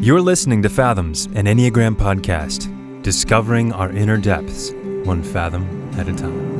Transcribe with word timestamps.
You're 0.00 0.20
listening 0.20 0.62
to 0.62 0.68
Fathoms, 0.68 1.26
an 1.34 1.46
Enneagram 1.46 1.96
podcast, 1.96 3.02
discovering 3.02 3.72
our 3.72 3.90
inner 3.90 4.16
depths, 4.16 4.70
one 5.02 5.24
fathom 5.24 5.90
at 5.98 6.08
a 6.08 6.14
time. 6.14 6.56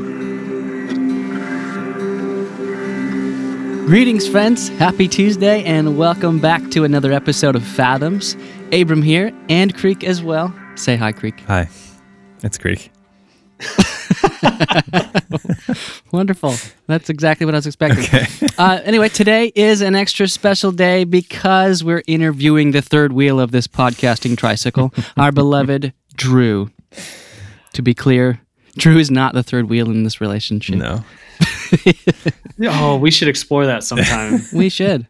Greetings, 3.87 4.29
friends. 4.29 4.71
Happy 4.71 5.07
Tuesday, 5.07 5.63
and 5.63 5.97
welcome 5.97 6.41
back 6.41 6.69
to 6.73 6.83
another 6.83 7.13
episode 7.13 7.55
of 7.55 7.63
Fathoms. 7.63 8.37
Abram 8.73 9.03
here, 9.03 9.31
and 9.49 9.73
Creek 9.73 10.03
as 10.03 10.21
well. 10.21 10.53
Say 10.75 10.97
hi, 10.97 11.13
Creek. 11.13 11.39
Hi, 11.47 11.69
it's 12.43 12.59
Creek. 12.59 12.91
Wonderful. 16.11 16.55
That's 16.87 17.11
exactly 17.11 17.45
what 17.45 17.55
I 17.55 17.59
was 17.59 17.67
expecting. 17.67 18.05
Okay. 18.05 18.27
uh, 18.59 18.81
anyway, 18.85 19.09
today 19.09 19.53
is 19.55 19.83
an 19.83 19.95
extra 19.95 20.27
special 20.27 20.73
day 20.73 21.05
because 21.05 21.85
we're 21.85 22.03
interviewing 22.07 22.71
the 22.71 22.81
third 22.83 23.13
wheel 23.13 23.39
of 23.39 23.51
this 23.51 23.67
podcasting 23.67 24.37
tricycle, 24.37 24.93
our 25.17 25.33
beloved 25.33 25.93
Drew. 26.15 26.71
To 27.75 27.83
be 27.83 27.95
clear, 27.95 28.41
Drew 28.77 28.99
is 28.99 29.11
not 29.11 29.35
the 29.35 29.43
third 29.43 29.69
wheel 29.69 29.91
in 29.91 30.05
this 30.05 30.21
relationship. 30.21 30.77
No. 30.77 31.05
Oh, 32.61 32.97
we 32.97 33.13
should 33.13 33.29
explore 33.29 33.67
that 33.67 33.85
sometime. 33.85 34.41
We 34.53 34.69
should. 34.69 35.07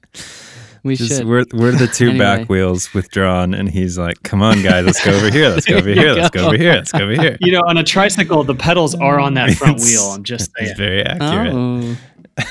We 0.85 0.97
Just 0.97 1.17
should. 1.19 1.27
we're 1.27 1.45
we're 1.53 1.73
the 1.73 1.87
two 1.87 2.11
Anyway. 2.11 2.19
back 2.25 2.49
wheels 2.49 2.93
withdrawn, 2.95 3.53
and 3.55 3.69
he's 3.69 3.99
like, 3.99 4.23
"Come 4.23 4.43
on, 4.43 4.63
guys, 4.63 4.85
let's 4.87 5.05
go 5.05 5.13
over 5.13 5.31
here. 5.31 5.49
Let's 5.49 5.67
go 5.67 5.77
over 5.79 5.83
There 5.87 5.95
you 5.95 6.01
here. 6.01 6.15
Let's 6.15 6.31
go 6.31 6.41
go. 6.43 6.47
over 6.49 6.57
here. 6.57 6.73
Let's 6.75 6.93
go 6.93 7.05
over 7.05 7.13
here." 7.21 7.37
you 7.41 7.53
know, 7.53 7.61
on 7.67 7.77
a 7.79 7.85
tricycle, 7.85 8.45
the 8.45 8.55
pedals 8.55 8.95
are 8.95 9.19
on 9.21 9.35
that 9.35 9.51
front 9.55 9.77
It's- 9.77 9.91
wheel. 9.91 10.13
I'm 10.13 10.23
just 10.25 10.51
saying. 10.57 10.71
It's 10.71 10.79
very 10.79 11.03
accurate. 11.05 11.53
Oh. 11.55 11.97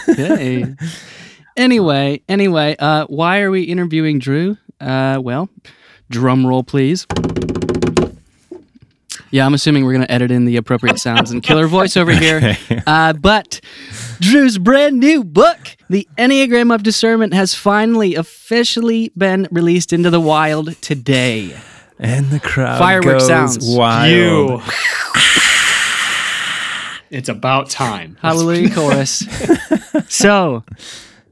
Okay. 0.09 0.75
anyway, 1.57 2.21
anyway, 2.27 2.75
uh, 2.79 3.05
why 3.07 3.39
are 3.41 3.49
we 3.49 3.63
interviewing 3.63 4.19
Drew? 4.19 4.57
Uh, 4.81 5.19
well, 5.23 5.49
drum 6.09 6.45
roll, 6.45 6.63
please. 6.63 7.07
Yeah, 9.31 9.45
I'm 9.45 9.53
assuming 9.53 9.85
we're 9.85 9.93
going 9.93 10.05
to 10.05 10.11
edit 10.11 10.31
in 10.31 10.45
the 10.45 10.55
appropriate 10.57 10.99
sounds 10.99 11.31
and 11.31 11.43
killer 11.43 11.67
voice 11.67 11.97
over 11.97 12.11
here. 12.13 12.57
Uh, 12.85 13.13
but 13.13 13.59
Drew's 14.19 14.57
brand 14.57 14.99
new 14.99 15.23
book, 15.23 15.75
The 15.89 16.07
Enneagram 16.17 16.73
of 16.73 16.83
Discernment, 16.83 17.33
has 17.33 17.53
finally 17.53 18.15
officially 18.15 19.11
been 19.17 19.47
released 19.51 19.93
into 19.93 20.09
the 20.09 20.19
wild 20.19 20.81
today. 20.81 21.55
And 21.97 22.29
the 22.29 22.41
crowd 22.41 22.77
Firework 22.77 23.19
goes 23.19 23.27
sounds. 23.27 23.57
wild. 23.61 24.61
You. 24.61 24.61
it's 27.17 27.29
about 27.29 27.69
time. 27.69 28.17
Hallelujah 28.21 28.69
chorus. 28.75 29.23
so, 30.09 30.65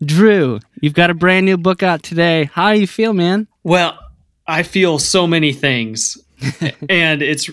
Drew, 0.03 0.59
you've 0.79 0.93
got 0.93 1.09
a 1.09 1.13
brand 1.13 1.45
new 1.45 1.57
book 1.57 1.83
out 1.83 2.01
today. 2.01 2.49
How 2.53 2.73
do 2.73 2.79
you 2.79 2.87
feel, 2.87 3.13
man? 3.13 3.47
Well, 3.63 3.99
I 4.47 4.63
feel 4.63 4.99
so 4.99 5.27
many 5.27 5.51
things, 5.51 6.17
and 6.87 7.21
it's 7.21 7.49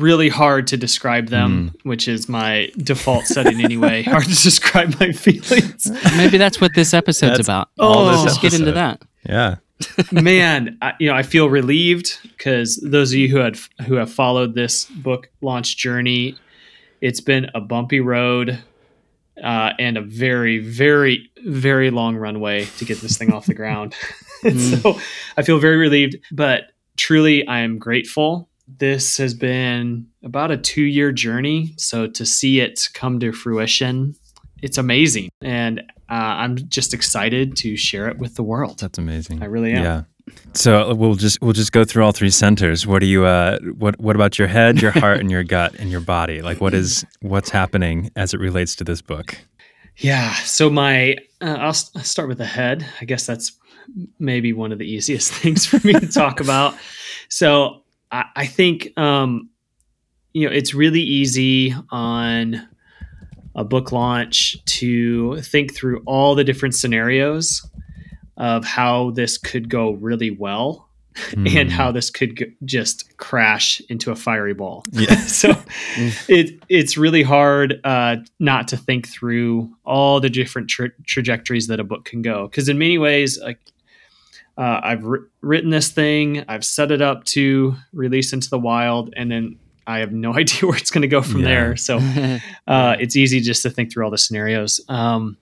really 0.00 0.28
hard 0.28 0.66
to 0.68 0.76
describe 0.76 1.28
them, 1.28 1.74
which 1.82 2.08
is 2.08 2.28
my 2.28 2.70
default 2.78 3.26
setting 3.26 3.62
anyway. 3.64 4.02
hard 4.04 4.24
to 4.24 4.42
describe 4.42 4.98
my 5.00 5.12
feelings. 5.12 5.90
Maybe 6.16 6.38
that's 6.38 6.60
what 6.60 6.72
this 6.74 6.92
episode's 6.94 7.38
That's 7.38 7.48
about. 7.48 7.68
all 7.78 8.04
Let's 8.04 8.24
just 8.24 8.42
get 8.42 8.54
into 8.54 8.72
that. 8.72 9.02
Yeah. 9.28 9.56
man 10.12 10.78
I, 10.80 10.92
you 11.00 11.08
know 11.08 11.16
i 11.16 11.24
feel 11.24 11.50
relieved 11.50 12.16
because 12.22 12.76
those 12.76 13.10
of 13.10 13.18
you 13.18 13.28
who 13.28 13.38
had 13.38 13.58
who 13.86 13.94
have 13.94 14.10
followed 14.10 14.54
this 14.54 14.84
book 14.84 15.30
launch 15.40 15.76
journey 15.76 16.36
it's 17.00 17.20
been 17.20 17.50
a 17.56 17.60
bumpy 17.60 17.98
road 17.98 18.62
uh, 19.42 19.72
and 19.80 19.96
a 19.96 20.00
very 20.00 20.60
very 20.60 21.28
very 21.44 21.90
long 21.90 22.14
runway 22.16 22.66
to 22.78 22.84
get 22.84 23.00
this 23.00 23.18
thing 23.18 23.32
off 23.32 23.46
the 23.46 23.54
ground 23.54 23.96
And 24.44 24.60
so 24.82 24.98
i 25.36 25.42
feel 25.42 25.58
very 25.58 25.76
relieved 25.76 26.16
but 26.30 26.70
truly 26.96 27.44
i 27.48 27.58
am 27.58 27.78
grateful 27.78 28.48
this 28.66 29.16
has 29.18 29.34
been 29.34 30.06
about 30.22 30.50
a 30.50 30.56
two 30.56 30.82
year 30.84 31.12
journey 31.12 31.74
so 31.76 32.06
to 32.06 32.24
see 32.24 32.60
it 32.60 32.88
come 32.94 33.20
to 33.20 33.32
fruition 33.32 34.14
it's 34.62 34.78
amazing 34.78 35.28
and 35.42 35.80
uh, 36.08 36.14
i'm 36.42 36.56
just 36.68 36.94
excited 36.94 37.56
to 37.56 37.76
share 37.76 38.08
it 38.08 38.18
with 38.18 38.34
the 38.36 38.42
world 38.42 38.78
That's 38.78 38.98
amazing. 38.98 39.42
I 39.42 39.46
really 39.46 39.72
am. 39.72 39.82
Yeah. 39.84 40.02
So 40.54 40.90
uh, 40.90 40.94
we'll 40.94 41.16
just 41.16 41.40
we'll 41.42 41.52
just 41.52 41.72
go 41.72 41.84
through 41.84 42.02
all 42.02 42.12
three 42.12 42.30
centers. 42.30 42.86
What 42.86 43.00
do 43.00 43.06
you 43.06 43.26
uh 43.26 43.58
what 43.78 44.00
what 44.00 44.16
about 44.16 44.38
your 44.38 44.48
head, 44.48 44.80
your 44.80 44.90
heart, 44.90 45.20
and 45.20 45.30
your 45.30 45.42
gut 45.56 45.74
and 45.74 45.90
your 45.90 46.00
body? 46.00 46.40
Like 46.40 46.62
what 46.62 46.72
is 46.72 47.04
what's 47.20 47.50
happening 47.50 48.10
as 48.16 48.32
it 48.32 48.40
relates 48.40 48.74
to 48.76 48.84
this 48.84 49.02
book? 49.02 49.36
Yeah. 49.98 50.32
So 50.32 50.70
my, 50.70 51.16
uh, 51.42 51.56
I'll 51.60 51.68
s- 51.68 51.90
start 52.08 52.28
with 52.28 52.38
the 52.38 52.46
head. 52.46 52.86
I 53.02 53.04
guess 53.04 53.26
that's 53.26 53.52
maybe 54.18 54.52
one 54.54 54.72
of 54.72 54.78
the 54.78 54.86
easiest 54.90 55.30
things 55.42 55.66
for 55.66 55.84
me 55.86 55.92
to 55.92 56.08
talk 56.08 56.40
about. 56.40 56.74
So 57.28 57.83
I, 58.14 58.24
I 58.36 58.46
think, 58.46 58.96
um, 58.98 59.50
you 60.32 60.46
know, 60.48 60.54
it's 60.54 60.74
really 60.74 61.02
easy 61.02 61.74
on 61.90 62.66
a 63.54 63.64
book 63.64 63.92
launch 63.92 64.56
to 64.66 65.40
think 65.42 65.74
through 65.74 66.02
all 66.06 66.34
the 66.34 66.44
different 66.44 66.74
scenarios 66.74 67.64
of 68.36 68.64
how 68.64 69.10
this 69.12 69.38
could 69.38 69.68
go 69.68 69.92
really 69.92 70.30
well 70.30 70.88
and 71.36 71.48
Hmm. 71.48 71.68
how 71.68 71.92
this 71.92 72.10
could 72.10 72.36
g- 72.36 72.46
just 72.64 73.16
crash 73.16 73.80
into 73.88 74.10
a 74.10 74.16
fiery 74.16 74.54
ball 74.54 74.84
Yeah. 74.90 75.14
so 75.18 75.50
it 76.28 76.58
it's 76.68 76.96
really 76.96 77.22
hard 77.22 77.80
uh, 77.84 78.16
not 78.40 78.66
to 78.68 78.76
think 78.76 79.06
through 79.08 79.70
all 79.84 80.18
the 80.18 80.30
different 80.30 80.68
tra- 80.68 80.90
trajectories 81.06 81.68
that 81.68 81.78
a 81.78 81.84
book 81.84 82.04
can 82.04 82.22
go 82.22 82.48
because 82.48 82.68
in 82.68 82.76
many 82.78 82.98
ways 82.98 83.38
like 83.40 83.60
uh, 84.56 84.80
I've 84.82 85.00
wri- 85.00 85.26
written 85.40 85.70
this 85.70 85.88
thing 85.90 86.44
I've 86.48 86.64
set 86.64 86.90
it 86.90 87.02
up 87.02 87.24
to 87.26 87.74
release 87.92 88.32
into 88.32 88.48
the 88.50 88.58
wild 88.58 89.12
and 89.16 89.30
then 89.30 89.58
I 89.86 89.98
have 89.98 90.12
no 90.12 90.34
idea 90.36 90.66
where 90.68 90.76
it's 90.76 90.90
going 90.90 91.02
to 91.02 91.08
go 91.08 91.22
from 91.22 91.40
Yeah. 91.40 91.46
there. 91.46 91.76
So 91.76 91.98
uh, 92.66 92.96
it's 93.00 93.16
easy 93.16 93.40
just 93.40 93.62
to 93.62 93.70
think 93.70 93.92
through 93.92 94.04
all 94.04 94.10
the 94.10 94.18
scenarios. 94.18 94.80
Um, 94.88 95.36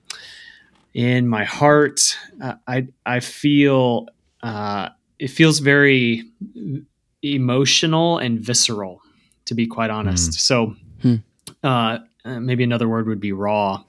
in 0.94 1.26
my 1.28 1.44
heart 1.44 2.16
uh, 2.42 2.54
I 2.66 2.88
I 3.06 3.20
feel 3.20 4.08
uh, 4.42 4.88
it 5.18 5.28
feels 5.28 5.58
very 5.60 6.24
emotional 7.22 8.18
and 8.18 8.40
visceral 8.40 9.00
to 9.46 9.54
be 9.54 9.66
quite 9.66 9.90
honest. 9.90 10.34
So 10.34 10.74
Hmm. 11.02 11.16
uh, 11.64 11.98
maybe 12.24 12.62
another 12.62 12.88
word 12.88 13.06
would 13.08 13.20
be 13.20 13.32
raw 13.32 13.82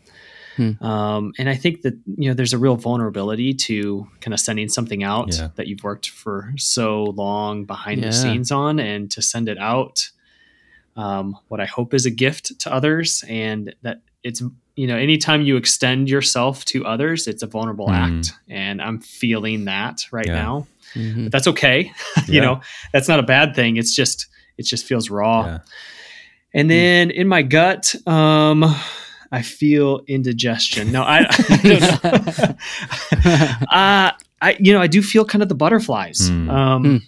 Hmm. 0.55 0.83
um, 0.83 1.33
and 1.39 1.49
I 1.49 1.55
think 1.55 1.81
that 1.81 1.95
you 2.17 2.27
know 2.29 2.33
there's 2.33 2.53
a 2.53 2.57
real 2.57 2.75
vulnerability 2.75 3.53
to 3.55 4.07
kind 4.21 4.33
of 4.33 4.39
sending 4.39 4.69
something 4.69 5.03
out 5.03 5.35
Yeah. 5.37 5.49
that 5.55 5.67
you've 5.67 5.83
worked 5.83 6.09
for 6.09 6.53
so 6.57 7.05
long 7.05 7.65
behind 7.65 8.01
Yeah. 8.01 8.07
the 8.07 8.13
scenes 8.13 8.51
on, 8.51 8.79
and 8.79 9.09
to 9.11 9.21
send 9.21 9.49
it 9.49 9.57
out, 9.57 10.09
um, 10.95 11.35
what 11.47 11.59
I 11.59 11.65
hope 11.65 11.93
is 11.93 12.05
a 12.05 12.11
gift 12.11 12.59
to 12.59 12.73
others, 12.73 13.23
and 13.27 13.73
that 13.81 14.01
it's 14.23 14.41
you 14.75 14.87
know 14.87 14.95
anytime 14.97 15.41
you 15.41 15.55
extend 15.57 16.09
yourself 16.09 16.65
to 16.65 16.85
others, 16.85 17.27
it's 17.27 17.43
a 17.43 17.47
vulnerable 17.47 17.87
Hmm. 17.87 17.93
act, 18.19 18.33
and 18.49 18.81
I'm 18.81 18.99
feeling 18.99 19.65
that 19.65 20.05
right 20.11 20.25
Yeah. 20.27 20.35
now. 20.35 20.67
Mhm. 20.95 21.23
But 21.25 21.31
that's 21.31 21.47
okay, 21.47 21.91
you 22.27 22.41
know 22.41 22.61
that's 22.91 23.07
not 23.07 23.19
a 23.19 23.23
bad 23.23 23.55
thing. 23.55 23.77
It's 23.77 23.95
just 23.95 24.27
it 24.57 24.63
just 24.67 24.85
feels 24.85 25.09
raw. 25.09 25.59
And 26.53 26.69
then 26.69 27.09
in 27.09 27.27
my 27.27 27.41
gut, 27.41 27.95
um, 28.07 28.63
I 29.33 29.41
feel 29.41 30.01
indigestion. 30.07 30.91
No, 30.91 31.01
I, 31.03 31.25
I 31.49 31.57
don't 31.57 32.03
know. 32.39 32.55
uh, 33.71 34.11
I, 34.41 34.57
you 34.59 34.71
know, 34.73 34.79
I 34.81 34.87
do 34.87 35.01
feel 35.01 35.25
kind 35.25 35.41
of 35.41 35.49
the 35.49 35.55
butterflies, 35.55 36.29
Mm. 36.29 36.49
um, 36.51 37.01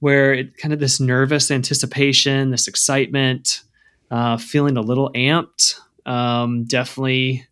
where 0.00 0.34
it 0.34 0.56
kind 0.58 0.74
of 0.74 0.80
this 0.80 0.98
nervous 0.98 1.50
anticipation, 1.50 2.50
this 2.50 2.66
excitement, 2.66 3.62
uh, 4.10 4.36
feeling 4.36 4.76
a 4.76 4.80
little 4.80 5.10
amped. 5.14 5.74
Um, 6.06 6.64
definitely 6.64 7.46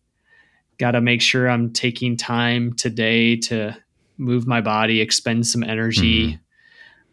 got 0.77 0.91
to 0.91 1.01
make 1.01 1.21
sure 1.21 1.49
I'm 1.49 1.71
taking 1.71 2.17
time 2.17 2.73
today 2.73 3.37
to 3.37 3.77
move 4.17 4.45
my 4.47 4.59
body, 4.61 4.99
expend 4.99 5.47
some 5.47 5.63
energy, 5.63 6.39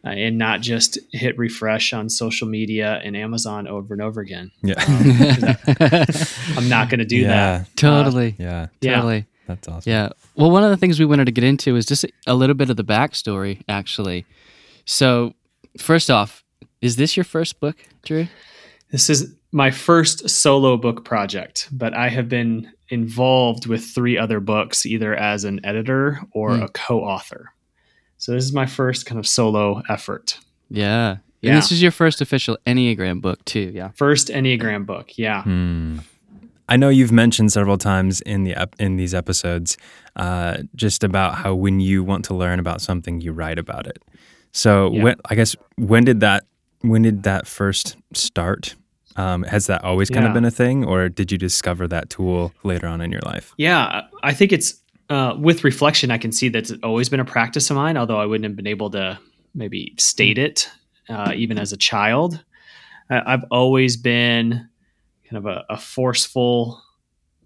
uh, 0.05 0.09
and 0.09 0.37
not 0.37 0.61
just 0.61 0.97
hit 1.11 1.37
refresh 1.37 1.93
on 1.93 2.09
social 2.09 2.47
media 2.47 3.01
and 3.03 3.15
Amazon 3.17 3.67
over 3.67 3.93
and 3.93 4.01
over 4.01 4.21
again. 4.21 4.51
Yeah. 4.61 4.75
I'm 6.57 6.69
not 6.69 6.89
going 6.89 6.99
to 6.99 7.05
do 7.05 7.17
yeah. 7.17 7.27
that. 7.59 7.75
totally. 7.75 8.35
Yeah. 8.37 8.67
Yeah. 8.81 8.95
Totally. 8.95 9.25
That's 9.47 9.67
awesome. 9.67 9.91
Yeah. 9.91 10.09
Well, 10.35 10.51
one 10.51 10.63
of 10.63 10.69
the 10.69 10.77
things 10.77 10.99
we 10.99 11.05
wanted 11.05 11.25
to 11.25 11.31
get 11.31 11.43
into 11.43 11.75
is 11.75 11.85
just 11.85 12.05
a 12.27 12.35
little 12.35 12.55
bit 12.55 12.69
of 12.69 12.77
the 12.77 12.83
backstory, 12.83 13.61
actually. 13.67 14.25
So, 14.85 15.33
first 15.77 16.09
off, 16.11 16.43
is 16.81 16.95
this 16.95 17.17
your 17.17 17.23
first 17.23 17.59
book, 17.59 17.75
Drew? 18.03 18.27
This 18.91 19.09
is 19.09 19.33
my 19.51 19.71
first 19.71 20.29
solo 20.29 20.77
book 20.77 21.03
project, 21.03 21.67
but 21.71 21.93
I 21.95 22.09
have 22.09 22.29
been 22.29 22.71
involved 22.89 23.65
with 23.65 23.83
three 23.83 24.17
other 24.17 24.39
books, 24.39 24.85
either 24.85 25.15
as 25.15 25.43
an 25.43 25.59
editor 25.65 26.21
or 26.31 26.55
Hmm. 26.55 26.63
a 26.63 26.67
co 26.69 27.01
author. 27.01 27.51
So 28.19 28.33
this 28.33 28.43
is 28.43 28.53
my 28.53 28.65
first 28.67 29.05
kind 29.07 29.17
of 29.17 29.25
solo 29.25 29.81
effort. 29.89 30.37
Yeah. 30.69 31.17
Yeah. 31.41 31.51
And 31.51 31.57
this 31.57 31.71
is 31.71 31.81
your 31.81 31.91
first 31.91 32.19
official 32.21 32.57
Enneagram 32.67 33.21
book, 33.21 33.43
too. 33.45 33.71
Yeah. 33.73 33.89
First 33.95 34.27
Enneagram 34.27 34.85
book. 34.85 35.17
Yeah. 35.17 35.43
Hmm. 35.43 35.99
I 36.67 36.75
know 36.77 36.89
you've 36.89 37.11
mentioned 37.13 37.51
several 37.51 37.77
times 37.79 38.21
in 38.21 38.43
the 38.43 38.53
ep- 38.55 38.75
in 38.77 38.97
these 38.97 39.15
episodes 39.15 39.75
uh, 40.17 40.57
just 40.75 41.03
about 41.03 41.33
how 41.35 41.55
when 41.55 41.79
you 41.79 42.03
want 42.03 42.25
to 42.25 42.35
learn 42.35 42.59
about 42.59 42.81
something, 42.81 43.21
you 43.21 43.31
write 43.31 43.57
about 43.57 43.87
it. 43.87 44.03
So 44.51 44.91
Yeah. 44.93 45.03
when 45.03 45.15
I 45.25 45.35
guess 45.35 45.55
when 45.77 46.03
did 46.03 46.19
that 46.19 46.43
when 46.81 47.01
did 47.01 47.23
that 47.23 47.47
first 47.47 47.97
start? 48.13 48.75
Um, 49.15 49.43
has 49.43 49.65
that 49.67 49.83
always 49.83 50.09
kind 50.09 50.23
Yeah. 50.23 50.29
of 50.29 50.33
been 50.33 50.45
a 50.45 50.51
thing, 50.51 50.85
or 50.85 51.09
did 51.09 51.31
you 51.31 51.37
discover 51.37 51.87
that 51.87 52.09
tool 52.09 52.53
later 52.63 52.85
on 52.87 53.01
in 53.01 53.11
your 53.11 53.21
life? 53.25 53.53
Yeah, 53.57 54.03
I 54.23 54.33
think 54.33 54.51
it's 54.53 54.78
uh, 55.09 55.35
with 55.37 55.63
reflection. 55.63 56.11
I 56.11 56.17
can 56.17 56.31
see 56.31 56.49
that 56.49 56.69
it's 56.69 56.83
always 56.83 57.09
been 57.09 57.19
a 57.19 57.25
practice 57.25 57.69
of 57.69 57.75
mine, 57.75 57.97
although 57.97 58.19
I 58.19 58.25
wouldn't 58.25 58.45
have 58.45 58.55
been 58.55 58.67
able 58.67 58.89
to 58.91 59.19
maybe 59.53 59.95
state 59.97 60.37
it 60.37 60.69
uh, 61.09 61.33
even 61.35 61.57
as 61.57 61.73
a 61.73 61.77
child. 61.77 62.43
I, 63.09 63.33
I've 63.33 63.45
always 63.51 63.97
been 63.97 64.69
kind 65.29 65.37
of 65.37 65.45
a, 65.45 65.65
a 65.69 65.77
forceful 65.77 66.81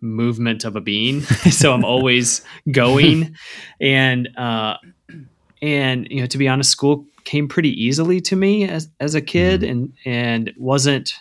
movement 0.01 0.65
of 0.65 0.75
a 0.75 0.81
being, 0.81 1.21
so 1.51 1.74
I'm 1.74 1.86
always 1.86 2.42
going, 2.71 3.36
and 3.80 4.30
uh, 4.38 4.77
and 5.62 6.07
you 6.10 6.21
know, 6.21 6.27
to 6.27 6.38
be 6.38 6.48
honest, 6.48 6.71
school 6.71 7.06
came 7.24 7.48
pretty 7.48 7.71
easily 7.81 8.19
to 8.21 8.36
me 8.36 8.68
as 8.68 8.89
as 9.00 9.15
a 9.15 9.21
kid, 9.21 9.63
and 9.63 9.94
and 10.06 10.54
wasn't 10.57 11.13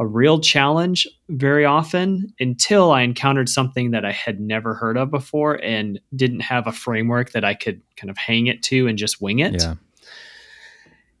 a 0.00 0.06
real 0.06 0.40
challenge 0.40 1.06
very 1.28 1.66
often 1.66 2.32
until 2.40 2.90
I 2.90 3.02
encountered 3.02 3.50
something 3.50 3.90
that 3.90 4.02
I 4.02 4.12
had 4.12 4.40
never 4.40 4.72
heard 4.72 4.96
of 4.96 5.10
before 5.10 5.62
and 5.62 6.00
didn't 6.16 6.40
have 6.40 6.66
a 6.66 6.72
framework 6.72 7.32
that 7.32 7.44
I 7.44 7.52
could 7.52 7.82
kind 7.96 8.10
of 8.10 8.16
hang 8.16 8.46
it 8.46 8.62
to 8.64 8.86
and 8.86 8.96
just 8.96 9.20
wing 9.20 9.40
it. 9.40 9.60
Yeah. 9.60 9.74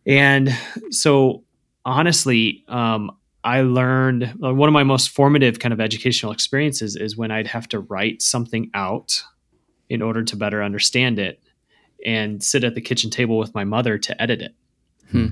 And 0.06 0.58
so, 0.90 1.44
honestly, 1.84 2.64
um, 2.68 3.10
I 3.44 3.60
learned 3.60 4.34
uh, 4.42 4.54
one 4.54 4.70
of 4.70 4.72
my 4.72 4.82
most 4.82 5.10
formative 5.10 5.58
kind 5.58 5.74
of 5.74 5.80
educational 5.80 6.32
experiences 6.32 6.96
is 6.96 7.18
when 7.18 7.30
I'd 7.30 7.48
have 7.48 7.68
to 7.68 7.80
write 7.80 8.22
something 8.22 8.70
out 8.72 9.22
in 9.90 10.00
order 10.00 10.22
to 10.22 10.36
better 10.36 10.62
understand 10.62 11.18
it 11.18 11.42
and 12.06 12.42
sit 12.42 12.64
at 12.64 12.74
the 12.74 12.80
kitchen 12.80 13.10
table 13.10 13.36
with 13.36 13.54
my 13.54 13.64
mother 13.64 13.98
to 13.98 14.22
edit 14.22 14.40
it. 14.40 14.54
Hmm. 15.10 15.26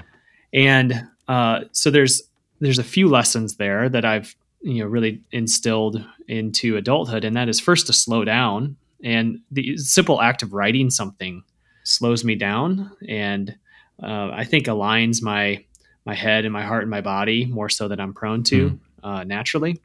And 0.52 1.08
uh, 1.28 1.60
so 1.72 1.90
there's 1.90 2.22
there's 2.60 2.78
a 2.78 2.84
few 2.84 3.08
lessons 3.08 3.56
there 3.56 3.88
that 3.88 4.05
I've 4.05 4.34
you 4.60 4.82
know 4.82 4.87
really 4.87 5.22
instilled 5.31 6.05
into 6.26 6.76
adulthood, 6.76 7.25
and 7.25 7.37
that 7.37 7.49
is 7.49 7.60
first 7.60 7.87
to 7.87 7.93
slow 7.93 8.25
down. 8.25 8.76
And 9.05 9.40
the 9.50 9.76
simple 9.76 10.20
act 10.20 10.43
of 10.43 10.52
writing 10.52 10.90
something 10.90 11.43
slows 11.84 12.25
me 12.25 12.34
down, 12.34 12.90
and 13.08 13.56
uh, 14.02 14.31
I 14.32 14.44
think 14.44 14.66
aligns 14.66 15.22
my 15.22 15.64
my 16.05 16.14
head 16.14 16.44
and 16.44 16.52
my 16.52 16.64
heart 16.64 16.82
and 16.82 16.90
my 16.90 17.00
body 17.00 17.46
more 17.46 17.69
so 17.69 17.87
than 17.87 18.00
I'm 18.00 18.14
prone 18.14 18.43
to 18.44 18.78
uh, 19.02 19.25
naturally. 19.25 19.81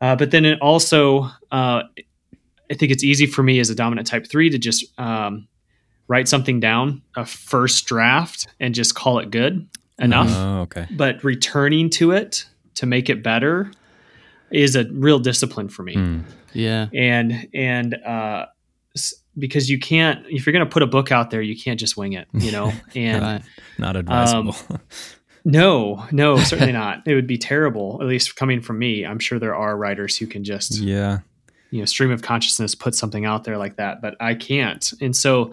Uh, 0.00 0.16
but 0.16 0.30
then 0.30 0.44
it 0.44 0.60
also, 0.60 1.22
uh, 1.50 1.82
I 2.70 2.74
think 2.74 2.92
it's 2.92 3.02
easy 3.02 3.26
for 3.26 3.42
me 3.42 3.58
as 3.58 3.70
a 3.70 3.74
dominant 3.74 4.06
type 4.06 4.28
three 4.28 4.50
to 4.50 4.58
just 4.58 4.86
um, 4.98 5.48
write 6.08 6.28
something 6.28 6.60
down, 6.60 7.02
a 7.16 7.24
first 7.24 7.86
draft, 7.86 8.46
and 8.60 8.74
just 8.74 8.94
call 8.94 9.18
it 9.18 9.30
good 9.30 9.68
enough. 9.98 10.30
Oh, 10.30 10.60
okay. 10.62 10.86
But 10.90 11.22
returning 11.24 11.90
to 11.90 12.12
it 12.12 12.46
to 12.76 12.86
make 12.86 13.08
it 13.08 13.22
better 13.22 13.70
is 14.50 14.76
a 14.76 14.84
real 14.92 15.18
discipline 15.18 15.68
for 15.68 15.82
me 15.82 15.94
Mm. 15.96 16.24
Yeah. 16.52 16.86
and 16.94 17.48
and 17.54 17.94
uh 17.94 18.46
because 19.36 19.68
you 19.68 19.78
can't 19.80 20.24
if 20.28 20.46
you're 20.46 20.52
going 20.52 20.64
to 20.64 20.70
put 20.72 20.82
a 20.82 20.86
book 20.86 21.10
out 21.10 21.30
there 21.30 21.42
you 21.42 21.56
can't 21.60 21.80
just 21.80 21.96
wing 21.96 22.12
it 22.12 22.28
you 22.32 22.52
know 22.52 22.72
and 22.94 23.22
Right. 23.22 23.42
Not 23.78 23.96
advisable. 23.96 24.54
no 25.44 26.04
no 26.12 26.36
certainly 26.38 26.72
not 26.72 27.02
it 27.06 27.14
would 27.14 27.26
be 27.26 27.36
terrible 27.36 27.98
at 28.00 28.06
least 28.06 28.36
coming 28.36 28.60
from 28.62 28.78
me 28.78 29.04
i'm 29.04 29.18
sure 29.18 29.38
there 29.38 29.54
are 29.54 29.76
writers 29.76 30.16
who 30.16 30.26
can 30.26 30.42
just 30.44 30.78
yeah. 30.78 31.18
you 31.70 31.80
know 31.80 31.84
stream 31.84 32.10
of 32.10 32.22
consciousness 32.22 32.74
put 32.74 32.94
something 32.94 33.24
out 33.24 33.44
there 33.44 33.58
like 33.58 33.76
that 33.76 34.00
but 34.00 34.14
i 34.20 34.34
can't 34.34 34.92
and 35.00 35.14
so 35.16 35.52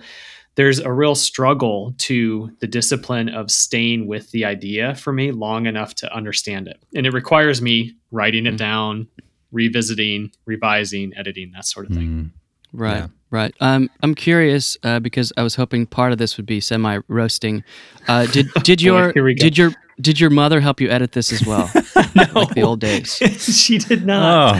there's 0.55 0.79
a 0.79 0.91
real 0.91 1.15
struggle 1.15 1.93
to 1.97 2.51
the 2.59 2.67
discipline 2.67 3.29
of 3.29 3.49
staying 3.49 4.05
with 4.07 4.29
the 4.31 4.43
idea 4.45 4.95
for 4.95 5.13
me 5.13 5.31
long 5.31 5.65
enough 5.65 5.95
to 5.95 6.13
understand 6.13 6.67
it 6.67 6.81
and 6.95 7.05
it 7.05 7.13
requires 7.13 7.61
me 7.61 7.93
writing 8.11 8.45
it 8.45 8.55
Mm. 8.55 8.57
down 8.57 9.07
revisiting 9.51 10.31
revising 10.45 11.13
editing 11.15 11.51
that 11.53 11.65
sort 11.65 11.85
of 11.89 11.93
thing 11.95 12.07
Mm. 12.07 12.29
Right, 12.73 12.97
Yeah. 12.99 13.07
right. 13.31 13.53
Um, 13.59 13.89
I'm 14.01 14.15
curious 14.15 14.77
uh, 14.83 15.01
because 15.01 15.33
I 15.35 15.43
was 15.43 15.55
hoping 15.55 15.85
part 15.85 16.13
of 16.13 16.19
this 16.19 16.37
would 16.37 16.45
be 16.45 16.61
semi 16.61 16.99
roasting. 17.09 17.65
Uh, 18.07 18.27
did 18.27 18.47
did 18.63 18.81
your 18.81 19.11
here 19.11 19.25
we 19.25 19.33
go. 19.35 19.41
did 19.43 19.57
your 19.57 19.71
did 19.99 20.21
your 20.21 20.29
mother 20.29 20.61
help 20.61 20.79
you 20.79 20.89
edit 20.89 21.11
this 21.11 21.33
as 21.33 21.45
well, 21.45 21.69
like 22.33 22.53
the 22.55 22.61
old 22.63 22.79
days? 22.79 23.15
she 23.39 23.77
did 23.77 24.05
not. 24.05 24.55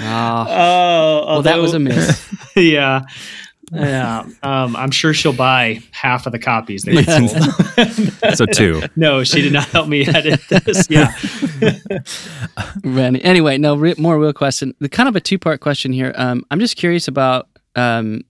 Ah, 0.00 0.46
Oh, 0.48 1.26
well, 1.26 1.42
that 1.42 1.58
was 1.58 1.72
a 1.72 1.76
although- 1.76 1.78
miss. 1.90 2.34
yeah. 2.56 3.02
Yeah. 3.74 4.26
Um, 4.42 4.76
I'm 4.76 4.90
sure 4.90 5.12
she'll 5.12 5.32
buy 5.32 5.82
half 5.90 6.26
of 6.26 6.32
the 6.32 6.38
copies. 6.38 6.82
They 6.82 6.94
were 6.94 7.02
sold. 7.02 8.36
So 8.36 8.46
two. 8.46 8.82
no, 8.96 9.24
she 9.24 9.42
did 9.42 9.52
not 9.52 9.66
help 9.68 9.88
me 9.88 10.06
edit 10.06 10.40
this. 10.48 10.88
Yeah. 10.88 11.14
Randy. 12.84 13.22
Anyway, 13.22 13.58
no, 13.58 13.76
re- 13.76 13.94
more 13.98 14.18
real 14.18 14.32
question. 14.32 14.74
The 14.80 14.88
kind 14.88 15.08
of 15.08 15.16
a 15.16 15.20
two 15.20 15.38
part 15.38 15.60
question 15.60 15.92
here. 15.92 16.12
Um, 16.16 16.44
I'm 16.50 16.60
just 16.60 16.76
curious 16.76 17.08
about 17.08 17.48
um, 17.76 18.22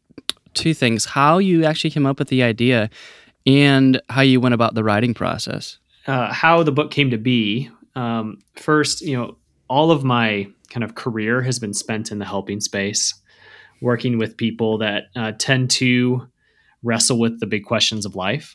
two 0.54 0.74
things: 0.74 1.04
how 1.04 1.38
you 1.38 1.64
actually 1.64 1.90
came 1.90 2.06
up 2.06 2.18
with 2.18 2.28
the 2.28 2.42
idea, 2.42 2.90
and 3.46 4.00
how 4.08 4.22
you 4.22 4.40
went 4.40 4.54
about 4.54 4.74
the 4.74 4.84
writing 4.84 5.14
process. 5.14 5.78
Uh, 6.06 6.32
how 6.32 6.62
the 6.62 6.72
book 6.72 6.90
came 6.90 7.10
to 7.10 7.18
be. 7.18 7.70
Um, 7.94 8.38
first, 8.56 9.00
you 9.00 9.16
know, 9.16 9.36
all 9.68 9.90
of 9.90 10.04
my 10.04 10.48
kind 10.70 10.84
of 10.84 10.94
career 10.94 11.40
has 11.42 11.58
been 11.58 11.72
spent 11.72 12.10
in 12.10 12.18
the 12.18 12.24
helping 12.24 12.60
space, 12.60 13.14
working 13.80 14.18
with 14.18 14.36
people 14.36 14.78
that 14.78 15.04
uh, 15.16 15.32
tend 15.38 15.70
to 15.72 16.26
wrestle 16.82 17.18
with 17.18 17.40
the 17.40 17.46
big 17.46 17.64
questions 17.64 18.04
of 18.06 18.14
life. 18.16 18.54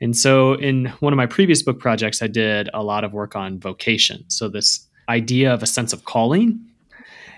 And 0.00 0.14
so, 0.16 0.54
in 0.54 0.86
one 1.00 1.12
of 1.12 1.16
my 1.16 1.26
previous 1.26 1.62
book 1.62 1.78
projects, 1.78 2.20
I 2.22 2.26
did 2.26 2.68
a 2.74 2.82
lot 2.82 3.02
of 3.04 3.12
work 3.12 3.34
on 3.34 3.58
vocation. 3.58 4.24
So, 4.28 4.48
this 4.48 4.86
idea 5.08 5.54
of 5.54 5.62
a 5.62 5.66
sense 5.66 5.92
of 5.92 6.04
calling. 6.04 6.60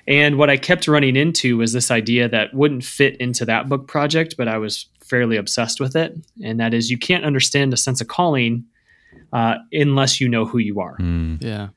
And 0.08 0.38
what 0.38 0.49
I 0.50 0.56
kept 0.56 0.88
running 0.88 1.16
into 1.16 1.58
was 1.58 1.72
this 1.72 1.90
idea 1.90 2.28
that 2.31 2.55
wouldn't 2.55 2.82
fit 2.82 3.16
into 3.19 3.44
that 3.44 3.69
book 3.69 3.87
project, 3.87 4.37
but 4.38 4.49
I 4.49 4.56
was 4.58 4.87
fairly 5.04 5.37
obsessed 5.37 5.81
with 5.81 5.94
it. 5.94 6.16
And 6.43 6.58
that 6.61 6.72
is, 6.75 6.90
you 6.90 6.96
can't 6.99 7.25
understand 7.25 7.72
a 7.75 7.76
sense 7.76 8.00
of 8.00 8.08
calling 8.08 8.64
uh, 9.32 9.56
unless 9.72 10.20
you 10.20 10.28
know 10.28 10.44
who 10.46 10.58
you 10.58 10.81
are 10.81 10.96
Mm. 10.99 11.43
Yeah. 11.43 11.69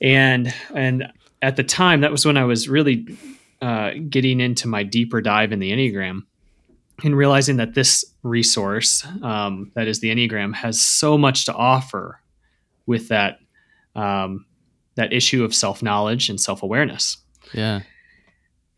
and 0.00 0.54
and 0.74 1.12
at 1.42 1.56
the 1.56 1.62
time 1.64 2.00
that 2.02 2.10
was 2.12 2.24
when 2.26 2.36
i 2.36 2.44
was 2.44 2.68
really 2.68 3.06
uh, 3.60 3.90
getting 4.08 4.40
into 4.40 4.68
my 4.68 4.82
deeper 4.82 5.20
dive 5.20 5.52
in 5.52 5.58
the 5.58 5.72
enneagram 5.72 6.20
and 7.04 7.16
realizing 7.16 7.56
that 7.58 7.74
this 7.74 8.04
resource 8.22 9.06
um, 9.22 9.70
that 9.74 9.88
is 9.88 10.00
the 10.00 10.10
enneagram 10.10 10.54
has 10.54 10.80
so 10.80 11.16
much 11.18 11.44
to 11.46 11.54
offer 11.54 12.20
with 12.86 13.08
that 13.08 13.38
um, 13.96 14.46
that 14.96 15.12
issue 15.12 15.44
of 15.44 15.54
self-knowledge 15.54 16.28
and 16.28 16.40
self-awareness 16.40 17.18
Yeah. 17.52 17.80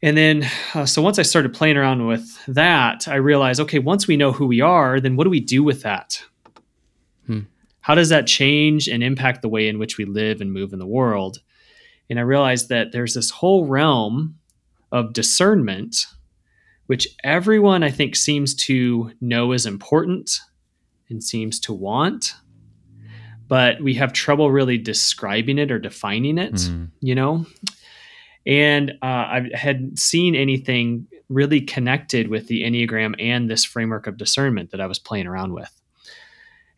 and 0.03 0.17
then 0.17 0.47
uh, 0.75 0.87
so 0.87 1.01
once 1.03 1.19
i 1.19 1.23
started 1.23 1.53
playing 1.55 1.77
around 1.77 2.07
with 2.07 2.27
that 2.47 3.07
i 3.09 3.17
realized 3.17 3.61
okay 3.61 3.79
once 3.79 4.07
we 4.07 4.17
know 4.17 4.33
who 4.33 4.47
we 4.47 4.61
are 4.61 5.01
then 5.01 5.17
what 5.17 5.25
do 5.25 5.31
we 5.31 5.41
do 5.41 5.63
with 5.63 5.83
that 5.83 6.23
Hmm. 7.27 7.41
how 7.81 7.95
does 7.95 8.09
that 8.09 8.27
change 8.27 8.89
and 8.89 9.03
impact 9.03 9.43
the 9.43 9.49
way 9.49 9.69
in 9.69 9.79
which 9.79 9.99
we 9.99 10.05
live 10.05 10.41
and 10.41 10.53
move 10.53 10.73
in 10.73 10.79
the 10.79 10.87
world 10.87 11.41
and 12.09 12.19
i 12.19 12.23
realized 12.23 12.69
that 12.71 12.93
there's 12.93 13.15
this 13.15 13.31
whole 13.31 13.67
realm 13.67 14.37
of 14.93 15.13
discernment 15.13 16.07
which 16.87 17.09
everyone 17.25 17.83
i 17.83 17.91
think 17.91 18.17
seems 18.17 18.55
to 18.55 19.13
know 19.21 19.53
is 19.53 19.67
important 19.67 20.41
and 21.09 21.23
seems 21.23 21.59
to 21.61 21.73
want 21.73 22.35
but 23.49 23.81
we 23.83 23.95
have 23.95 24.13
trouble 24.13 24.51
really 24.53 24.79
describing 24.79 25.59
it 25.59 25.71
or 25.71 25.79
defining 25.79 26.39
it 26.39 26.55
Mm. 26.55 26.91
you 27.01 27.15
know 27.15 27.47
and 28.47 28.93
uh, 29.03 29.05
I 29.05 29.51
hadn't 29.53 29.99
seen 29.99 30.35
anything 30.35 31.07
really 31.29 31.61
connected 31.61 32.29
with 32.29 32.49
the 32.49 32.63
Enneagram 32.63 33.15
and 33.19 33.51
this 33.51 33.67
framework 33.67 34.07
of 34.07 34.17
discernment 34.17 34.71
that 34.71 34.81
I 34.81 34.87
was 34.87 34.99
playing 34.99 35.27
around 35.27 35.53
with. 35.53 35.71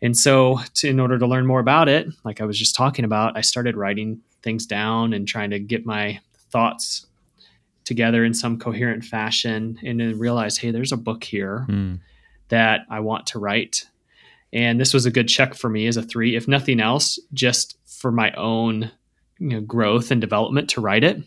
And 0.03 0.17
so, 0.17 0.59
to, 0.75 0.89
in 0.89 0.99
order 0.99 1.21
to 1.21 1.27
learn 1.27 1.47
more 1.47 1.61
about 1.61 1.89
it, 1.89 2.09
like 2.25 2.41
I 2.41 2.45
was 2.45 2.59
just 2.59 2.75
talking 2.75 3.05
about, 3.05 3.37
I 3.37 3.43
started 3.43 3.77
writing 3.77 4.21
things 4.43 4.67
down 4.67 5.13
and 5.13 5.27
trying 5.27 5.51
to 5.51 5.61
get 5.61 5.87
my 5.87 6.19
thoughts 6.51 7.07
together 7.85 8.25
in 8.25 8.35
some 8.35 8.59
coherent 8.59 9.05
fashion 9.05 9.79
and 9.85 10.01
then 10.01 10.19
realize, 10.19 10.59
hey, 10.59 10.71
there's 10.71 10.93
a 10.93 10.97
book 10.97 11.25
here 11.25 11.67
Mm. 11.69 12.01
that 12.49 12.83
I 12.91 13.01
want 13.01 13.27
to 13.29 13.39
write. 13.39 13.87
And 14.53 14.79
this 14.81 14.93
was 14.93 15.07
a 15.07 15.11
good 15.11 15.29
check 15.29 15.55
for 15.55 15.71
me 15.71 15.87
as 15.87 15.97
a 15.97 16.03
three, 16.03 16.37
if 16.37 16.47
nothing 16.47 16.81
else, 16.81 17.19
just 17.33 17.77
for 17.87 18.13
my 18.13 18.31
own 18.33 18.91
you 19.39 19.49
know, 19.49 19.61
growth 19.61 20.11
and 20.11 20.21
development 20.21 20.69
to 20.71 20.81
write 20.81 21.03
it. 21.05 21.21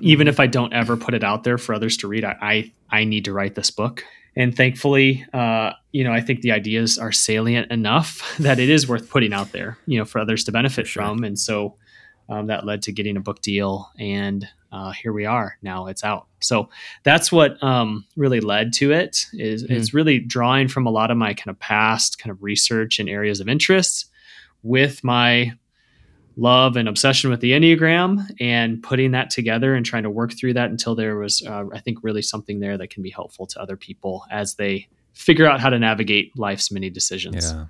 Even 0.00 0.28
if 0.28 0.38
I 0.40 0.46
don't 0.46 0.72
ever 0.72 0.96
put 0.96 1.14
it 1.14 1.22
out 1.24 1.44
there 1.44 1.58
for 1.58 1.74
others 1.74 1.96
to 1.98 2.08
read, 2.08 2.24
I 2.24 2.36
I, 2.40 2.72
I 3.00 3.04
need 3.04 3.24
to 3.26 3.32
write 3.32 3.54
this 3.54 3.70
book. 3.70 4.04
And 4.36 4.56
thankfully, 4.56 5.26
uh, 5.32 5.72
you 5.92 6.04
know, 6.04 6.12
I 6.12 6.20
think 6.20 6.40
the 6.42 6.52
ideas 6.52 6.96
are 6.98 7.10
salient 7.12 7.70
enough 7.72 8.36
that 8.40 8.58
it 8.60 8.68
is 8.70 8.88
worth 8.88 9.10
putting 9.10 9.32
out 9.32 9.52
there, 9.52 9.76
you 9.86 9.98
know, 9.98 10.04
for 10.04 10.20
others 10.20 10.44
to 10.44 10.52
benefit 10.52 10.86
Sure. 10.86 11.02
from. 11.02 11.24
And 11.24 11.38
so 11.38 11.76
um, 12.28 12.46
that 12.46 12.64
led 12.64 12.82
to 12.82 12.92
getting 12.92 13.16
a 13.16 13.20
book 13.20 13.42
deal 13.42 13.90
and 13.98 14.46
uh, 14.72 14.90
here 14.92 15.12
we 15.12 15.24
are. 15.24 15.56
Now 15.62 15.86
it's 15.86 16.04
out. 16.04 16.26
So 16.40 16.68
that's 17.02 17.32
what 17.32 17.60
um, 17.62 18.04
really 18.16 18.40
led 18.40 18.72
to 18.74 18.92
it 18.92 19.24
is 19.32 19.64
Mm. 19.64 19.70
it's 19.70 19.94
really 19.94 20.18
drawing 20.20 20.68
from 20.68 20.86
a 20.86 20.90
lot 20.90 21.10
of 21.10 21.16
my 21.16 21.34
kind 21.34 21.48
of 21.50 21.58
past 21.58 22.18
kind 22.18 22.30
of 22.30 22.42
research 22.42 22.98
and 22.98 23.08
areas 23.08 23.40
of 23.40 23.48
interest 23.48 24.06
with 24.62 25.02
my 25.02 25.52
love 26.36 26.76
and 26.76 26.88
obsession 26.88 27.30
with 27.30 27.40
the 27.40 27.50
enneagram 27.52 28.24
and 28.40 28.80
putting 28.82 29.10
that 29.12 29.28
together 29.30 29.74
and 29.74 29.84
trying 29.84 30.04
to 30.04 30.10
work 30.10 30.32
through 30.32 30.52
that 30.54 30.70
until 30.70 30.94
there 30.94 31.16
was 31.16 31.42
uh, 31.44 31.64
i 31.72 31.80
think 31.80 31.98
really 32.04 32.22
something 32.22 32.60
there 32.60 32.78
that 32.78 32.90
can 32.90 33.02
be 33.02 33.10
helpful 33.10 33.44
to 33.44 33.60
other 33.60 33.76
people 33.76 34.24
as 34.30 34.54
they 34.54 34.86
figure 35.14 35.46
out 35.46 35.58
how 35.58 35.68
to 35.68 35.76
navigate 35.80 36.30
life's 36.38 36.70
many 36.70 36.90
decisions. 36.90 37.50
Yeah. 37.52 37.64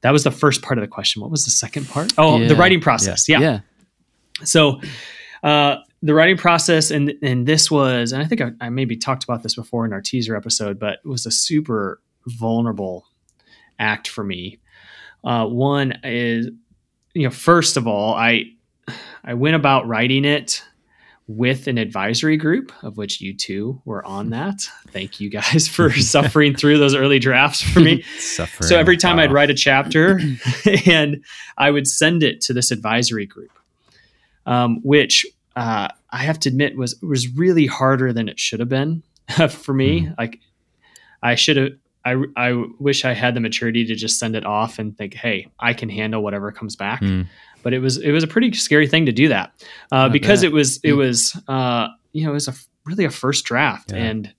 that 0.00 0.12
was 0.12 0.24
the 0.24 0.30
first 0.30 0.62
part 0.62 0.78
of 0.78 0.80
the 0.82 0.88
question. 0.88 1.20
What 1.20 1.30
was 1.30 1.44
the 1.44 1.50
second 1.50 1.86
part? 1.90 2.14
Oh 2.16 2.42
the 2.42 2.56
writing 2.56 2.80
process. 2.80 3.28
Yeah, 3.28 3.40
Yeah. 3.40 3.60
so 4.44 4.80
uh, 5.42 5.76
the 6.02 6.14
writing 6.14 6.36
process 6.36 6.90
and 6.90 7.14
and 7.22 7.46
this 7.46 7.70
was 7.70 8.12
and 8.12 8.22
i 8.22 8.26
think 8.26 8.40
I, 8.40 8.50
I 8.60 8.68
maybe 8.68 8.96
talked 8.96 9.24
about 9.24 9.42
this 9.42 9.54
before 9.54 9.84
in 9.84 9.92
our 9.92 10.00
teaser 10.00 10.36
episode 10.36 10.78
but 10.78 11.00
it 11.04 11.08
was 11.08 11.26
a 11.26 11.30
super 11.30 12.00
vulnerable 12.26 13.06
act 13.78 14.08
for 14.08 14.24
me. 14.24 14.58
Uh, 15.24 15.46
one 15.46 15.98
is 16.04 16.48
you 17.14 17.24
know 17.24 17.30
first 17.30 17.76
of 17.76 17.86
all 17.86 18.14
i 18.14 18.44
i 19.24 19.34
went 19.34 19.56
about 19.56 19.86
writing 19.88 20.24
it 20.24 20.62
with 21.28 21.66
an 21.66 21.76
advisory 21.76 22.36
group 22.36 22.72
of 22.84 22.96
which 22.96 23.20
you 23.20 23.34
two 23.34 23.82
were 23.84 24.04
on 24.06 24.30
that. 24.30 24.60
Thank 24.90 25.18
you 25.18 25.28
guys 25.28 25.66
for 25.72 25.90
suffering 25.90 26.54
through 26.54 26.78
those 26.78 26.94
early 26.94 27.18
drafts 27.18 27.62
for 27.62 27.80
me. 27.80 28.02
Suffering. 28.18 28.68
so 28.68 28.78
every 28.78 28.96
time 28.96 29.18
I'd 29.18 29.32
write 29.32 29.50
a 29.50 29.54
chapter 29.54 30.20
and 30.86 31.24
I 31.58 31.72
would 31.72 31.88
send 31.88 32.22
it 32.22 32.40
to 32.42 32.52
this 32.52 32.70
advisory 32.70 33.26
group, 33.26 33.50
um, 34.46 34.78
which 34.84 35.26
uh, 35.56 35.88
I 36.10 36.18
have 36.18 36.38
to 36.40 36.48
admit 36.48 36.76
was 36.76 37.00
was 37.02 37.28
really 37.34 37.66
harder 37.66 38.12
than 38.12 38.28
it 38.28 38.38
should 38.38 38.60
have 38.60 38.68
been 38.68 39.02
for 39.48 39.74
me. 39.74 40.10
Like 40.18 40.40
I 41.22 41.34
should 41.34 41.56
have. 41.56 41.70
I, 42.04 42.22
I 42.36 42.64
wish 42.78 43.04
I 43.04 43.14
had 43.14 43.34
the 43.34 43.40
maturity 43.40 43.84
to 43.86 43.96
just 43.96 44.20
send 44.20 44.36
it 44.36 44.46
off 44.46 44.78
and 44.78 44.96
think, 44.96 45.14
hey, 45.14 45.48
I 45.58 45.72
can 45.72 45.88
handle 45.88 46.22
whatever 46.22 46.52
comes 46.52 46.76
back. 46.76 47.00
Mm. 47.00 47.26
But 47.64 47.74
it 47.74 47.80
was 47.80 47.96
it 47.96 48.12
was 48.12 48.22
a 48.22 48.28
pretty 48.28 48.52
scary 48.52 48.86
thing 48.86 49.06
to 49.06 49.12
do 49.12 49.26
that 49.28 49.52
uh, 49.90 50.08
because 50.08 50.42
bet. 50.42 50.50
it 50.50 50.52
was 50.52 50.76
it 50.84 50.90
Mm. 50.92 50.96
was 50.98 51.42
uh, 51.48 51.88
you 52.12 52.24
know 52.24 52.30
it 52.30 52.34
was 52.34 52.46
a 52.46 52.54
really 52.84 53.04
a 53.04 53.10
first 53.10 53.44
draft 53.44 53.90
Yeah. 53.90 54.04
and 54.04 54.34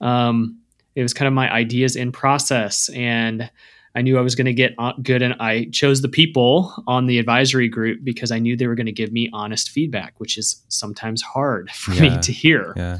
um, 0.00 0.58
it 0.94 1.02
was 1.02 1.12
kind 1.12 1.26
of 1.26 1.32
my 1.34 1.50
ideas 1.52 1.96
in 1.96 2.12
process 2.12 2.88
and 2.90 3.50
I 3.94 4.02
knew 4.02 4.16
I 4.18 4.22
was 4.22 4.34
going 4.34 4.46
to 4.46 4.54
get 4.54 4.72
good 5.02 5.20
and 5.22 5.34
I 5.38 5.66
chose 5.72 6.00
the 6.00 6.08
people 6.08 6.72
on 6.86 7.06
the 7.06 7.18
advisory 7.18 7.68
group 7.68 8.00
because 8.02 8.30
I 8.32 8.38
knew 8.38 8.56
they 8.56 8.66
were 8.66 8.74
going 8.74 8.86
to 8.86 8.92
give 8.92 9.12
me 9.12 9.28
honest 9.34 9.68
feedback, 9.70 10.14
which 10.18 10.38
is 10.38 10.62
sometimes 10.68 11.20
hard 11.22 11.70
for 11.82 11.92
Yeah. 11.92 12.16
me 12.16 12.22
to 12.22 12.32
hear. 12.32 12.72
Yeah. 12.76 12.98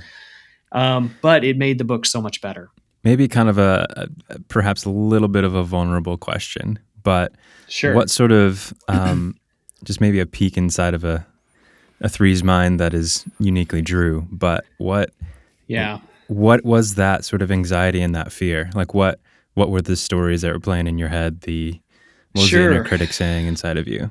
Um, 0.72 1.14
but 1.22 1.44
it 1.44 1.56
made 1.56 1.78
the 1.78 1.84
book 1.84 2.04
so 2.06 2.20
much 2.20 2.40
better. 2.40 2.70
Maybe 3.04 3.26
kind 3.28 3.48
of 3.48 3.58
a, 3.58 4.08
a 4.28 4.38
perhaps 4.48 4.84
a 4.84 4.90
little 4.90 5.28
bit 5.28 5.44
of 5.44 5.54
a 5.54 5.62
vulnerable 5.64 6.16
question, 6.16 6.78
but 7.02 7.32
Sure. 7.68 7.94
what 7.94 8.10
sort 8.10 8.32
of 8.32 8.72
um, 8.88 9.34
just 9.84 10.00
maybe 10.00 10.20
a 10.20 10.26
peek 10.26 10.56
inside 10.56 10.94
of 10.94 11.04
a 11.04 11.26
a 12.00 12.08
three's 12.08 12.42
mind 12.42 12.80
that 12.80 12.92
is 12.94 13.24
uniquely 13.38 13.80
Drew, 13.80 14.26
but 14.30 14.64
what 14.78 15.10
yeah. 15.68 16.00
what 16.26 16.64
was 16.64 16.96
that 16.96 17.24
sort 17.24 17.42
of 17.42 17.50
anxiety 17.52 18.00
and 18.02 18.12
that 18.14 18.32
fear? 18.32 18.70
Like 18.74 18.92
what 18.92 19.20
what 19.54 19.70
were 19.70 19.82
the 19.82 19.96
stories 19.96 20.42
that 20.42 20.52
were 20.52 20.60
playing 20.60 20.86
in 20.86 20.98
your 20.98 21.08
head? 21.08 21.42
The 21.42 21.80
what 22.32 22.42
was 22.42 22.50
the 22.50 22.64
inner 22.64 22.84
critic 22.84 23.12
saying 23.12 23.46
inside 23.46 23.76
of 23.76 23.86
you? 23.86 24.10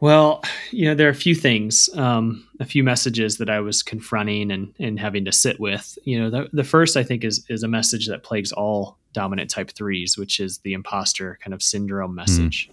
Well, 0.00 0.42
you 0.70 0.86
know, 0.86 0.94
there 0.94 1.08
are 1.08 1.10
a 1.10 1.14
few 1.14 1.34
things, 1.34 1.90
um, 1.94 2.48
a 2.58 2.64
few 2.64 2.82
messages 2.82 3.36
that 3.36 3.50
I 3.50 3.60
was 3.60 3.82
confronting 3.82 4.50
and, 4.50 4.74
and 4.78 4.98
having 4.98 5.26
to 5.26 5.32
sit 5.32 5.60
with. 5.60 5.98
You 6.04 6.18
know, 6.18 6.30
the, 6.30 6.48
the 6.54 6.64
first 6.64 6.96
I 6.96 7.02
think 7.02 7.22
is 7.22 7.44
is 7.50 7.62
a 7.62 7.68
message 7.68 8.06
that 8.08 8.22
plagues 8.22 8.52
all 8.52 8.96
dominant 9.12 9.50
type 9.50 9.70
threes, 9.70 10.16
which 10.16 10.40
is 10.40 10.58
the 10.58 10.72
imposter 10.72 11.38
kind 11.42 11.52
of 11.52 11.62
syndrome 11.62 12.14
message, 12.14 12.70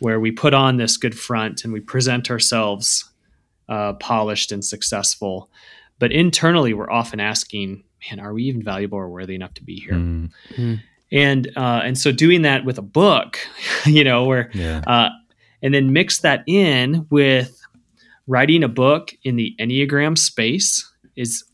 where 0.00 0.18
we 0.18 0.32
put 0.32 0.54
on 0.54 0.76
this 0.76 0.96
good 0.96 1.16
front 1.16 1.64
and 1.64 1.72
we 1.72 1.80
present 1.80 2.30
ourselves 2.30 3.08
uh, 3.68 3.92
polished 3.94 4.52
and 4.52 4.64
successful, 4.64 5.50
but 5.98 6.12
internally 6.12 6.74
we're 6.74 6.90
often 6.90 7.20
asking, 7.20 7.84
"Man, 8.10 8.20
are 8.20 8.32
we 8.32 8.44
even 8.44 8.62
valuable 8.62 8.98
or 8.98 9.08
worthy 9.08 9.34
enough 9.34 9.54
to 9.54 9.62
be 9.64 9.76
here?" 9.76 9.94
Mm, 9.94 10.30
And 11.12 11.48
uh, 11.56 11.80
and 11.84 11.96
so 11.98 12.12
doing 12.12 12.42
that 12.42 12.64
with 12.64 12.78
a 12.78 12.82
book, 12.82 13.38
you 13.86 14.04
know, 14.04 14.24
where 14.24 14.50
yeah. 14.54 14.82
uh, 14.86 15.10
and 15.62 15.72
then 15.74 15.92
mix 15.92 16.20
that 16.20 16.42
in 16.46 17.06
with 17.10 17.60
writing 18.26 18.62
a 18.64 18.68
book 18.68 19.12
in 19.22 19.36
the 19.36 19.54
enneagram 19.60 20.16
space 20.16 20.90
is 21.14 21.44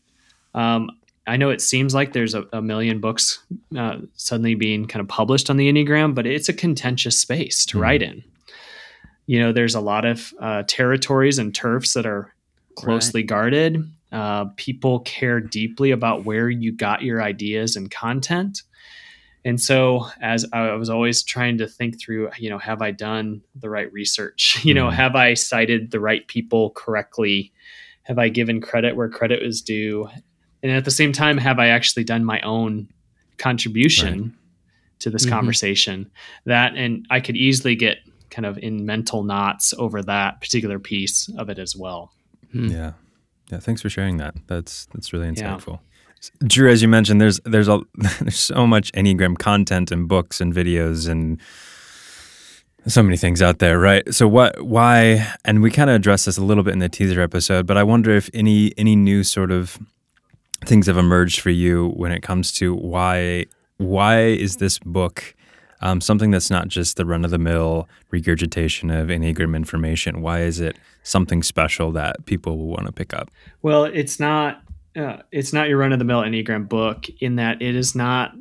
um, 0.55 0.89
i 1.27 1.35
know 1.37 1.49
it 1.49 1.61
seems 1.61 1.93
like 1.93 2.13
there's 2.13 2.33
a, 2.33 2.45
a 2.53 2.61
million 2.61 2.99
books 3.01 3.43
uh, 3.77 3.97
suddenly 4.15 4.55
being 4.55 4.85
kind 4.87 5.01
of 5.01 5.07
published 5.09 5.49
on 5.49 5.57
the 5.57 5.69
enneagram 5.71 6.15
but 6.15 6.25
it's 6.25 6.47
a 6.49 6.53
contentious 6.53 7.19
space 7.19 7.65
to 7.65 7.77
Mhm. 7.77 7.81
write 7.81 8.01
in 8.01 8.23
you 9.27 9.37
know 9.39 9.51
there's 9.51 9.75
a 9.75 9.81
lot 9.81 10.05
of 10.05 10.33
uh, 10.39 10.63
territories 10.65 11.37
and 11.37 11.53
turfs 11.53 11.93
that 11.93 12.05
are 12.05 12.33
closely 12.75 13.21
guarded 13.21 13.85
uh, 14.11 14.45
people 14.57 14.99
care 15.01 15.39
deeply 15.39 15.91
about 15.91 16.25
where 16.25 16.49
you 16.49 16.71
got 16.71 17.01
your 17.01 17.21
ideas 17.21 17.75
and 17.75 17.89
content 17.91 18.63
and 19.43 19.59
so 19.59 20.05
as 20.21 20.45
i 20.53 20.71
was 20.73 20.89
always 20.89 21.23
trying 21.23 21.57
to 21.57 21.67
think 21.67 21.99
through 21.99 22.29
you 22.37 22.49
know 22.49 22.59
have 22.59 22.81
i 22.81 22.91
done 22.91 23.41
the 23.55 23.69
right 23.69 23.91
research 23.93 24.59
you 24.65 24.73
know 24.73 24.87
Mhm. 24.89 24.93
have 24.93 25.15
i 25.15 25.33
cited 25.33 25.89
the 25.91 25.99
right 25.99 26.27
people 26.27 26.71
correctly 26.71 27.51
have 28.03 28.19
i 28.19 28.29
given 28.29 28.61
credit 28.61 28.95
where 28.95 29.09
credit 29.09 29.41
was 29.41 29.61
due 29.61 30.07
and 30.61 30.71
at 30.71 30.85
the 30.85 30.91
same 30.91 31.11
time 31.11 31.37
have 31.39 31.57
i 31.57 31.67
actually 31.67 32.03
done 32.03 32.23
my 32.23 32.39
own 32.41 32.87
contribution 33.37 34.35
to 34.99 35.09
this 35.09 35.25
Mhm. 35.25 35.29
conversation 35.29 36.11
that 36.45 36.75
and 36.75 37.05
i 37.09 37.19
could 37.19 37.35
easily 37.35 37.75
get 37.75 37.97
kind 38.29 38.45
of 38.45 38.57
in 38.59 38.85
mental 38.85 39.23
knots 39.23 39.73
over 39.77 40.01
that 40.03 40.39
particular 40.39 40.77
piece 40.79 41.29
of 41.37 41.49
it 41.49 41.57
as 41.57 41.75
well 41.75 42.11
Hmm. 42.51 42.67
Yeah. 42.69 42.91
Yeah. 43.51 43.59
Thanks 43.59 43.81
for 43.81 43.89
sharing 43.89 44.17
that. 44.17 44.35
That's 44.47 44.87
that's 44.93 45.11
really 45.13 45.27
Yeah. 45.27 45.57
insightful. 45.57 45.79
Drew, 46.45 46.69
as 46.71 46.81
you 46.81 46.87
mentioned, 46.87 47.19
there's 47.19 47.39
there's 47.45 47.67
a 47.67 47.81
there's 48.21 48.37
so 48.37 48.65
much 48.67 48.91
Enneagram 48.93 49.37
content 49.37 49.91
and 49.91 50.07
books 50.07 50.39
and 50.41 50.53
videos 50.53 51.09
and 51.09 51.39
so 52.87 53.03
many 53.03 53.17
things 53.17 53.41
out 53.41 53.59
there, 53.59 53.77
right? 53.79 54.11
So 54.13 54.27
what 54.27 54.61
why 54.63 55.27
and 55.45 55.61
we 55.61 55.69
kind 55.69 55.89
of 55.89 55.95
addressed 55.95 56.25
this 56.25 56.37
a 56.37 56.43
little 56.43 56.63
bit 56.63 56.73
in 56.73 56.79
the 56.79 56.89
teaser 56.89 57.21
episode, 57.21 57.67
but 57.67 57.77
I 57.77 57.83
wonder 57.83 58.11
if 58.11 58.29
any 58.33 58.71
any 58.77 58.95
new 58.95 59.23
sort 59.23 59.51
of 59.51 59.77
things 60.65 60.87
have 60.87 60.97
emerged 60.97 61.39
for 61.41 61.49
you 61.49 61.89
when 61.95 62.11
it 62.11 62.21
comes 62.21 62.51
to 62.53 62.73
why 62.75 63.45
why 63.77 64.21
is 64.21 64.57
this 64.57 64.77
book 64.79 65.35
um, 65.81 66.01
something 66.01 66.31
that's 66.31 66.49
not 66.49 66.67
just 66.67 66.97
the 66.97 67.05
run 67.05 67.25
of 67.25 67.31
the 67.31 67.37
mill 67.37 67.87
regurgitation 68.11 68.89
of 68.89 69.07
Enneagram 69.07 69.55
information? 69.55 70.21
Why 70.21 70.41
is 70.41 70.59
it 70.59 70.77
something 71.03 71.43
special 71.43 71.91
that 71.93 72.25
people 72.25 72.57
will 72.57 72.67
want 72.67 72.85
to 72.85 72.91
pick 72.91 73.13
up? 73.13 73.29
Well, 73.61 73.85
it's 73.85 74.19
not 74.19 74.61
uh, 74.95 75.17
it's 75.31 75.53
not 75.53 75.69
your 75.69 75.77
run 75.77 75.93
of 75.93 75.99
the 75.99 76.05
mill 76.05 76.21
Enneagram 76.21 76.67
book 76.67 77.07
in 77.19 77.35
that 77.37 77.61
it 77.61 77.75
is 77.75 77.95
not 77.95 78.33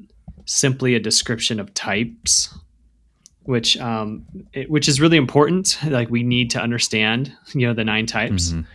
simply 0.47 0.95
a 0.95 1.01
description 1.01 1.61
of 1.61 1.73
types, 1.75 2.53
which 3.45 3.79
um, 3.79 4.25
it, 4.53 4.69
which 4.71 4.89
is 4.89 5.01
really 5.01 5.17
important. 5.17 5.79
Like 5.85 6.11
we 6.11 6.23
need 6.23 6.51
to 6.51 6.61
understand, 6.61 7.33
you 7.55 7.67
know, 7.67 7.75
the 7.75 7.85
nine 7.85 8.07
types. 8.07 8.53
Mhm. 8.53 8.67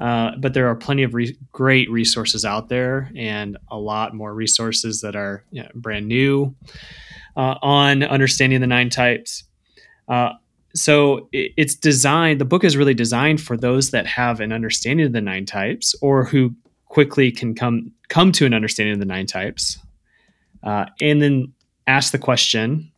Uh, 0.00 0.32
but 0.38 0.54
there 0.54 0.66
are 0.66 0.74
plenty 0.74 1.02
of 1.02 1.14
re- 1.14 1.36
great 1.52 1.90
resources 1.90 2.44
out 2.44 2.68
there, 2.68 3.10
and 3.14 3.56
a 3.70 3.76
lot 3.76 4.14
more 4.14 4.32
resources 4.34 5.00
that 5.02 5.14
are 5.14 5.44
you 5.50 5.62
know, 5.62 5.68
brand 5.74 6.08
new 6.08 6.54
uh, 7.36 7.56
on 7.62 8.02
understanding 8.02 8.60
the 8.60 8.66
nine 8.66 8.88
types. 8.88 9.44
Uh, 10.08 10.30
so 10.74 11.28
it, 11.32 11.52
it's 11.56 11.74
designed. 11.74 12.40
The 12.40 12.46
book 12.46 12.64
is 12.64 12.76
really 12.76 12.94
designed 12.94 13.40
for 13.40 13.56
those 13.56 13.90
that 13.90 14.06
have 14.06 14.40
an 14.40 14.52
understanding 14.52 15.06
of 15.06 15.12
the 15.12 15.20
nine 15.20 15.44
types, 15.44 15.94
or 16.00 16.24
who 16.24 16.54
quickly 16.86 17.30
can 17.30 17.54
come 17.54 17.92
come 18.08 18.32
to 18.32 18.46
an 18.46 18.54
understanding 18.54 18.94
of 18.94 19.00
the 19.00 19.06
nine 19.06 19.26
types, 19.26 19.78
uh, 20.62 20.86
and 21.00 21.20
then 21.20 21.52
ask 21.86 22.12
the 22.12 22.18
question, 22.18 22.90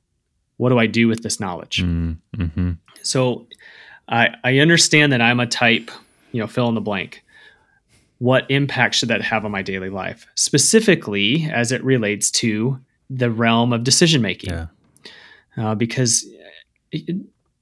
"What 0.57 0.69
do 0.69 0.79
I 0.79 0.87
do 0.87 1.09
with 1.09 1.23
this 1.23 1.41
knowledge?" 1.41 1.83
Mm, 1.83 2.17
mhm. 2.37 2.79
So 3.03 3.49
I, 4.09 4.29
I 4.45 4.59
understand 4.59 5.13
that 5.13 5.21
I'm 5.21 5.41
a 5.41 5.47
type, 5.47 5.91
you 6.33 6.41
know, 6.41 6.47
fill 6.47 6.69
in 6.69 6.75
the 6.75 6.81
blank. 6.81 7.25
What 8.19 8.49
impact 8.51 8.95
should 8.95 9.09
that 9.09 9.23
have 9.23 9.45
on 9.45 9.51
my 9.51 9.63
daily 9.63 9.91
life, 9.91 10.27
specifically 10.35 11.49
as 11.53 11.73
it 11.73 11.83
relates 11.85 12.31
to 12.33 12.79
the 13.11 13.31
realm 13.31 13.73
of 13.73 13.85
decision 13.85 14.23
making? 14.23 14.51
Yeah. 14.51 14.67
Uh, 15.57 15.75
because 15.75 16.27
it- 16.93 17.17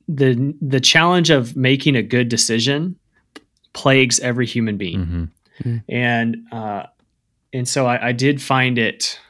the 0.09 0.55
the 0.61 0.81
challenge 0.81 1.31
of 1.31 1.55
making 1.57 1.95
a 1.95 2.03
good 2.03 2.29
decision 2.29 2.97
plagues 3.75 4.19
every 4.21 4.45
human 4.45 4.77
being 4.77 5.31
Mhm. 5.63 5.83
and 5.89 6.37
uh, 6.51 6.87
and 7.53 7.69
so 7.69 7.87
I, 7.87 8.09
I 8.09 8.13
did 8.13 8.43
find 8.43 8.77
it 8.77 9.21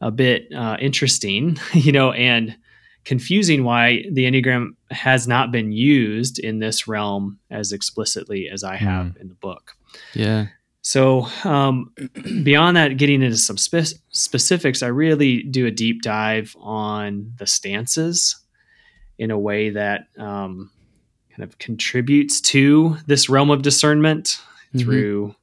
a 0.00 0.10
bit 0.10 0.48
uh, 0.52 0.76
interesting, 0.80 1.58
you 1.74 1.92
know, 1.92 2.10
and 2.10 2.56
confusing 3.10 3.64
why 3.64 4.04
the 4.12 4.24
Enneagram 4.24 4.68
has 4.92 5.26
not 5.26 5.50
been 5.50 5.72
used 5.72 6.38
in 6.38 6.60
this 6.60 6.86
realm 6.86 7.40
as 7.50 7.72
explicitly 7.72 8.48
as 8.48 8.62
I 8.62 8.76
have 8.76 9.06
mm. 9.06 9.20
in 9.20 9.28
the 9.28 9.34
book. 9.34 9.72
Yeah. 10.14 10.46
So, 10.82 11.26
um, 11.42 11.92
beyond 12.44 12.76
that, 12.76 12.98
getting 12.98 13.20
into 13.20 13.36
some 13.36 13.56
spe- 13.56 13.98
specifics, 14.10 14.84
I 14.84 14.86
really 14.86 15.42
do 15.42 15.66
a 15.66 15.72
deep 15.72 16.02
dive 16.02 16.54
on 16.60 17.32
the 17.36 17.48
stances 17.48 18.40
in 19.18 19.32
a 19.32 19.38
way 19.38 19.70
that 19.70 20.02
um, 20.16 20.70
kind 21.30 21.42
of 21.42 21.58
contributes 21.58 22.40
to 22.42 22.96
this 23.08 23.28
realm 23.28 23.50
of 23.50 23.62
discernment 23.62 24.38
mm-hmm. 24.72 24.78
through 24.78 25.34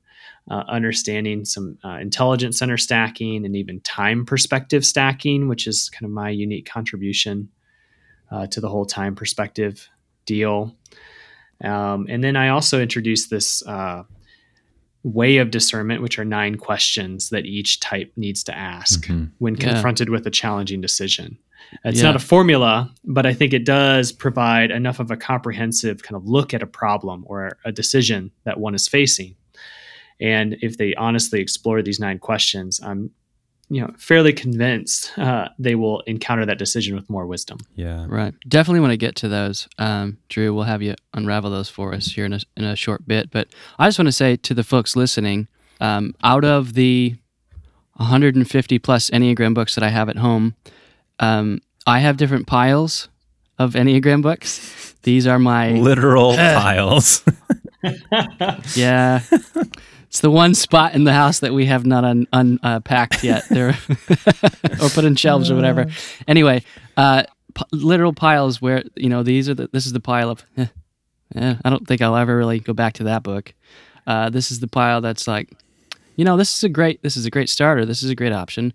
uh, 0.50 0.64
understanding 0.70 1.44
some 1.44 1.78
uh, 1.84 1.98
intelligence 2.00 2.60
center 2.60 2.78
stacking 2.78 3.46
and 3.46 3.58
even 3.58 3.82
time 3.82 4.26
perspective 4.26 4.86
stacking, 4.86 5.50
which 5.50 5.68
is 5.68 5.90
kind 5.90 6.06
of 6.06 6.12
my 6.12 6.30
unique 6.30 6.66
contribution 6.66 7.50
uh, 8.32 8.48
to 8.48 8.62
the 8.62 8.70
whole 8.70 8.86
time 8.86 9.16
perspective 9.16 9.88
deal. 10.26 10.76
Um, 11.64 12.06
and 12.10 12.24
then 12.24 12.36
I 12.36 12.50
also 12.50 12.80
introduced 12.80 13.30
this 13.30 13.66
uh, 13.66 14.04
way 15.04 15.38
of 15.38 15.52
discernment, 15.52 16.02
which 16.02 16.20
are 16.20 16.26
nine 16.26 16.56
questions 16.56 17.30
that 17.30 17.46
each 17.46 17.80
type 17.80 18.12
needs 18.16 18.44
to 18.44 18.56
ask 18.56 19.06
mm-hmm. 19.06 19.26
when 19.40 19.56
confronted 19.56 20.08
yeah. 20.08 20.12
with 20.12 20.28
a 20.28 20.32
challenging 20.32 20.82
decision. 20.82 21.38
It's 21.84 22.00
yeah. 22.00 22.06
not 22.06 22.16
a 22.16 22.20
formula, 22.20 22.94
but 23.04 23.26
I 23.26 23.34
think 23.34 23.54
it 23.54 23.66
does 23.66 24.12
provide 24.12 24.72
enough 24.72 25.00
of 25.00 25.12
a 25.12 25.18
comprehensive 25.18 26.04
kind 26.04 26.16
of 26.16 26.26
look 26.26 26.54
at 26.54 26.64
a 26.64 26.68
problem 26.68 27.26
or 27.28 27.58
a 27.66 27.72
decision 27.72 28.32
that 28.46 28.60
one 28.60 28.76
is 28.76 28.88
facing. 28.88 29.36
And 30.20 30.58
if 30.62 30.78
they 30.78 30.96
honestly 30.96 31.42
explore 31.42 31.82
these 31.82 32.00
nine 32.00 32.20
questions, 32.20 32.80
I'm 32.82 33.12
you 33.70 33.82
know 33.82 33.94
fairly 33.98 34.34
convinced 34.34 35.18
uh, 35.18 35.50
they 35.60 35.76
will 35.76 36.02
encounter 36.02 36.46
that 36.46 36.58
decision 36.58 36.96
with 36.96 37.10
more 37.10 37.26
wisdom. 37.26 37.58
Yeah, 37.76 38.06
right. 38.08 38.34
Definitely 38.48 38.80
want 38.82 38.92
to 38.92 38.98
get 38.98 39.16
to 39.18 39.28
those. 39.28 39.68
Um, 39.78 40.18
Drew, 40.30 40.54
we'll 40.54 40.64
have 40.64 40.82
you 40.82 40.96
unravel 41.14 41.52
those 41.52 41.70
for 41.70 41.94
us 41.94 42.08
here 42.08 42.26
in 42.26 42.34
a, 42.34 42.40
in 42.56 42.64
a 42.64 42.76
short 42.76 43.08
bit. 43.08 43.32
But 43.32 43.50
I 43.78 43.88
just 43.88 44.00
want 44.00 44.08
to 44.08 44.14
say 44.14 44.36
to 44.38 44.54
the 44.54 44.64
folks 44.64 44.96
listening, 44.96 45.48
um, 45.82 46.16
out 46.24 46.46
of 46.46 46.74
the 46.74 47.16
150 47.94 48.80
plus 48.80 49.10
Enneagram 49.10 49.54
books 49.54 49.76
that 49.76 49.84
I 49.84 49.90
have 49.90 50.10
at 50.10 50.18
home, 50.18 50.56
um, 51.20 51.62
I 51.86 52.00
have 52.00 52.18
different 52.18 52.48
piles 52.48 53.10
of 53.58 53.74
Enneagram 53.74 54.22
books. 54.22 54.94
These 55.04 55.28
are 55.28 55.40
my 55.40 55.72
literal 55.72 56.36
piles. 56.36 57.24
yeah. 58.76 59.22
It's 60.08 60.22
the 60.22 60.32
one 60.32 60.54
spot 60.56 60.96
in 60.96 61.04
the 61.04 61.14
house 61.14 61.40
that 61.40 61.54
we 61.54 61.66
have 61.66 61.86
not 61.86 62.04
un, 62.04 62.28
unpacked 62.32 63.24
uh, 63.24 63.28
yet, 63.28 63.44
there, 63.50 63.70
or 64.82 64.90
put 64.90 65.04
in 65.04 65.16
shelves 65.16 65.52
or 65.52 65.56
whatever. 65.56 65.88
Anyway, 66.28 66.64
uh, 66.96 67.24
p- 67.54 67.64
literal 67.72 68.14
piles 68.14 68.62
where 68.62 68.84
you 68.96 69.10
know 69.10 69.24
these 69.24 69.50
are 69.50 69.54
the. 69.54 69.70
This 69.72 69.86
is 69.86 69.94
the 69.94 70.00
pile 70.00 70.30
of. 70.30 70.46
Eh, 70.58 70.68
eh, 71.36 71.56
I 71.64 71.70
don't 71.70 71.88
think 71.88 72.02
I'll 72.02 72.16
ever 72.16 72.38
really 72.38 72.60
go 72.60 72.74
back 72.74 72.94
to 72.94 73.04
that 73.06 73.24
book. 73.24 73.54
Uh, 74.06 74.30
this 74.30 74.52
is 74.52 74.62
the 74.62 74.68
pile 74.68 75.02
that's 75.02 75.28
like, 75.28 75.52
you 76.16 76.24
know, 76.24 76.38
this 76.38 76.56
is 76.56 76.64
a 76.64 76.70
great. 76.70 77.04
This 77.04 77.18
is 77.18 77.26
a 77.26 77.30
great 77.30 77.50
starter. 77.50 77.86
This 77.86 78.02
is 78.02 78.10
a 78.10 78.16
great 78.16 78.34
option. 78.34 78.74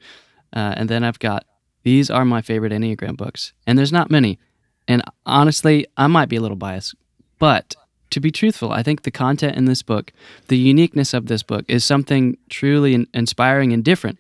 Uh, 0.53 0.75
and 0.77 0.89
then 0.89 1.03
I've 1.03 1.19
got 1.19 1.47
these 1.83 2.11
are 2.11 2.25
my 2.25 2.43
favorite 2.43 2.73
Enneagram 2.73 3.17
books, 3.17 3.53
and 3.67 3.79
there's 3.79 3.93
not 3.93 4.11
many. 4.11 4.39
And 4.87 5.03
honestly, 5.25 5.87
I 5.97 6.09
might 6.09 6.29
be 6.29 6.37
a 6.37 6.41
little 6.41 6.57
biased, 6.57 6.95
but 7.39 7.75
to 8.12 8.21
be 8.21 8.31
truthful, 8.31 8.73
I 8.73 8.83
think 8.83 9.02
the 9.02 9.11
content 9.11 9.57
in 9.57 9.64
this 9.64 9.83
book, 9.83 10.12
the 10.49 10.57
uniqueness 10.57 11.12
of 11.14 11.26
this 11.26 11.42
book, 11.42 11.64
is 11.69 11.85
something 11.85 12.37
truly 12.49 12.95
in- 12.95 13.07
inspiring 13.12 13.73
and 13.73 13.85
different. 13.85 14.19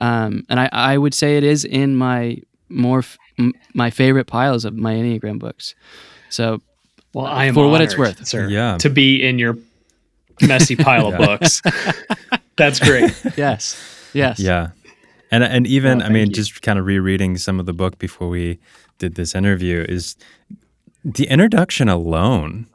Um, 0.00 0.44
and 0.48 0.58
I, 0.58 0.68
I, 0.72 0.98
would 0.98 1.14
say 1.14 1.36
it 1.36 1.44
is 1.44 1.64
in 1.64 1.94
my 1.96 2.38
more 2.68 3.00
f- 3.00 3.18
m- 3.38 3.52
my 3.74 3.90
favorite 3.90 4.26
piles 4.26 4.64
of 4.64 4.74
my 4.74 4.94
Enneagram 4.94 5.38
books. 5.38 5.74
So, 6.28 6.60
well, 7.14 7.26
I 7.26 7.44
am 7.44 7.54
for 7.54 7.60
honored, 7.60 7.72
what 7.72 7.80
it's 7.82 7.96
worth, 7.96 8.26
sir. 8.26 8.48
Yeah, 8.48 8.78
to 8.78 8.90
be 8.90 9.22
in 9.22 9.38
your 9.38 9.56
messy 10.40 10.74
pile 10.74 11.08
of 11.08 11.18
books. 11.18 11.62
That's 12.56 12.80
great. 12.80 13.14
Yes. 13.36 13.76
Yes. 14.12 14.38
Yeah. 14.38 14.70
And 15.30 15.44
and 15.44 15.66
even 15.66 15.98
well, 15.98 16.06
I 16.06 16.10
mean, 16.10 16.28
you. 16.28 16.32
just 16.32 16.62
kind 16.62 16.78
of 16.78 16.86
rereading 16.86 17.38
some 17.38 17.60
of 17.60 17.66
the 17.66 17.72
book 17.72 17.98
before 17.98 18.28
we 18.28 18.58
did 18.98 19.14
this 19.14 19.34
interview 19.34 19.84
is 19.88 20.16
the 21.04 21.26
introduction 21.26 21.88
alone 21.88 22.66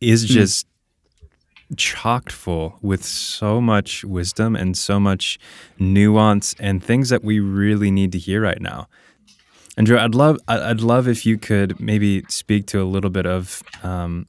is 0.00 0.22
hmm. 0.22 0.34
just 0.34 0.66
mm. 0.66 1.76
chocked 1.76 2.32
full 2.32 2.78
with 2.82 3.04
so 3.04 3.60
much 3.60 4.04
wisdom 4.04 4.56
and 4.56 4.76
so 4.76 4.98
much 4.98 5.38
nuance 5.78 6.54
and 6.58 6.82
things 6.82 7.08
that 7.08 7.24
we 7.24 7.40
really 7.40 7.90
need 7.90 8.12
to 8.12 8.18
hear 8.18 8.40
right 8.40 8.60
now. 8.60 8.88
Andrew, 9.76 9.96
I'd 9.96 10.14
love 10.14 10.38
I'd 10.48 10.80
love 10.80 11.06
if 11.06 11.24
you 11.24 11.38
could 11.38 11.78
maybe 11.78 12.24
speak 12.28 12.66
to 12.66 12.82
a 12.82 12.84
little 12.84 13.10
bit 13.10 13.26
of 13.26 13.62
um, 13.84 14.26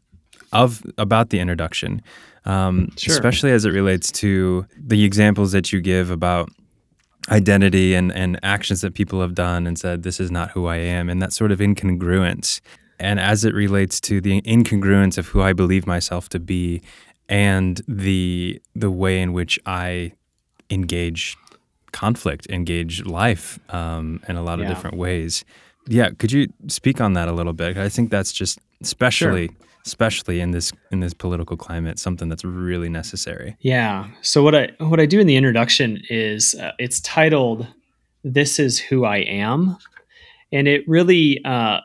of 0.53 0.83
about 0.97 1.31
the 1.31 1.39
introduction, 1.39 2.03
um, 2.45 2.91
sure. 2.97 3.13
especially 3.13 3.51
as 3.51 3.65
it 3.65 3.71
relates 3.71 4.11
to 4.11 4.65
the 4.77 5.03
examples 5.03 5.51
that 5.51 5.73
you 5.73 5.81
give 5.81 6.11
about 6.11 6.49
identity 7.29 7.93
and, 7.93 8.11
and 8.13 8.39
actions 8.43 8.81
that 8.81 8.93
people 8.93 9.21
have 9.21 9.35
done 9.35 9.67
and 9.67 9.77
said 9.77 10.03
this 10.03 10.19
is 10.19 10.31
not 10.31 10.51
who 10.51 10.67
I 10.67 10.77
am 10.77 11.09
and 11.09 11.21
that 11.21 11.33
sort 11.33 11.51
of 11.51 11.59
incongruence 11.59 12.61
and 12.99 13.19
as 13.19 13.45
it 13.45 13.53
relates 13.53 13.99
to 14.01 14.21
the 14.21 14.41
incongruence 14.41 15.17
of 15.17 15.27
who 15.27 15.41
I 15.41 15.53
believe 15.53 15.87
myself 15.87 16.29
to 16.29 16.39
be 16.39 16.81
and 17.27 17.81
the 17.87 18.61
the 18.75 18.91
way 18.91 19.21
in 19.21 19.33
which 19.33 19.59
I 19.65 20.13
engage 20.69 21.37
conflict, 21.91 22.47
engage 22.49 23.05
life 23.05 23.59
um, 23.69 24.21
in 24.27 24.35
a 24.35 24.43
lot 24.43 24.59
of 24.59 24.65
yeah. 24.65 24.73
different 24.73 24.97
ways. 24.97 25.43
Yeah, 25.87 26.09
could 26.17 26.31
you 26.31 26.47
speak 26.67 27.01
on 27.01 27.13
that 27.13 27.27
a 27.27 27.31
little 27.31 27.53
bit? 27.53 27.77
I 27.77 27.89
think 27.89 28.11
that's 28.11 28.31
just 28.31 28.59
especially 28.81 29.47
sure. 29.47 29.55
especially 29.85 30.39
in 30.39 30.51
this 30.51 30.71
in 30.91 30.99
this 30.99 31.13
political 31.13 31.57
climate 31.57 31.99
something 31.99 32.29
that's 32.29 32.43
really 32.43 32.89
necessary. 32.89 33.55
Yeah. 33.61 34.07
So 34.21 34.43
what 34.43 34.55
I 34.55 34.69
what 34.79 34.99
I 34.99 35.05
do 35.05 35.19
in 35.19 35.27
the 35.27 35.35
introduction 35.35 36.01
is 36.09 36.55
uh, 36.55 36.71
it's 36.79 36.99
titled 37.01 37.67
"This 38.23 38.59
is 38.59 38.79
who 38.79 39.05
I 39.05 39.17
am," 39.17 39.77
and 40.51 40.67
it 40.67 40.87
really 40.87 41.43
uh, 41.45 41.79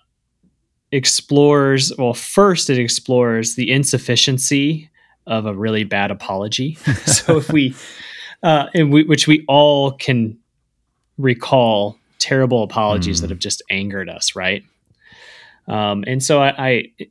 explores 0.94 1.92
well 1.98 2.14
first 2.14 2.70
it 2.70 2.78
explores 2.78 3.56
the 3.56 3.70
insufficiency 3.70 4.88
of 5.26 5.44
a 5.44 5.52
really 5.52 5.82
bad 5.82 6.10
apology 6.12 6.74
so 7.06 7.36
if 7.36 7.50
we 7.52 7.74
uh 8.44 8.66
we, 8.74 9.02
which 9.02 9.26
we 9.26 9.44
all 9.48 9.90
can 9.92 10.38
recall 11.18 11.98
terrible 12.18 12.62
apologies 12.62 13.18
mm. 13.18 13.20
that 13.22 13.30
have 13.30 13.40
just 13.40 13.60
angered 13.70 14.08
us 14.08 14.36
right 14.36 14.62
um 15.66 16.04
and 16.06 16.22
so 16.22 16.40
I, 16.40 16.54
I 16.58 17.06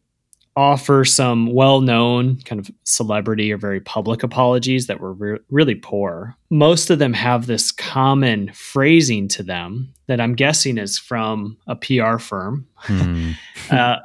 offer 0.56 1.04
some 1.04 1.52
well-known 1.54 2.38
kind 2.42 2.60
of 2.60 2.70
celebrity 2.84 3.52
or 3.52 3.58
very 3.58 3.80
public 3.80 4.22
apologies 4.22 4.88
that 4.88 5.00
were 5.00 5.14
re- 5.14 5.40
really 5.50 5.76
poor. 5.76 6.36
Most 6.50 6.90
of 6.90 7.00
them 7.00 7.14
have 7.14 7.48
this 7.48 7.72
common 7.72 8.52
phrasing 8.54 9.28
to 9.30 9.44
them 9.44 9.94
that 10.08 10.22
I'm 10.22 10.36
guessing 10.36 10.78
is 10.78 11.00
from 11.00 11.58
a 11.68 11.76
PR 11.76 12.18
firm, 12.18 12.68
mm. 12.84 13.34
uh, 13.72 13.98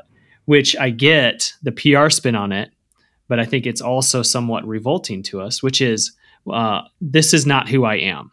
which 0.46 0.76
I 0.76 0.90
get 0.90 1.52
the 1.62 1.72
PR 1.72 2.08
spin 2.08 2.34
on 2.34 2.52
it, 2.52 2.70
but 3.28 3.38
I 3.38 3.44
think 3.44 3.66
it's 3.66 3.82
also 3.82 4.22
somewhat 4.22 4.66
revolting 4.66 5.22
to 5.24 5.42
us, 5.42 5.62
which 5.62 5.82
is 5.82 6.12
uh, 6.50 6.82
this 7.00 7.34
is 7.34 7.44
not 7.44 7.68
who 7.68 7.84
I 7.84 7.96
am. 7.96 8.30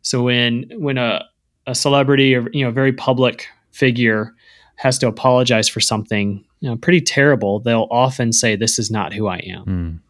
So 0.00 0.22
when 0.22 0.70
when 0.76 0.96
a 0.96 1.24
a 1.66 1.74
celebrity 1.74 2.34
or 2.34 2.48
you 2.52 2.64
know 2.64 2.70
very 2.70 2.92
public 2.92 3.48
figure 3.72 4.34
has 4.76 4.98
to 4.98 5.08
apologize 5.08 5.68
for 5.68 5.80
something 5.80 6.44
you 6.60 6.70
know, 6.70 6.76
pretty 6.76 7.00
terrible, 7.00 7.60
they'll 7.60 7.88
often 7.90 8.32
say, 8.32 8.56
This 8.56 8.78
is 8.78 8.90
not 8.90 9.12
who 9.12 9.26
I 9.26 9.38
am. 9.38 9.64
Mm. 9.64 10.00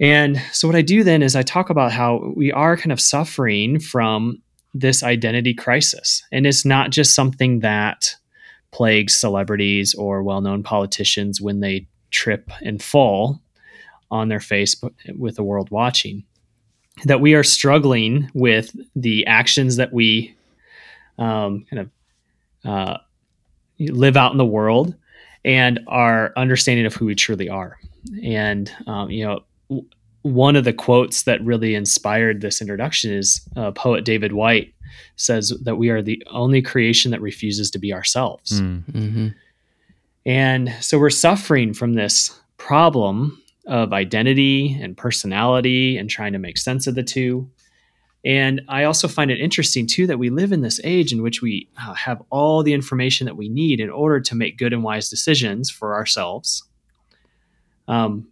And 0.00 0.42
so, 0.52 0.66
what 0.66 0.76
I 0.76 0.82
do 0.82 1.04
then 1.04 1.22
is 1.22 1.36
I 1.36 1.42
talk 1.42 1.70
about 1.70 1.92
how 1.92 2.32
we 2.34 2.52
are 2.52 2.76
kind 2.76 2.92
of 2.92 3.00
suffering 3.00 3.78
from 3.78 4.40
this 4.72 5.02
identity 5.02 5.52
crisis. 5.52 6.22
And 6.32 6.46
it's 6.46 6.64
not 6.64 6.90
just 6.90 7.14
something 7.14 7.60
that 7.60 8.14
plagues 8.70 9.16
celebrities 9.16 9.94
or 9.94 10.22
well 10.22 10.40
known 10.40 10.62
politicians 10.62 11.40
when 11.40 11.60
they 11.60 11.86
trip 12.10 12.50
and 12.62 12.82
fall 12.82 13.40
on 14.10 14.28
their 14.28 14.40
face 14.40 14.80
with 15.16 15.36
the 15.36 15.42
world 15.42 15.70
watching. 15.70 16.24
That 17.04 17.20
we 17.20 17.34
are 17.34 17.44
struggling 17.44 18.30
with 18.34 18.74
the 18.94 19.26
actions 19.26 19.76
that 19.76 19.92
we 19.92 20.34
um, 21.18 21.64
kind 21.70 21.80
of 21.80 21.90
uh, 22.64 22.98
live 23.88 24.16
out 24.16 24.32
in 24.32 24.38
the 24.38 24.44
world 24.44 24.94
and 25.44 25.80
our 25.86 26.32
understanding 26.36 26.86
of 26.86 26.94
who 26.94 27.06
we 27.06 27.14
truly 27.14 27.48
are. 27.48 27.78
And, 28.22 28.70
um, 28.86 29.10
you 29.10 29.24
know, 29.24 29.40
w- 29.68 29.88
one 30.22 30.56
of 30.56 30.64
the 30.64 30.72
quotes 30.72 31.22
that 31.22 31.42
really 31.42 31.74
inspired 31.74 32.40
this 32.40 32.60
introduction 32.60 33.12
is 33.12 33.40
uh, 33.56 33.70
poet 33.72 34.04
David 34.04 34.32
Whyte 34.32 34.74
says 35.16 35.54
that 35.62 35.76
we 35.76 35.88
are 35.88 36.02
the 36.02 36.22
only 36.30 36.60
creation 36.62 37.10
that 37.10 37.20
refuses 37.20 37.70
to 37.70 37.78
be 37.78 37.92
ourselves. 37.92 38.60
Mm. 38.60 38.84
Mm-hmm. 38.84 39.28
And 40.26 40.74
so 40.80 40.98
we're 40.98 41.10
suffering 41.10 41.72
from 41.72 41.94
this 41.94 42.38
problem 42.58 43.42
of 43.66 43.92
identity 43.92 44.78
and 44.80 44.96
personality 44.96 45.96
and 45.96 46.10
trying 46.10 46.32
to 46.32 46.38
make 46.38 46.58
sense 46.58 46.86
of 46.86 46.94
the 46.94 47.02
two. 47.02 47.48
And 48.24 48.60
I 48.68 48.84
also 48.84 49.08
find 49.08 49.30
it 49.30 49.40
interesting 49.40 49.86
too 49.86 50.06
that 50.06 50.18
we 50.18 50.28
live 50.28 50.52
in 50.52 50.60
this 50.60 50.80
age 50.84 51.12
in 51.12 51.22
which 51.22 51.40
we 51.40 51.68
uh, 51.80 51.94
have 51.94 52.22
all 52.30 52.62
the 52.62 52.74
information 52.74 53.24
that 53.24 53.36
we 53.36 53.48
need 53.48 53.80
in 53.80 53.88
order 53.88 54.20
to 54.20 54.34
make 54.34 54.58
good 54.58 54.72
and 54.72 54.82
wise 54.82 55.08
decisions 55.08 55.70
for 55.70 55.94
ourselves. 55.94 56.64
Um, 57.88 58.28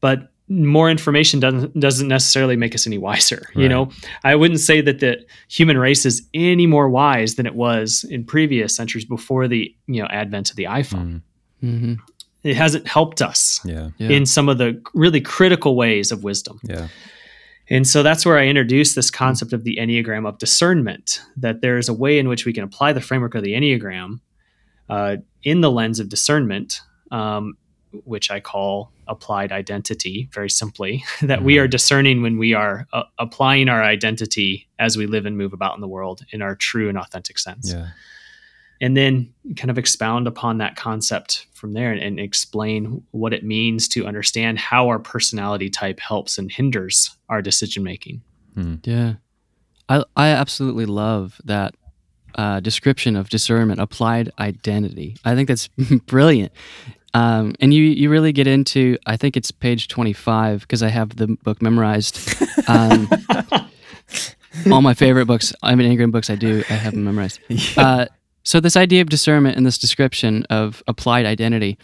but 0.00 0.32
more 0.48 0.90
information 0.90 1.40
doesn't 1.40 1.78
doesn't 1.78 2.08
necessarily 2.08 2.56
make 2.56 2.74
us 2.74 2.86
any 2.86 2.98
wiser. 2.98 3.42
Right. 3.54 3.62
You 3.62 3.68
know, 3.68 3.90
I 4.24 4.34
wouldn't 4.34 4.60
say 4.60 4.80
that 4.80 5.00
the 5.00 5.24
human 5.48 5.76
race 5.78 6.06
is 6.06 6.26
any 6.34 6.66
more 6.66 6.88
wise 6.88 7.34
than 7.34 7.46
it 7.46 7.54
was 7.54 8.04
in 8.08 8.24
previous 8.24 8.74
centuries 8.74 9.04
before 9.04 9.46
the 9.46 9.74
you 9.86 10.02
know 10.02 10.08
advent 10.08 10.50
of 10.50 10.56
the 10.56 10.64
iPhone. 10.64 11.22
Mm. 11.62 11.74
Mm-hmm. 11.74 11.94
It 12.44 12.56
hasn't 12.56 12.86
helped 12.86 13.20
us 13.20 13.60
yeah. 13.64 13.90
Yeah. 13.98 14.10
in 14.10 14.24
some 14.24 14.48
of 14.48 14.58
the 14.58 14.80
really 14.94 15.20
critical 15.20 15.76
ways 15.76 16.12
of 16.12 16.22
wisdom. 16.24 16.60
Yeah. 16.62 16.88
And 17.70 17.86
so 17.86 18.02
that's 18.02 18.24
where 18.24 18.38
I 18.38 18.46
introduced 18.46 18.94
this 18.94 19.10
concept 19.10 19.52
of 19.52 19.64
the 19.64 19.76
Enneagram 19.80 20.26
of 20.26 20.38
discernment, 20.38 21.20
that 21.36 21.60
there 21.60 21.76
is 21.76 21.88
a 21.88 21.94
way 21.94 22.18
in 22.18 22.28
which 22.28 22.46
we 22.46 22.52
can 22.52 22.64
apply 22.64 22.92
the 22.92 23.00
framework 23.00 23.34
of 23.34 23.42
the 23.42 23.52
Enneagram 23.52 24.20
uh, 24.88 25.16
in 25.42 25.60
the 25.60 25.70
lens 25.70 26.00
of 26.00 26.08
discernment, 26.08 26.80
um, 27.10 27.56
which 28.04 28.30
I 28.30 28.40
call 28.40 28.90
applied 29.06 29.52
identity, 29.52 30.28
very 30.32 30.50
simply, 30.50 31.04
that 31.22 31.42
we 31.42 31.58
are 31.58 31.68
discerning 31.68 32.22
when 32.22 32.38
we 32.38 32.54
are 32.54 32.86
uh, 32.92 33.04
applying 33.18 33.68
our 33.68 33.82
identity 33.82 34.68
as 34.78 34.96
we 34.96 35.06
live 35.06 35.26
and 35.26 35.36
move 35.36 35.52
about 35.52 35.74
in 35.74 35.80
the 35.80 35.88
world 35.88 36.24
in 36.32 36.40
our 36.42 36.54
true 36.54 36.88
and 36.88 36.96
authentic 36.96 37.38
sense. 37.38 37.72
Yeah 37.72 37.88
and 38.80 38.96
then 38.96 39.32
kind 39.56 39.70
of 39.70 39.78
expound 39.78 40.26
upon 40.26 40.58
that 40.58 40.76
concept 40.76 41.46
from 41.52 41.72
there 41.72 41.92
and, 41.92 42.00
and, 42.00 42.20
explain 42.20 43.02
what 43.10 43.32
it 43.32 43.44
means 43.44 43.88
to 43.88 44.06
understand 44.06 44.58
how 44.58 44.86
our 44.88 44.98
personality 44.98 45.68
type 45.68 45.98
helps 45.98 46.38
and 46.38 46.52
hinders 46.52 47.10
our 47.28 47.42
decision 47.42 47.82
making. 47.82 48.22
Hmm. 48.54 48.76
Yeah, 48.84 49.14
I 49.88 50.04
I 50.16 50.28
absolutely 50.28 50.86
love 50.86 51.40
that 51.44 51.74
uh, 52.34 52.60
description 52.60 53.16
of 53.16 53.28
discernment, 53.28 53.80
applied 53.80 54.30
identity. 54.38 55.16
I 55.24 55.34
think 55.34 55.48
that's 55.48 55.68
brilliant. 56.06 56.52
Um, 57.14 57.54
and 57.60 57.72
you 57.72 57.82
you 57.82 58.10
really 58.10 58.32
get 58.32 58.46
into 58.46 58.98
I 59.06 59.16
think 59.16 59.36
it's 59.36 59.50
page 59.50 59.88
twenty 59.88 60.12
five 60.12 60.60
because 60.60 60.82
I 60.82 60.88
have 60.88 61.16
the 61.16 61.28
book 61.42 61.62
memorized. 61.62 62.18
Um, 62.68 63.08
all 64.72 64.82
my 64.82 64.94
favorite 64.94 65.26
books, 65.26 65.52
I 65.62 65.74
mean 65.74 65.90
Enneagram 65.90 66.12
books, 66.12 66.30
I 66.30 66.36
do 66.36 66.62
I 66.68 66.74
have 66.74 66.94
them 66.94 67.04
memorized. 67.04 67.40
Uh, 67.76 68.06
so 68.48 68.60
this 68.60 68.78
idea 68.78 69.02
of 69.02 69.10
discernment 69.10 69.58
and 69.58 69.66
this 69.66 69.76
description 69.76 70.46
of 70.48 70.82
applied 70.86 71.26
identity, 71.26 71.76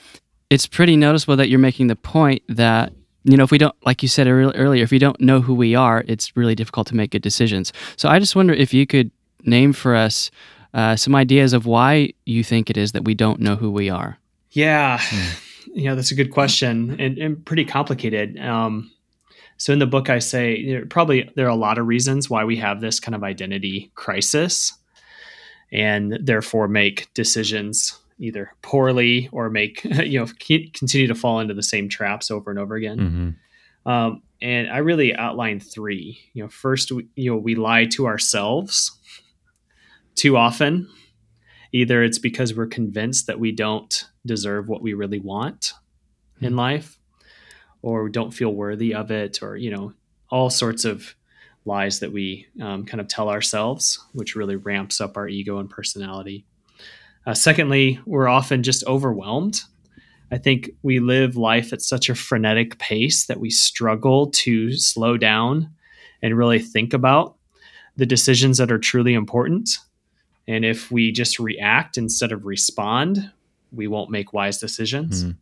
it's 0.49 0.67
pretty 0.67 0.97
noticeable 0.97 1.37
that 1.37 1.51
you're 1.51 1.59
making 1.59 1.89
the 1.89 1.97
point 1.97 2.43
that 2.49 2.91
you 3.25 3.37
know 3.37 3.45
if 3.45 3.51
we 3.51 3.59
don't 3.59 3.77
like 3.85 4.03
you 4.03 4.09
said 4.09 4.27
earlier 4.27 4.83
if 4.83 4.91
we 4.91 4.99
don't 4.99 5.21
know 5.21 5.43
who 5.43 5.55
we 5.55 5.75
are 5.75 6.05
it's 6.09 6.35
really 6.39 6.55
difficult 6.55 6.87
to 6.87 6.97
make 6.97 7.11
good 7.11 7.21
decisions. 7.21 7.71
So 7.99 8.09
i 8.09 8.19
just 8.19 8.35
wonder 8.35 8.55
if 8.55 8.73
you 8.73 8.87
could 8.87 9.11
name 9.43 9.75
for 9.75 9.95
us 9.95 10.31
uh, 10.73 10.97
some 10.97 11.15
ideas 11.15 11.53
of 11.53 11.67
why 11.67 12.15
you 12.25 12.43
think 12.43 12.71
it 12.71 12.79
is 12.79 12.93
that 12.93 13.05
we 13.05 13.15
don't 13.15 13.41
know 13.41 13.57
who 13.57 13.71
we 13.71 13.91
are. 13.91 14.17
Yeah. 14.53 14.97
Mm. 14.97 15.41
you 15.75 15.85
know 15.85 15.97
that's 15.97 16.13
a 16.13 16.15
good 16.15 16.31
question 16.31 16.99
and, 16.99 17.19
and 17.19 17.45
pretty 17.45 17.67
complicated. 17.67 18.39
Um, 18.39 18.91
so 19.59 19.75
in 19.75 19.81
the 19.81 19.87
book 19.87 20.09
i 20.09 20.19
say 20.19 20.57
you 20.57 20.79
know, 20.79 20.87
probably 20.89 21.31
there 21.37 21.45
are 21.45 21.57
a 21.59 21.65
lot 21.67 21.77
of 21.77 21.87
reasons 21.87 22.31
why 22.31 22.43
we 22.43 22.57
have 22.57 22.81
this 22.81 23.01
kind 23.01 23.15
of 23.15 23.23
identity 23.23 23.93
crisis 23.95 24.73
and 25.75 26.17
therefore 26.23 26.69
make 26.69 27.13
decisions 27.15 27.99
either 28.21 28.53
poorly 28.63 29.29
or 29.33 29.51
make 29.51 29.83
you 29.85 30.21
know 30.21 30.27
continue 30.39 31.09
to 31.09 31.15
fall 31.15 31.41
into 31.41 31.53
the 31.53 31.63
same 31.63 31.89
traps 31.89 32.31
over 32.31 32.49
and 32.49 32.59
over 32.59 32.77
again. 32.77 32.99
Mm-hmm. 32.99 33.91
Um, 33.91 34.23
and 34.41 34.71
I 34.71 34.79
really 34.79 35.15
outlined 35.15 35.63
three. 35.63 36.19
You 36.33 36.45
know, 36.45 36.49
first, 36.49 36.93
we, 36.93 37.09
you 37.17 37.31
know, 37.31 37.37
we 37.37 37.55
lie 37.55 37.87
to 37.87 38.07
ourselves 38.07 38.99
too 40.15 40.37
often. 40.37 40.89
Either 41.73 42.03
it's 42.03 42.19
because 42.19 42.55
we're 42.55 42.67
convinced 42.67 43.27
that 43.27 43.41
we 43.41 43.51
don't 43.51 44.05
deserve 44.25 44.69
what 44.69 44.81
we 44.81 44.95
really 44.95 45.19
want 45.19 45.73
mm-hmm. 46.37 46.47
in 46.47 46.53
hmm. 46.53 46.59
life, 46.59 46.99
or 47.83 48.05
we 48.05 48.11
don't 48.11 48.33
feel 48.33 48.55
worthy 48.55 48.95
of 48.95 49.11
it, 49.11 49.43
or 49.43 49.57
you 49.57 49.71
know, 49.71 49.93
all 50.31 50.51
sorts 50.51 50.85
of 50.85 51.15
lies 51.65 52.01
that 52.01 52.13
we 52.13 52.47
um, 52.61 52.85
kind 52.85 53.01
of 53.01 53.09
tell 53.09 53.29
ourselves, 53.29 53.99
which 54.13 54.37
really 54.37 54.57
ramps 54.57 55.01
up 55.01 55.17
our 55.17 55.29
ego 55.29 55.59
and 55.59 55.71
personality. 55.71 56.45
Uh, 57.27 57.35
secondly, 57.35 58.01
we're 58.05 58.29
often 58.29 58.63
just 58.63 58.85
overwhelmed. 58.87 59.63
I 60.31 60.39
think 60.39 60.71
we 60.83 61.01
live 61.01 61.37
life 61.37 61.73
at 61.73 61.81
such 61.81 62.09
a 62.09 62.15
frenetic 62.15 62.79
pace 62.79 63.27
that 63.27 63.41
we 63.41 63.51
struggle 63.51 64.31
to 64.31 64.73
slow 64.73 65.17
down 65.17 65.71
and 66.23 66.37
really 66.37 66.59
think 66.59 66.93
about 66.93 67.37
the 67.97 68.07
decisions 68.07 68.59
that 68.59 68.73
are 68.73 68.79
truly 68.79 69.15
important. 69.15 69.71
And 70.47 70.65
if 70.65 70.91
we 70.91 71.13
just 71.13 71.39
react 71.39 71.97
instead 71.97 72.33
of 72.33 72.45
respond, 72.45 73.31
we 73.73 73.87
won't 73.87 74.11
make 74.11 74.33
wise 74.33 74.59
decisions. 74.59 75.25
Mm. 75.25 75.37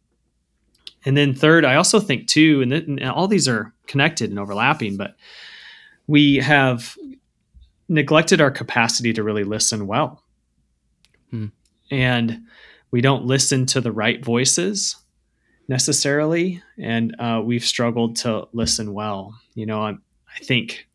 And 1.04 1.16
then 1.16 1.34
third, 1.34 1.64
I 1.64 1.74
also 1.74 1.98
think 1.98 2.28
too, 2.28 2.62
and, 2.62 2.70
th- 2.70 2.86
and 2.86 3.02
all 3.04 3.26
these 3.26 3.48
are 3.48 3.72
connected 3.86 4.30
and 4.30 4.38
overlapping, 4.38 4.96
but 4.96 5.16
we 6.06 6.36
have 6.36 6.96
neglected 7.88 8.40
our 8.40 8.50
capacity 8.50 9.12
to 9.12 9.22
really 9.22 9.44
listen 9.44 9.86
well. 9.86 10.22
Hmm. 11.30 11.46
And 11.90 12.42
we 12.90 13.00
don't 13.00 13.24
listen 13.24 13.66
to 13.66 13.80
the 13.80 13.92
right 13.92 14.24
voices 14.24 14.96
necessarily. 15.68 16.62
And 16.78 17.14
uh, 17.18 17.42
we've 17.44 17.64
struggled 17.64 18.16
to 18.16 18.48
listen 18.52 18.92
well. 18.92 19.38
You 19.54 19.66
know, 19.66 19.82
I, 19.82 19.90
I 19.90 20.38
think 20.42 20.86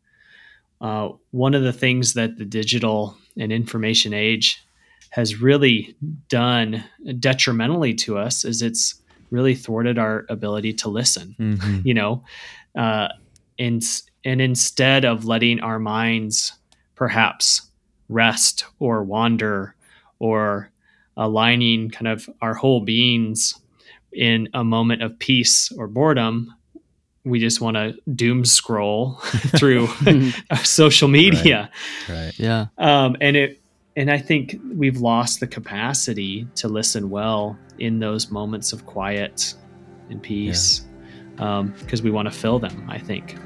uh, 0.81 1.09
one 1.31 1.53
of 1.53 1.63
the 1.63 1.73
things 1.73 2.13
that 2.13 2.37
the 2.37 2.45
digital 2.45 3.17
and 3.39 3.51
information 3.51 4.13
age 4.13 4.63
has 5.09 5.41
really 5.41 5.95
done 6.27 6.83
detrimentally 7.19 7.93
to 7.93 8.17
us 8.17 8.45
is 8.45 8.61
it's 8.61 8.95
really 9.31 9.55
thwarted 9.55 9.97
our 9.97 10.25
ability 10.29 10.73
to 10.73 10.89
listen. 10.89 11.35
Mm-hmm. 11.39 11.79
You 11.83 11.93
know, 11.93 12.23
uh, 12.77 13.07
and 13.57 13.83
and 14.27 14.41
instead 14.41 15.05
of 15.05 15.23
letting 15.23 15.61
our 15.61 15.79
minds 15.79 16.51
perhaps 16.95 17.61
rest 18.09 18.65
or 18.77 19.01
wander 19.01 19.73
or 20.19 20.69
aligning 21.15 21.89
kind 21.89 22.09
of 22.09 22.29
our 22.41 22.53
whole 22.53 22.81
beings 22.81 23.57
in 24.11 24.49
a 24.53 24.65
moment 24.65 25.01
of 25.01 25.17
peace 25.17 25.71
or 25.77 25.87
boredom, 25.87 26.53
we 27.23 27.39
just 27.39 27.61
want 27.61 27.77
to 27.77 27.95
doom 28.15 28.43
scroll 28.43 29.13
through 29.57 29.87
social 30.61 31.07
media. 31.07 31.71
Right. 32.09 32.15
right. 32.25 32.37
Yeah. 32.37 32.65
Um, 32.77 33.15
and 33.21 33.37
it, 33.37 33.61
and 33.95 34.11
I 34.11 34.17
think 34.17 34.59
we've 34.73 34.97
lost 34.97 35.39
the 35.39 35.47
capacity 35.47 36.45
to 36.55 36.67
listen 36.67 37.09
well 37.09 37.57
in 37.79 37.99
those 37.99 38.29
moments 38.29 38.73
of 38.73 38.85
quiet 38.85 39.53
and 40.09 40.21
peace 40.21 40.81
because 41.31 41.39
yeah. 41.39 41.59
um, 41.59 42.03
we 42.03 42.11
want 42.11 42.29
to 42.29 42.37
fill 42.37 42.59
them. 42.59 42.89
I 42.89 42.97
think. 42.97 43.37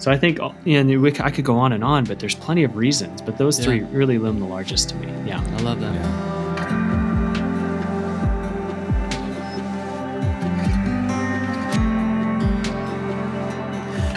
So 0.00 0.10
I 0.10 0.16
think, 0.16 0.40
and 0.64 1.20
I 1.20 1.30
could 1.30 1.44
go 1.44 1.58
on 1.58 1.72
and 1.72 1.84
on, 1.84 2.04
but 2.04 2.18
there's 2.18 2.34
plenty 2.34 2.64
of 2.64 2.74
reasons. 2.74 3.20
But 3.20 3.36
those 3.36 3.58
yeah. 3.58 3.64
three 3.66 3.80
really 3.80 4.16
loom 4.16 4.40
the 4.40 4.46
largest 4.46 4.88
to 4.88 4.96
me. 4.96 5.08
Yeah, 5.28 5.40
I 5.42 5.60
love 5.60 5.78
that. 5.80 5.94
Yeah. 5.94 6.40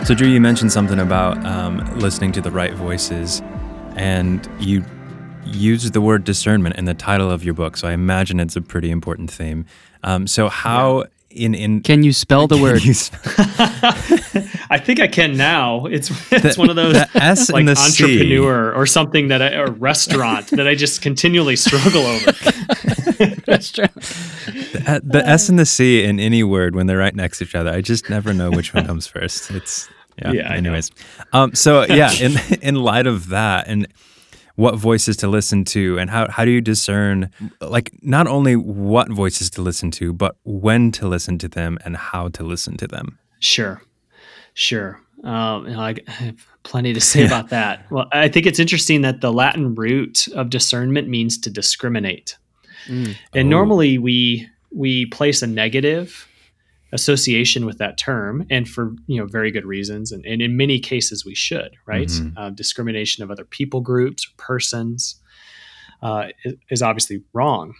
So, 0.05 0.13
Drew, 0.13 0.27
you 0.29 0.39
mentioned 0.39 0.71
something 0.71 0.99
about 0.99 1.45
um, 1.45 1.79
listening 1.99 2.31
to 2.33 2.41
the 2.41 2.51
right 2.51 2.73
voices, 2.73 3.41
and 3.97 4.49
you 4.59 4.85
used 5.45 5.91
the 5.91 6.01
word 6.01 6.23
discernment 6.23 6.77
in 6.77 6.85
the 6.85 6.93
title 6.93 7.29
of 7.29 7.43
your 7.43 7.53
book. 7.53 7.75
So, 7.75 7.89
I 7.89 7.91
imagine 7.91 8.39
it's 8.39 8.55
a 8.55 8.61
pretty 8.61 8.89
important 8.89 9.29
theme. 9.29 9.65
Um, 10.03 10.27
so, 10.27 10.47
how 10.47 11.05
in 11.35 11.55
in 11.55 11.81
can 11.81 12.03
you 12.03 12.13
spell 12.13 12.47
the 12.47 12.57
word? 12.57 12.81
I 14.69 14.79
think 14.79 14.99
I 14.99 15.07
can 15.07 15.35
now. 15.35 15.85
It's 15.85 16.09
it's 16.31 16.55
the, 16.55 16.59
one 16.59 16.69
of 16.69 16.75
those 16.75 16.95
S 17.15 17.51
like 17.51 17.67
entrepreneur 17.67 18.71
C. 18.71 18.77
or 18.77 18.85
something 18.85 19.29
that 19.29 19.41
I, 19.41 19.49
a 19.49 19.71
restaurant 19.71 20.47
that 20.51 20.67
I 20.67 20.75
just 20.75 21.01
continually 21.01 21.55
struggle 21.55 22.05
over. 22.05 22.31
the, 22.31 23.91
the 25.03 25.23
S 25.25 25.49
and 25.49 25.59
the 25.59 25.65
C 25.65 26.03
in 26.03 26.19
any 26.19 26.43
word 26.43 26.75
when 26.75 26.87
they're 26.87 26.97
right 26.97 27.15
next 27.15 27.39
to 27.39 27.45
each 27.45 27.55
other, 27.55 27.71
I 27.71 27.81
just 27.81 28.09
never 28.09 28.33
know 28.33 28.51
which 28.51 28.73
one 28.73 28.85
comes 28.85 29.07
first. 29.07 29.51
It's 29.51 29.89
yeah. 30.17 30.31
yeah 30.31 30.53
anyways, 30.53 30.91
um, 31.33 31.55
so 31.55 31.85
yeah, 31.85 32.11
in 32.13 32.33
in 32.61 32.75
light 32.75 33.07
of 33.07 33.29
that 33.29 33.67
and 33.67 33.87
what 34.55 34.75
voices 34.75 35.17
to 35.17 35.27
listen 35.27 35.65
to 35.65 35.97
and 35.97 36.09
how, 36.09 36.29
how 36.29 36.45
do 36.45 36.51
you 36.51 36.61
discern 36.61 37.31
like 37.59 37.91
not 38.01 38.27
only 38.27 38.55
what 38.55 39.09
voices 39.09 39.49
to 39.49 39.61
listen 39.61 39.91
to 39.91 40.13
but 40.13 40.35
when 40.43 40.91
to 40.91 41.07
listen 41.07 41.37
to 41.39 41.47
them 41.47 41.77
and 41.83 41.97
how 41.97 42.27
to 42.29 42.43
listen 42.43 42.77
to 42.77 42.87
them 42.87 43.17
sure 43.39 43.81
sure 44.53 44.99
um, 45.23 45.65
you 45.67 45.73
know, 45.73 45.79
I 45.81 45.95
have 46.07 46.45
plenty 46.63 46.93
to 46.93 47.01
say 47.01 47.21
yeah. 47.21 47.27
about 47.27 47.49
that 47.49 47.89
well 47.91 48.07
i 48.11 48.27
think 48.27 48.45
it's 48.45 48.59
interesting 48.59 49.01
that 49.01 49.21
the 49.21 49.33
latin 49.33 49.75
root 49.75 50.27
of 50.29 50.49
discernment 50.49 51.07
means 51.07 51.37
to 51.39 51.49
discriminate 51.49 52.37
mm. 52.87 53.15
and 53.33 53.47
oh. 53.47 53.49
normally 53.49 53.97
we 53.97 54.47
we 54.71 55.05
place 55.07 55.41
a 55.41 55.47
negative 55.47 56.27
association 56.93 57.65
with 57.65 57.77
that 57.79 57.97
term 57.97 58.45
and 58.49 58.69
for 58.69 58.93
you 59.07 59.19
know 59.19 59.25
very 59.25 59.51
good 59.51 59.65
reasons 59.65 60.11
and, 60.11 60.23
and 60.25 60.41
in 60.41 60.55
many 60.55 60.79
cases 60.79 61.25
we 61.25 61.35
should 61.35 61.71
right 61.85 62.07
Mhm. 62.07 62.33
uh, 62.37 62.49
discrimination 62.51 63.23
of 63.23 63.31
other 63.31 63.45
people 63.45 63.81
groups 63.81 64.25
or 64.27 64.31
persons 64.37 65.19
uh, 66.01 66.27
is, 66.45 66.53
is 66.69 66.81
obviously 66.81 67.23
wrong 67.33 67.73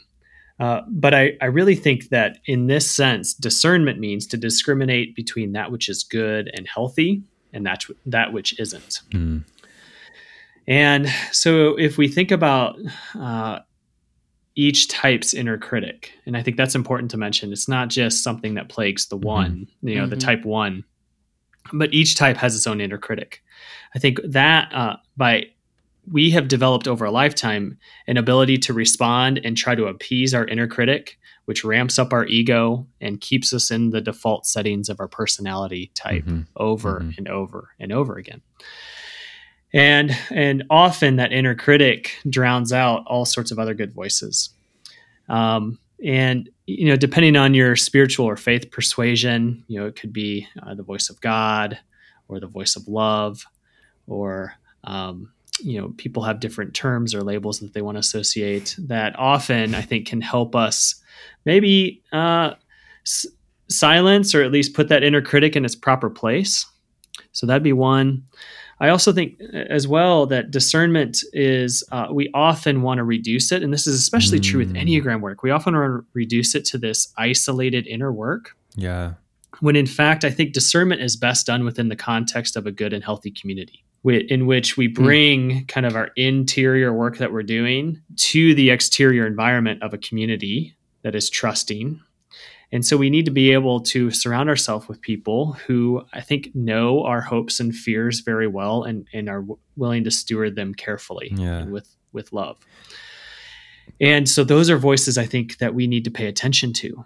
uh, 0.60 0.82
but 0.88 1.14
I, 1.14 1.34
I 1.42 1.46
really 1.46 1.76
think 1.76 2.10
that 2.10 2.38
in 2.46 2.68
this 2.68 2.90
sense 2.90 3.34
discernment 3.34 4.00
means 4.00 4.28
to 4.28 4.38
discriminate 4.38 5.16
between 5.16 5.52
that 5.54 5.72
which 5.72 5.90
is 5.90 6.04
good 6.04 6.50
and 6.56 6.68
healthy 6.68 7.24
and 7.54 7.66
that, 7.66 7.84
that 8.06 8.34
which 8.34 8.60
isn't 8.60 9.02
Mm. 9.12 9.44
and 10.68 11.08
so 11.32 11.78
if 11.78 11.98
we 11.98 12.08
think 12.08 12.32
about 12.32 12.78
uh, 13.20 13.60
each 14.56 14.88
type's 14.88 15.34
inner 15.34 15.58
critic, 15.58 16.12
and 16.26 16.38
I 16.38 16.44
think 16.44 16.58
that's 16.58 16.76
important 16.76 17.10
to 17.12 17.18
mention, 17.18 17.52
it's 17.52 17.68
not 17.68 17.90
just 17.90 18.24
something 18.24 18.54
that 18.54 18.70
plagues 18.70 19.08
the 19.08 19.18
one, 19.18 19.68
you 19.82 19.96
know, 19.96 20.06
the 20.08 20.16
Mhm. 20.16 20.20
type 20.20 20.46
one, 20.46 20.84
but 21.72 21.94
each 21.94 22.16
type 22.16 22.38
has 22.38 22.56
its 22.56 22.68
own 22.68 22.80
inner 22.82 22.98
critic. 23.00 23.42
I 23.96 24.00
think 24.00 24.20
that 24.24 24.72
uh, 24.74 24.98
by 25.18 25.48
we 26.12 26.32
have 26.32 26.50
developed 26.50 26.86
over 26.88 27.06
a 27.06 27.12
lifetime 27.12 27.78
an 28.08 28.18
ability 28.18 28.58
to 28.58 28.74
respond 28.74 29.40
and 29.46 29.56
try 29.56 29.74
to 29.74 29.86
appease 29.86 30.34
our 30.34 30.46
inner 30.48 30.68
critic, 30.68 31.18
which 31.46 31.64
ramps 31.64 31.98
up 31.98 32.12
our 32.12 32.26
ego 32.28 32.86
and 33.00 33.22
keeps 33.22 33.54
us 33.54 33.72
in 33.72 33.92
the 33.92 34.02
default 34.02 34.46
settings 34.46 34.90
of 34.90 35.00
our 35.00 35.08
personality 35.08 35.92
type 35.96 36.26
Mhm. 36.26 36.46
over 36.58 37.00
Mhm. 37.00 37.18
and 37.18 37.28
over 37.30 37.70
and 37.80 37.94
over 37.94 38.18
again. 38.18 38.42
And 39.74 40.16
and 40.30 40.64
often 40.70 41.16
that 41.16 41.34
inner 41.34 41.56
critic 41.56 42.18
drowns 42.30 42.72
out 42.72 43.04
all 43.08 43.26
sorts 43.26 43.52
of 43.52 43.58
other 43.58 43.74
good 43.74 43.94
voices. 43.94 44.50
Um, 45.30 45.80
and 46.04 46.50
you 46.66 46.88
know, 46.88 46.96
depending 46.96 47.36
on 47.36 47.54
your 47.54 47.76
spiritual 47.76 48.26
or 48.26 48.38
faith 48.38 48.72
persuasion, 48.72 49.64
you 49.68 49.80
know, 49.80 49.88
it 49.88 49.96
could 49.96 50.14
be 50.14 50.48
uh, 50.62 50.76
the 50.76 50.84
voice 50.84 51.10
of 51.10 51.20
God 51.22 51.80
or 52.28 52.40
the 52.40 52.48
voice 52.48 52.76
of 52.76 52.88
love, 52.88 53.46
or 54.08 54.54
um, 54.84 55.32
you 55.60 55.80
know, 55.80 55.94
people 55.98 56.24
have 56.24 56.40
different 56.40 56.74
terms 56.74 57.16
or 57.16 57.22
labels 57.22 57.60
that 57.60 57.74
they 57.74 57.82
want 57.82 57.96
to 57.96 58.00
associate 58.00 58.76
that 58.80 59.18
often 59.18 59.76
I 59.76 59.82
think 59.82 60.08
can 60.08 60.22
help 60.22 60.56
us 60.56 60.96
maybe 61.46 62.02
uh, 62.12 62.54
s- 63.06 63.26
silence 63.70 64.36
or 64.36 64.44
at 64.44 64.52
least 64.52 64.74
put 64.74 64.90
that 64.90 65.04
inner 65.04 65.22
critic 65.22 65.56
in 65.56 65.66
its 65.66 65.76
proper 65.76 66.10
place. 66.10 66.66
So 67.32 67.46
that'd 67.46 67.64
be 67.64 67.74
one. 67.74 68.24
I 68.84 68.90
also 68.90 69.14
think 69.14 69.40
uh, 69.42 69.58
as 69.70 69.88
well 69.88 70.26
that 70.28 70.52
discernment 70.52 71.24
is 71.32 71.84
uh, 71.94 72.08
we 72.12 72.30
often 72.34 72.82
want 72.82 72.98
to 72.98 73.06
reduce 73.06 73.52
it, 73.54 73.64
and 73.64 73.72
this 73.74 73.88
is 73.88 73.96
especially 74.00 74.40
true 74.42 74.60
with 74.60 74.74
Mm. 74.74 74.82
Enneagram 74.82 75.22
work. 75.22 75.42
We 75.42 75.52
often 75.52 75.74
want 75.76 76.02
to 76.02 76.06
reduce 76.14 76.54
it 76.54 76.66
to 76.72 76.78
this 76.78 77.14
isolated 77.18 77.88
inner 77.88 78.12
work, 78.12 78.56
Yeah. 78.76 79.14
when 79.62 79.76
in 79.78 79.86
fact 79.88 80.26
I 80.26 80.32
think 80.32 80.52
discernment 80.54 81.02
is 81.02 81.16
best 81.16 81.46
done 81.48 81.64
within 81.64 81.88
the 81.90 81.96
context 81.96 82.58
of 82.58 82.68
a 82.68 82.72
good 82.72 82.92
and 82.92 83.04
healthy 83.04 83.32
community, 83.32 83.84
in 84.06 84.48
which 84.48 84.76
we 84.76 84.88
bring 84.88 85.66
kind 85.68 85.86
of 85.86 85.96
our 85.96 86.10
interior 86.18 86.92
work 86.94 87.18
that 87.20 87.32
we're 87.32 87.44
doing 87.60 88.02
to 88.32 88.54
the 88.54 88.70
exterior 88.70 89.26
environment 89.26 89.82
of 89.82 89.94
a 89.94 89.98
community 89.98 90.76
that 91.04 91.16
is 91.16 91.30
trusting. 91.30 92.02
And 92.74 92.84
so 92.86 92.98
we 92.98 93.10
need 93.10 93.26
to 93.26 93.32
be 93.32 93.52
able 93.54 93.80
to 93.82 94.10
surround 94.12 94.50
ourselves 94.50 94.88
with 94.90 95.00
people 95.00 95.54
who 95.68 96.04
I 96.12 96.20
think 96.22 96.50
know 96.56 97.04
our 97.04 97.22
hopes 97.22 97.60
and 97.62 97.74
fears 97.74 98.20
very 98.22 98.48
well 98.48 98.84
and, 98.84 99.08
and 99.14 99.30
are 99.30 99.42
w- 99.42 99.60
willing 99.78 100.04
to 100.06 100.12
steward 100.12 100.56
them 100.56 100.74
carefully 100.74 101.32
Yeah. 101.38 101.60
and 101.60 101.72
with, 101.72 101.96
with 102.12 102.34
love. 102.34 102.58
And 104.02 104.28
so 104.28 104.44
those 104.44 104.70
are 104.72 104.78
voices 104.78 105.18
I 105.18 105.26
think 105.26 105.60
that 105.60 105.76
we 105.76 105.88
need 105.88 106.04
to 106.06 106.12
pay 106.12 106.26
attention 106.26 106.74
to. 106.74 107.06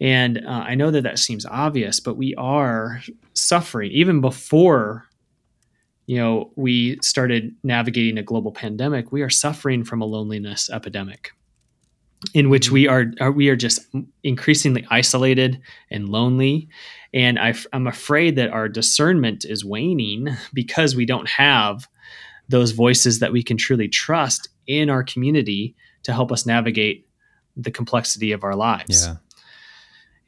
And 0.00 0.38
uh, 0.46 0.50
I 0.66 0.76
know 0.76 0.92
that 0.92 1.02
that 1.02 1.18
seems 1.18 1.44
obvious, 1.44 1.98
but 1.98 2.16
we 2.16 2.34
are 2.36 3.02
suffering 3.34 3.90
even 3.92 4.20
before 4.20 5.04
you 6.06 6.16
know 6.16 6.52
we 6.56 6.98
started 7.02 7.54
navigating 7.64 8.16
a 8.16 8.22
global 8.22 8.52
pandemic. 8.52 9.10
We 9.12 9.22
are 9.22 9.28
suffering 9.30 9.82
from 9.84 10.00
a 10.00 10.06
loneliness 10.06 10.70
epidemic, 10.70 11.32
in 12.34 12.50
which 12.50 12.70
we 12.70 12.88
are, 12.88 13.06
are 13.20 13.32
we 13.32 13.48
are 13.48 13.56
just 13.56 13.80
increasingly 14.22 14.86
isolated 14.90 15.60
and 15.90 16.08
lonely. 16.08 16.68
And 17.14 17.38
I, 17.38 17.54
I'm 17.72 17.86
afraid 17.86 18.36
that 18.36 18.50
our 18.50 18.68
discernment 18.68 19.44
is 19.44 19.64
waning 19.64 20.28
because 20.52 20.96
we 20.96 21.06
don't 21.06 21.28
have 21.28 21.88
those 22.48 22.72
voices 22.72 23.20
that 23.20 23.32
we 23.32 23.42
can 23.42 23.56
truly 23.56 23.88
trust 23.88 24.48
in 24.66 24.90
our 24.90 25.02
community 25.02 25.74
to 26.02 26.12
help 26.12 26.32
us 26.32 26.46
navigate 26.46 27.06
the 27.56 27.70
complexity 27.70 28.32
of 28.32 28.44
our 28.44 28.54
lives. 28.54 29.06
Yeah. 29.06 29.16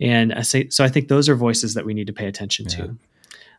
And 0.00 0.32
I 0.32 0.42
say, 0.42 0.68
so 0.70 0.84
I 0.84 0.88
think 0.88 1.08
those 1.08 1.28
are 1.28 1.34
voices 1.34 1.74
that 1.74 1.84
we 1.84 1.94
need 1.94 2.06
to 2.06 2.12
pay 2.12 2.26
attention 2.26 2.66
to. 2.66 2.96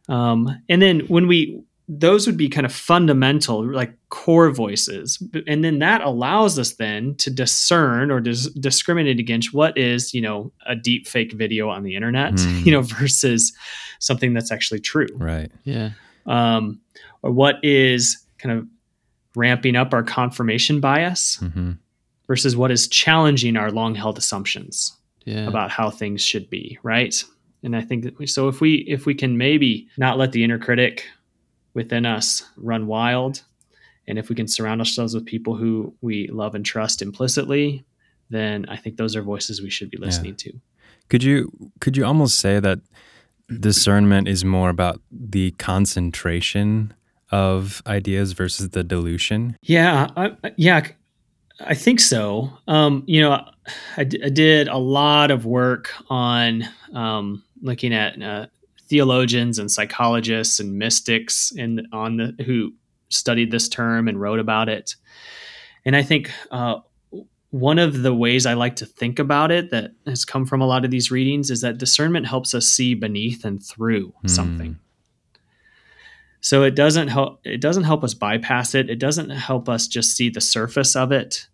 Um, 0.09 0.61
and 0.67 0.81
then 0.81 1.01
when 1.01 1.27
we, 1.27 1.63
those 1.93 2.25
would 2.25 2.37
be 2.37 2.47
kind 2.47 2.65
of 2.65 2.71
fundamental, 2.71 3.69
like 3.69 3.93
core 4.07 4.49
voices. 4.49 5.21
And 5.45 5.61
then 5.61 5.79
that 5.79 5.99
allows 6.01 6.57
us 6.57 6.75
then 6.75 7.15
to 7.15 7.29
discern 7.29 8.11
or 8.11 8.21
dis- 8.21 8.49
discriminate 8.51 9.19
against 9.19 9.53
what 9.53 9.77
is, 9.77 10.13
you 10.13 10.21
know, 10.21 10.53
a 10.65 10.73
deep 10.73 11.05
fake 11.05 11.33
video 11.33 11.67
on 11.69 11.83
the 11.83 11.95
internet, 11.95 12.39
Hmm. 12.39 12.61
you 12.63 12.71
know, 12.71 12.81
versus 12.81 13.51
something 13.99 14.33
that's 14.33 14.53
actually 14.53 14.79
true. 14.79 15.07
Right. 15.15 15.51
Yeah. 15.65 15.89
Um, 16.25 16.79
or 17.23 17.31
what 17.31 17.57
is 17.61 18.23
kind 18.37 18.57
of 18.57 18.65
ramping 19.35 19.75
up 19.75 19.93
our 19.93 20.03
confirmation 20.03 20.79
bias 20.79 21.35
hmm 21.37 21.71
versus 22.27 22.55
what 22.55 22.71
is 22.71 22.87
challenging 22.87 23.57
our 23.57 23.69
long 23.71 23.93
held 23.95 24.17
assumptions 24.17 24.95
Yeah. 25.25 25.47
about 25.47 25.69
how 25.71 25.89
things 25.89 26.21
should 26.21 26.49
be 26.49 26.77
right 26.83 27.21
and 27.63 27.75
i 27.75 27.81
think 27.81 28.03
that 28.05 28.17
we, 28.17 28.25
so 28.27 28.47
if 28.47 28.61
we 28.61 28.75
if 28.87 29.05
we 29.05 29.13
can 29.13 29.37
maybe 29.37 29.87
not 29.97 30.17
let 30.17 30.31
the 30.31 30.43
inner 30.43 30.57
critic 30.59 31.05
within 31.73 32.05
us 32.05 32.43
run 32.57 32.87
wild. 32.87 33.43
And 34.07 34.17
if 34.19 34.29
we 34.29 34.35
can 34.35 34.47
surround 34.47 34.81
ourselves 34.81 35.13
with 35.15 35.25
people 35.25 35.55
who 35.55 35.93
we 36.01 36.27
love 36.27 36.55
and 36.55 36.65
trust 36.65 37.01
implicitly 37.01 37.83
then 38.29 38.65
i 38.69 38.77
think 38.77 38.95
those 38.95 39.13
are 39.17 39.21
voices 39.21 39.61
we 39.61 39.69
should 39.69 39.89
be 39.91 39.97
listening 39.97 40.33
to. 40.37 40.53
Could 41.09 41.21
you 41.21 41.51
could 41.81 41.97
you 41.97 42.05
almost 42.05 42.37
say 42.39 42.61
that 42.61 42.79
discernment 43.59 44.27
is 44.29 44.45
more 44.45 44.69
about 44.69 45.01
the 45.11 45.51
concentration 45.51 46.93
of 47.31 47.81
ideas 47.85 48.31
versus 48.33 48.69
the 48.69 48.83
dilution? 48.83 49.57
yeah 49.61 50.07
I, 50.15 50.31
I- 50.43 50.53
yeah 50.57 50.87
i 51.59 51.73
think 51.75 51.99
so. 51.99 52.51
Um, 52.67 53.03
you 53.05 53.21
know 53.21 53.45
I 53.97 54.03
did 54.05 54.67
a 54.67 54.77
lot 54.77 55.29
of 55.31 55.45
work 55.45 55.91
on 56.09 56.63
um, 56.93 57.43
looking 57.61 57.93
at 57.93 58.21
uh, 58.21 58.47
theologians 58.91 59.57
and 59.57 59.71
psychologists 59.71 60.59
and 60.59 60.77
mystics 60.77 61.51
and 61.57 61.87
on 61.93 62.17
the 62.17 62.43
who 62.45 62.73
studied 63.07 63.49
this 63.51 63.69
term 63.69 64.07
and 64.09 64.19
wrote 64.19 64.39
about 64.39 64.67
it. 64.69 64.95
And 65.85 65.95
i 65.95 66.03
think 66.03 66.29
uh, 66.51 66.75
one 67.49 67.79
of 67.79 68.01
the 68.03 68.13
ways 68.13 68.45
i 68.45 68.53
like 68.53 68.75
to 68.77 68.85
think 68.85 69.17
about 69.19 69.49
it 69.51 69.71
that 69.71 69.91
has 70.05 70.25
come 70.25 70.45
from 70.45 70.61
a 70.61 70.67
lot 70.67 70.85
of 70.85 70.91
these 70.91 71.09
readings 71.11 71.49
is 71.49 71.61
that 71.61 71.77
discernment 71.77 72.25
helps 72.27 72.53
us 72.53 72.67
see 72.67 72.93
beneath 72.93 73.45
and 73.45 73.63
through 73.63 74.13
Hmm. 74.21 74.27
something. 74.27 74.79
So 76.41 76.63
it 76.63 76.75
doesn't 76.75 77.07
help 77.09 77.39
it 77.45 77.61
doesn't 77.61 77.83
help 77.91 78.03
us 78.03 78.13
bypass 78.13 78.75
it. 78.75 78.89
It 78.89 78.99
doesn't 78.99 79.29
help 79.29 79.69
us 79.69 79.87
just 79.87 80.15
see 80.17 80.29
the 80.29 80.41
surface 80.41 80.95
of 80.95 81.11
it 81.11 81.47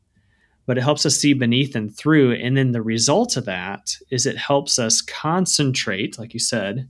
but 0.66 0.78
it 0.78 0.84
helps 0.84 1.06
us 1.06 1.16
see 1.16 1.32
beneath 1.34 1.76
and 1.78 1.96
through. 1.96 2.34
And 2.34 2.58
then 2.58 2.74
the 2.74 2.82
result 2.82 3.38
of 3.38 3.46
that 3.46 3.96
is 4.10 4.26
it 4.26 4.38
helps 4.38 4.78
us 4.78 5.02
concentrate 5.02 6.20
like 6.20 6.34
you 6.34 6.42
said 6.42 6.90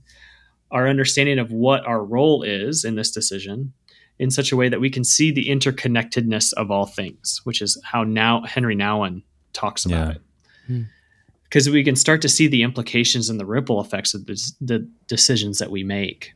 our 0.70 0.88
understanding 0.88 1.38
of 1.38 1.50
what 1.52 1.84
our 1.86 2.04
role 2.04 2.42
is 2.42 2.84
in 2.84 2.94
this 2.94 3.10
decision 3.10 3.72
in 4.18 4.30
such 4.30 4.50
a 4.52 4.56
way 4.56 4.68
that 4.68 4.80
we 4.80 4.90
can 4.90 5.04
see 5.04 5.30
the 5.30 5.48
interconnectedness 5.48 6.52
of 6.54 6.70
all 6.70 6.86
things 6.86 7.40
which 7.44 7.62
is 7.62 7.80
how 7.84 8.02
now 8.04 8.42
Henri 8.44 8.76
Nouwen 8.76 9.22
talks 9.52 9.84
about 9.84 10.08
Yeah. 10.08 10.12
it 10.14 10.22
Hmm. 10.66 10.82
because 11.44 11.70
we 11.70 11.82
can 11.82 11.96
start 11.96 12.20
to 12.22 12.28
see 12.28 12.46
the 12.46 12.62
implications 12.62 13.30
and 13.30 13.40
the 13.40 13.46
ripple 13.46 13.80
effects 13.80 14.12
of 14.12 14.26
this, 14.26 14.52
the 14.60 14.86
decisions 15.06 15.58
that 15.58 15.70
we 15.70 15.82
make 15.84 16.34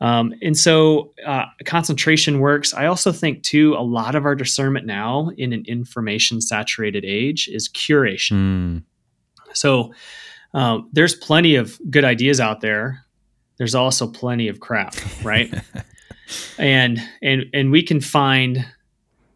um, 0.00 0.34
and 0.42 0.58
so 0.58 1.12
uh, 1.24 1.44
concentration 1.64 2.40
works. 2.40 2.74
I 2.74 2.86
also 2.86 3.12
think, 3.12 3.44
too, 3.44 3.74
a 3.78 3.84
lot 3.84 4.16
of 4.16 4.24
our 4.24 4.34
discernment 4.34 4.84
now 4.84 5.30
in 5.38 5.52
an 5.52 5.64
information 5.68 6.40
saturated 6.40 7.04
age 7.04 7.46
is 7.46 7.68
curation. 7.68 8.32
Mm. 8.32 8.82
So 9.52 9.94
um, 10.54 10.88
there's 10.92 11.14
plenty 11.14 11.54
of 11.54 11.78
good 11.88 12.04
ideas 12.04 12.40
out 12.40 12.62
there. 12.62 13.04
There's 13.62 13.76
also 13.76 14.08
plenty 14.08 14.48
of 14.48 14.58
crap, 14.58 14.96
right? 15.22 15.54
and 16.58 17.00
and 17.22 17.44
and 17.54 17.70
we 17.70 17.84
can 17.84 18.00
find 18.00 18.66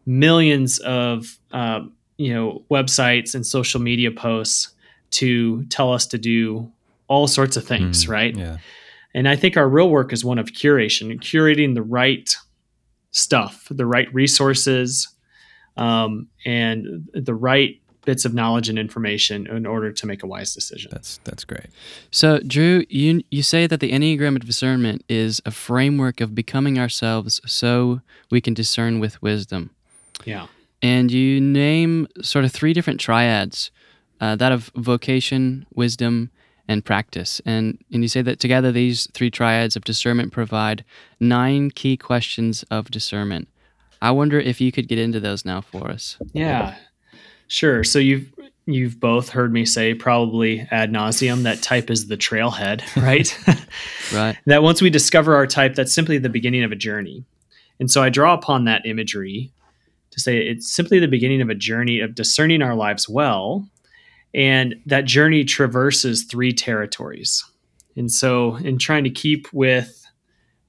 millions 0.05 0.79
of 0.79 1.37
uh, 1.53 1.79
you 2.17 2.33
know 2.33 2.65
websites 2.69 3.33
and 3.35 3.45
social 3.45 3.79
media 3.79 4.11
posts 4.11 4.73
to 5.11 5.63
tell 5.69 5.93
us 5.93 6.05
to 6.07 6.17
do 6.17 6.69
all 7.07 7.25
sorts 7.27 7.55
of 7.55 7.65
things, 7.65 8.03
Mm. 8.05 8.09
right? 8.09 8.35
Yeah. 8.35 8.57
And 9.13 9.29
I 9.29 9.37
think 9.37 9.55
our 9.55 9.69
real 9.69 9.89
work 9.89 10.11
is 10.11 10.25
one 10.25 10.39
of 10.39 10.47
curation, 10.47 11.17
curating 11.21 11.73
the 11.73 11.81
right 11.81 12.35
stuff, 13.11 13.65
the 13.71 13.85
right 13.85 14.13
resources, 14.13 15.07
um, 15.77 16.27
and 16.45 17.07
the 17.13 17.33
right 17.33 17.79
bits 18.07 18.23
of 18.23 18.33
knowledge 18.33 18.69
and 18.69 18.79
information 18.79 19.45
in 19.47 19.65
order 19.65 19.91
to 19.91 20.07
make 20.07 20.23
a 20.23 20.27
wise 20.27 20.53
decision. 20.53 20.89
That's 20.93 21.19
that's 21.25 21.43
great. 21.43 21.67
So, 22.09 22.39
Drew, 22.39 22.85
you 22.89 23.21
you 23.29 23.43
say 23.43 23.67
that 23.67 23.81
the 23.81 23.91
Enneagram 23.91 24.37
of 24.37 24.45
discernment 24.45 25.03
is 25.09 25.41
a 25.45 25.51
framework 25.51 26.21
of 26.21 26.33
becoming 26.33 26.79
ourselves 26.79 27.41
so 27.45 27.99
we 28.31 28.39
can 28.39 28.53
discern 28.53 29.01
with 29.01 29.21
wisdom. 29.21 29.71
Yeah. 30.23 30.47
And 30.81 31.11
you 31.11 31.41
name 31.41 32.07
sort 32.21 32.45
of 32.45 32.51
three 32.53 32.71
different 32.71 33.01
triads 33.01 33.71
uh, 34.21 34.37
that 34.37 34.53
of 34.53 34.71
vocation, 34.75 35.65
wisdom, 35.73 36.31
and 36.67 36.85
practice. 36.85 37.41
And, 37.45 37.77
and 37.91 38.03
you 38.03 38.07
say 38.07 38.21
that 38.21 38.39
together 38.39 38.71
these 38.71 39.07
three 39.13 39.29
triads 39.29 39.75
of 39.75 39.83
discernment 39.83 40.31
provide 40.31 40.85
nine 41.19 41.71
key 41.71 41.97
questions 41.97 42.63
of 42.71 42.89
discernment. 42.89 43.49
I 44.01 44.11
wonder 44.11 44.39
if 44.39 44.61
you 44.61 44.71
could 44.71 44.87
get 44.87 44.99
into 44.99 45.19
those 45.19 45.43
now 45.43 45.61
for 45.61 45.89
us. 45.89 46.17
Yeah, 46.33 46.75
sure. 47.47 47.83
So 47.83 47.99
you've 47.99 48.31
you've 48.65 48.99
both 48.99 49.29
heard 49.29 49.53
me 49.53 49.65
say 49.65 49.93
probably 49.93 50.67
ad 50.71 50.91
nauseum 50.91 51.43
that 51.43 51.61
type 51.61 51.89
is 51.89 52.07
the 52.07 52.17
trailhead, 52.17 52.81
right? 53.01 53.37
right. 54.13 54.37
that 54.45 54.61
once 54.61 54.81
we 54.81 54.89
discover 54.89 55.35
our 55.35 55.47
type, 55.47 55.75
that's 55.75 55.93
simply 55.93 56.17
the 56.17 56.29
beginning 56.29 56.63
of 56.63 56.71
a 56.71 56.75
journey. 56.75 57.23
And 57.79 57.89
so 57.89 58.03
I 58.03 58.09
draw 58.09 58.33
upon 58.33 58.65
that 58.65 58.85
imagery 58.85 59.51
to 60.11 60.19
say 60.19 60.37
it's 60.39 60.71
simply 60.73 60.99
the 60.99 61.07
beginning 61.07 61.41
of 61.41 61.49
a 61.49 61.55
journey 61.55 61.99
of 61.99 62.15
discerning 62.15 62.61
our 62.61 62.75
lives 62.75 63.07
well. 63.07 63.67
And 64.33 64.75
that 64.85 65.05
journey 65.05 65.45
traverses 65.45 66.23
three 66.23 66.51
territories. 66.51 67.43
And 67.95 68.11
so, 68.11 68.57
in 68.57 68.77
trying 68.77 69.03
to 69.05 69.09
keep 69.09 69.51
with 69.53 70.05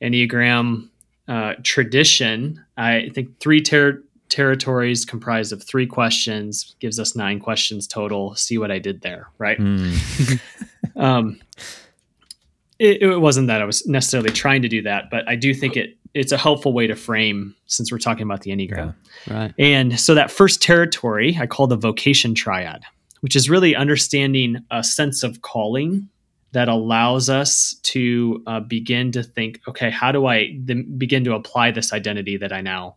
Enneagram 0.01 0.89
uh, 1.27 1.55
tradition, 1.63 2.65
I 2.77 3.11
think 3.15 3.39
three 3.41 3.61
ter- 3.61 4.03
territories 4.29 5.05
comprised 5.05 5.53
of 5.53 5.63
three 5.63 5.87
questions 5.87 6.77
gives 6.81 6.99
us 6.99 7.17
nine 7.17 7.41
questions 7.41 7.87
total. 7.87 8.35
See 8.35 8.59
what 8.59 8.71
I 8.71 8.79
did 8.79 9.01
there, 9.01 9.29
right? 9.39 9.59
Mm. 9.59 10.41
um, 10.97 11.41
it, 12.79 13.03
it, 13.03 13.19
wasn't 13.19 13.49
that 13.49 13.61
I 13.61 13.65
was 13.65 13.87
necessarily 13.87 14.31
trying 14.31 14.63
to 14.63 14.69
do 14.69 14.83
that, 14.83 15.11
but 15.11 15.29
I 15.29 15.35
do 15.37 15.53
think 15.53 15.77
it 15.77 15.97
it's 16.15 16.33
a 16.33 16.39
helpful 16.39 16.73
way 16.73 16.87
to 16.87 16.97
frame 16.97 17.55
since 17.67 17.93
we're 17.93 17.99
talking 17.99 18.23
about 18.23 18.41
the 18.41 18.51
enneagram. 18.51 18.95
Yeah. 19.27 19.39
Right. 19.39 19.55
And 19.59 20.01
so 20.01 20.15
that 20.15 20.31
first 20.31 20.63
territory 20.63 21.37
I 21.39 21.47
call 21.47 21.67
the 21.67 21.77
vocation 21.77 22.35
triad, 22.35 22.83
which 23.21 23.37
is 23.37 23.51
really 23.51 23.77
understanding 23.77 24.65
a 24.71 24.83
sense 24.83 25.23
of 25.23 25.43
calling 25.43 26.09
that 26.53 26.69
allows 26.69 27.29
us 27.29 27.75
to 27.83 28.43
uh, 28.47 28.61
begin 28.61 29.13
to 29.13 29.23
think, 29.23 29.61
okay, 29.69 29.91
how 29.91 30.11
do 30.11 30.27
I 30.27 30.57
begin 30.97 31.25
to 31.25 31.35
apply 31.35 31.73
this 31.73 31.93
identity 31.93 32.37
that 32.39 32.53
I 32.53 32.63
now 32.63 32.97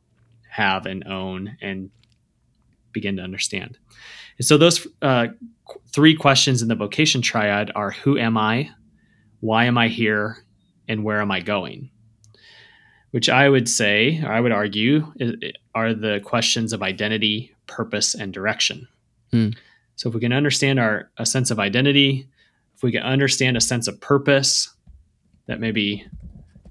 have 0.52 0.86
and 0.86 1.08
own 1.08 1.58
and 1.62 1.90
begin 2.92 3.18
to 3.18 3.24
understand? 3.24 3.78
And 4.38 4.46
so 4.46 4.58
those 4.58 4.88
uh, 5.02 5.28
three 5.94 6.16
questions 6.16 6.62
in 6.62 6.68
the 6.68 6.76
vocation 6.76 7.22
triad 7.22 7.72
are: 7.76 7.92
Who 7.92 8.18
am 8.18 8.38
I? 8.38 8.70
Why 9.40 9.66
am 9.66 9.78
I 9.78 9.88
here? 9.88 10.46
And 10.88 11.04
where 11.04 11.22
am 11.22 11.32
I 11.32 11.40
going? 11.40 11.90
Which 13.12 13.30
I 13.30 13.50
would 13.50 13.70
say, 13.70 14.22
or 14.24 14.32
I 14.32 14.40
would 14.40 14.52
argue, 14.52 15.12
are 15.76 15.94
the 15.94 16.22
questions 16.24 16.74
of 16.74 16.82
identity, 16.82 17.54
purpose, 17.68 18.16
and 18.16 18.34
direction. 18.34 18.88
Hmm. 19.32 19.50
So 19.96 20.10
if 20.10 20.16
we 20.16 20.22
can 20.22 20.34
understand 20.34 20.80
our 20.80 21.10
a 21.18 21.26
sense 21.26 21.52
of 21.52 21.60
identity, 21.60 22.28
if 22.76 22.84
we 22.84 22.92
can 22.92 23.04
understand 23.04 23.56
a 23.56 23.62
sense 23.62 23.88
of 23.88 24.02
purpose 24.02 24.74
that 25.46 25.60
maybe 25.60 26.06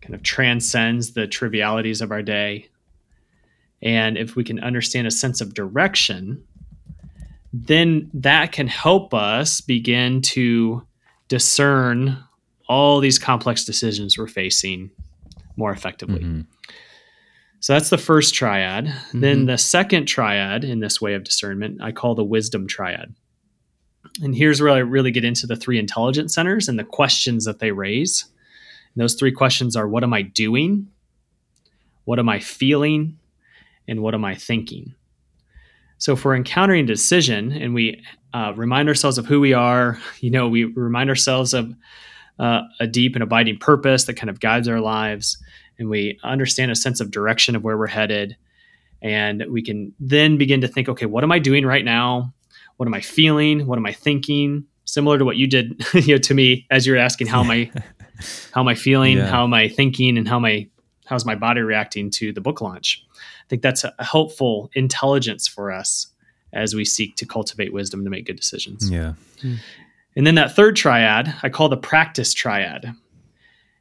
kind 0.01 0.14
of 0.14 0.23
transcends 0.23 1.12
the 1.12 1.27
trivialities 1.27 2.01
of 2.01 2.11
our 2.11 2.23
day, 2.23 2.69
and 3.83 4.19
if 4.19 4.37
we 4.37 4.45
can 4.45 4.61
understand 4.61 5.07
a 5.07 5.11
sense 5.11 5.40
of 5.40 5.55
direction, 5.55 6.45
then 7.53 8.11
that 8.14 8.53
can 8.53 8.66
help 8.66 9.14
us 9.14 9.61
begin 9.61 10.23
to 10.23 10.87
discern 11.29 12.23
all 12.69 13.01
these 13.01 13.19
complex 13.19 13.64
decisions 13.64 14.16
we're 14.16 14.27
facing 14.27 14.90
more 15.57 15.73
effectively. 15.73 16.21
Mm-hmm. 16.21 16.40
So 17.61 17.75
that's 17.75 17.90
the 17.90 17.99
first 17.99 18.35
triad. 18.35 18.87
Mm-hmm. 18.87 19.21
Then 19.21 19.47
the 19.47 19.59
second 19.59 20.07
triad 20.07 20.64
in 20.64 20.81
this 20.81 21.01
way 21.01 21.14
of 21.14 21.25
discernment, 21.25 21.83
I 21.83 21.93
call 21.93 22.14
the 22.14 22.25
wisdom 22.25 22.66
triad. 22.66 23.14
And 24.23 24.35
here's 24.35 24.61
where 24.61 24.71
I 24.71 24.79
really 24.79 25.11
get 25.11 25.25
into 25.25 25.47
the 25.47 25.57
three 25.57 25.79
intelligence 25.79 26.35
centers 26.35 26.69
and 26.69 26.79
the 26.79 26.85
questions 26.85 27.45
that 27.45 27.59
they 27.59 27.71
raise. 27.71 28.25
And 28.95 29.03
those 29.03 29.14
three 29.14 29.33
questions 29.33 29.77
are 29.77 29.87
what 29.87 30.03
am 30.03 30.12
I 30.12 30.23
doing? 30.23 30.88
What 32.05 32.19
am 32.19 32.29
I 32.29 32.40
feeling? 32.40 33.19
And 33.90 34.00
what 34.00 34.14
am 34.14 34.24
I 34.24 34.35
thinking? 34.35 34.94
So 35.98 36.14
if 36.14 36.24
we're 36.24 36.35
encountering 36.35 36.85
a 36.85 36.87
decision 36.87 37.53
and 37.53 37.74
we 37.74 38.03
uh, 38.33 38.55
remind 38.57 38.88
ourselves 38.88 39.18
of 39.18 39.26
who 39.26 39.40
we 39.40 39.53
are, 39.53 39.98
you 40.20 40.31
know, 40.31 40.48
we 40.48 40.64
remind 40.64 41.11
ourselves 41.11 41.53
of 41.53 41.74
uh, 42.38 42.62
a 42.81 42.87
deep 42.87 43.14
and 43.14 43.22
abiding 43.22 43.59
purpose 43.59 44.05
that 44.05 44.14
kind 44.14 44.31
of 44.31 44.40
guides 44.40 44.66
our 44.66 44.81
lives, 44.81 45.37
and 45.79 45.90
we 45.90 46.18
understand 46.24 46.70
a 46.70 46.74
sense 46.74 46.98
of 46.98 47.11
direction 47.11 47.55
of 47.55 47.62
where 47.62 47.76
we're 47.76 47.87
headed, 47.87 48.35
and 49.03 49.44
we 49.50 49.61
can 49.61 49.92
then 50.00 50.38
begin 50.38 50.62
to 50.62 50.68
think, 50.68 50.88
okay, 50.88 51.05
what 51.05 51.22
am 51.22 51.33
I 51.33 51.38
doing 51.38 51.66
right 51.66 51.85
now? 51.85 52.33
what 52.81 52.87
am 52.87 52.94
I 52.94 53.03
feeling? 53.03 53.66
What 53.66 53.79
am 53.79 53.85
I 53.85 53.92
thinking? 53.92 54.64
Similar 54.87 55.18
to 55.18 55.24
what 55.26 55.37
you 55.37 55.46
did, 55.46 55.85
you 55.92 56.14
know, 56.14 56.18
to 56.18 56.33
me 56.33 56.66
as 56.70 56.87
you 56.87 56.94
were 56.94 56.98
asking, 56.98 57.26
how 57.26 57.44
am 57.44 57.50
I, 57.50 57.70
how 58.55 58.62
am 58.62 58.68
I 58.68 58.74
feeling? 58.74 59.18
Yeah. 59.18 59.26
How 59.26 59.44
am 59.44 59.53
I 59.53 59.68
thinking? 59.68 60.16
And 60.16 60.26
how 60.26 60.37
am 60.37 60.46
I, 60.46 60.66
how's 61.05 61.26
my 61.26 61.35
body 61.35 61.61
reacting 61.61 62.09
to 62.12 62.33
the 62.33 62.40
book 62.40 62.62
launch? 62.62 63.05
I 63.50 63.56
think 63.56 63.62
that's 63.62 63.84
a 63.84 63.94
helpful 63.98 64.70
intelligence 64.74 65.48
for 65.48 65.72
us 65.72 66.06
as 66.52 66.74
we 66.74 66.84
seek 66.84 67.16
to 67.16 67.26
cultivate 67.26 67.72
wisdom 67.72 68.04
to 68.04 68.10
make 68.10 68.26
good 68.26 68.36
decisions. 68.36 68.90
Yeah. 68.90 69.14
Hmm. 69.40 69.54
And 70.16 70.26
then 70.26 70.36
that 70.36 70.54
third 70.54 70.76
triad, 70.76 71.34
I 71.42 71.48
call 71.48 71.68
the 71.68 71.76
practice 71.76 72.32
triad. 72.32 72.92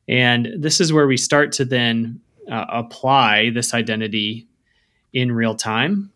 And 0.07 0.49
this 0.57 0.79
is 0.79 0.91
where 0.91 1.07
we 1.07 1.17
start 1.17 1.51
to 1.53 1.65
then 1.65 2.21
uh, 2.49 2.65
apply 2.69 3.51
this 3.51 3.73
identity 3.73 4.47
in 5.13 5.31
real 5.31 5.55
time 5.55 6.11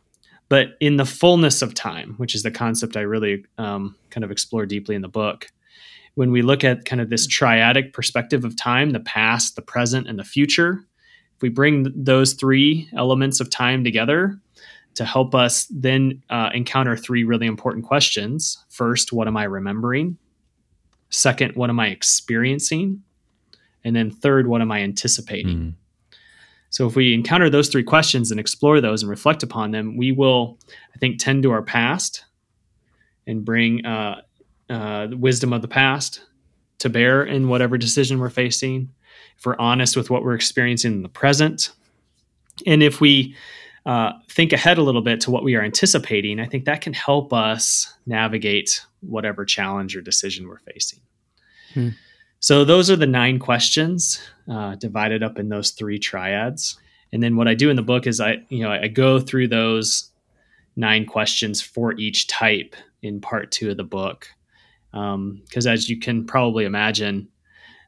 but 0.53 0.77
in 0.79 0.97
the 0.97 1.05
fullness 1.05 1.63
of 1.63 1.73
time, 1.73 2.13
which 2.17 2.35
is 2.35 2.43
the 2.43 2.51
concept 2.51 2.95
I 2.95 3.01
really 3.01 3.43
um, 3.57 3.95
kind 4.11 4.23
of 4.23 4.29
explore 4.29 4.67
deeply 4.67 4.93
in 4.93 5.01
the 5.01 5.07
book, 5.07 5.51
when 6.13 6.31
we 6.31 6.43
look 6.43 6.63
at 6.63 6.85
kind 6.85 7.01
of 7.01 7.09
this 7.09 7.25
triadic 7.25 7.91
perspective 7.91 8.45
of 8.45 8.55
time, 8.55 8.91
the 8.91 8.99
past, 8.99 9.55
the 9.55 9.63
present, 9.63 10.07
and 10.07 10.19
the 10.19 10.23
future, 10.23 10.81
if 10.81 10.92
we 11.43 11.49
bring 11.49 11.91
those 11.93 12.33
three 12.33 12.87
elements 12.95 13.41
of 13.41 13.49
time 13.49 13.83
together 13.83 14.39
to 14.95 15.03
help 15.03 15.35
us 15.35 15.67
then 15.69 16.23
uh, 16.29 16.49
encounter 16.53 16.95
three 16.95 17.25
really 17.25 17.47
important 17.47 17.83
questions. 17.83 18.63
First, 18.69 19.11
what 19.11 19.27
am 19.27 19.35
I 19.35 19.43
remembering? 19.43 20.17
Second, 21.09 21.57
what 21.57 21.69
am 21.69 21.81
I 21.81 21.87
experiencing? 21.87 23.03
And 23.83 23.93
then 23.93 24.09
third, 24.09 24.47
what 24.47 24.61
am 24.61 24.71
I 24.71 24.83
anticipating? 24.83 25.57
Mm. 25.57 25.73
So 26.69 26.87
if 26.87 26.95
we 26.95 27.13
encounter 27.13 27.49
those 27.49 27.67
three 27.67 27.83
questions 27.83 28.31
and 28.31 28.39
explore 28.39 28.79
those 28.79 29.03
and 29.03 29.09
reflect 29.09 29.43
upon 29.43 29.71
them, 29.71 29.97
we 29.97 30.13
will, 30.13 30.57
I 30.95 30.97
think, 30.97 31.19
tend 31.19 31.43
to 31.43 31.51
our 31.51 31.61
past 31.61 32.23
and 33.27 33.43
bring 33.43 33.85
uh, 33.85 34.21
uh, 34.69 35.07
the 35.07 35.17
wisdom 35.17 35.51
of 35.51 35.61
the 35.61 35.67
past 35.67 36.21
to 36.79 36.89
bear 36.89 37.21
in 37.21 37.49
whatever 37.49 37.77
decision 37.77 38.17
we're 38.17 38.29
facing. 38.29 38.93
If 39.37 39.45
we're 39.45 39.57
honest 39.57 39.97
with 39.97 40.09
what 40.09 40.23
we're 40.23 40.35
experiencing 40.35 40.93
in 40.93 41.03
the 41.03 41.09
present, 41.09 41.71
and 42.65 42.83
if 42.83 43.01
we 43.01 43.35
uh, 43.85 44.13
think 44.29 44.53
ahead 44.53 44.77
a 44.77 44.83
little 44.83 45.01
bit 45.01 45.19
to 45.21 45.31
what 45.31 45.43
we 45.43 45.55
are 45.55 45.61
anticipating, 45.61 46.39
I 46.39 46.45
think 46.45 46.65
that 46.65 46.81
can 46.81 46.93
help 46.93 47.33
us 47.33 47.93
navigate 48.05 48.85
whatever 49.01 49.43
challenge 49.43 49.95
or 49.95 50.01
decision 50.01 50.47
we're 50.47 50.59
facing. 50.59 50.99
Hmm. 51.73 51.89
So 52.39 52.65
those 52.65 52.89
are 52.89 52.95
the 52.95 53.07
nine 53.07 53.39
questions 53.39 54.21
uh, 54.49 54.75
divided 54.75 55.23
up 55.23 55.39
in 55.39 55.49
those 55.49 55.71
three 55.71 55.99
triads. 55.99 56.77
And 57.11 57.21
then 57.21 57.35
what 57.35 57.47
I 57.47 57.53
do 57.53 57.69
in 57.69 57.75
the 57.75 57.81
book 57.81 58.07
is 58.07 58.19
I, 58.19 58.37
you 58.49 58.63
know, 58.63 58.71
I 58.71 58.87
go 58.87 59.19
through 59.19 59.47
those 59.47 60.09
nine 60.75 61.05
questions 61.05 61.61
for 61.61 61.93
each 61.93 62.27
type 62.27 62.75
in 63.01 63.21
part 63.21 63.51
two 63.51 63.69
of 63.69 63.77
the 63.77 63.83
book. 63.83 64.27
Because 64.91 65.67
um, 65.67 65.73
as 65.73 65.89
you 65.89 65.99
can 65.99 66.25
probably 66.25 66.65
imagine, 66.65 67.27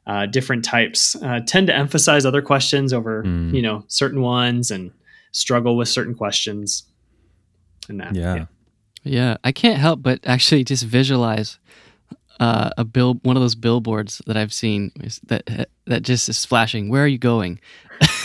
uh, 0.06 0.26
different 0.26 0.64
types 0.64 1.16
uh, 1.22 1.40
tend 1.46 1.66
to 1.66 1.74
emphasize 1.74 2.24
other 2.24 2.42
questions 2.42 2.92
over, 2.92 3.24
mm. 3.24 3.52
you 3.52 3.62
know, 3.62 3.84
certain 3.88 4.20
ones 4.20 4.70
and 4.70 4.92
struggle 5.32 5.76
with 5.76 5.88
certain 5.88 6.14
questions. 6.14 6.84
And 7.88 8.00
that, 8.00 8.14
yeah. 8.14 8.34
yeah. 8.34 8.46
Yeah, 9.02 9.36
I 9.44 9.52
can't 9.52 9.78
help 9.78 10.02
but 10.02 10.18
actually 10.24 10.64
just 10.64 10.82
visualize 10.82 11.60
uh, 12.40 12.70
a 12.76 12.84
bill 12.84 13.14
one 13.22 13.36
of 13.36 13.42
those 13.42 13.54
billboards 13.54 14.20
that 14.26 14.36
I've 14.36 14.52
seen 14.52 14.90
that 15.28 15.68
that 15.86 16.02
just 16.02 16.28
is 16.28 16.44
flashing. 16.44 16.88
Where 16.88 17.04
are 17.04 17.08
you 17.08 17.18
going? 17.18 17.60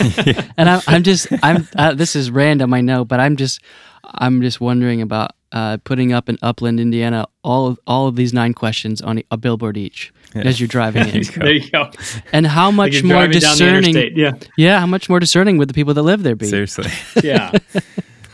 and 0.56 0.68
I'm, 0.68 0.80
I'm 0.88 1.02
just 1.04 1.28
I'm 1.42 1.68
uh, 1.76 1.94
this 1.94 2.16
is 2.16 2.30
random 2.30 2.74
I 2.74 2.80
know, 2.80 3.04
but 3.04 3.20
I'm 3.20 3.36
just 3.36 3.60
I'm 4.04 4.42
just 4.42 4.60
wondering 4.60 5.00
about 5.00 5.32
uh, 5.52 5.78
putting 5.84 6.12
up 6.12 6.28
in 6.28 6.36
Upland, 6.42 6.80
Indiana, 6.80 7.26
all 7.44 7.68
of 7.68 7.78
all 7.86 8.08
of 8.08 8.16
these 8.16 8.32
nine 8.32 8.52
questions 8.52 9.00
on 9.00 9.22
a 9.30 9.36
billboard 9.36 9.76
each 9.76 10.12
yeah. 10.34 10.42
as 10.42 10.60
you're 10.60 10.68
driving 10.68 11.08
in. 11.08 11.22
there 11.36 11.52
you 11.52 11.70
go. 11.70 11.90
And 12.32 12.46
how 12.46 12.70
much 12.70 13.02
more 13.02 13.26
discerning? 13.28 13.94
Yeah, 14.16 14.32
yeah. 14.56 14.80
How 14.80 14.86
much 14.86 15.08
more 15.08 15.20
discerning 15.20 15.58
would 15.58 15.68
the 15.68 15.74
people 15.74 15.94
that 15.94 16.02
live 16.02 16.22
there 16.22 16.36
be? 16.36 16.46
Seriously. 16.46 16.90
yeah. 17.22 17.50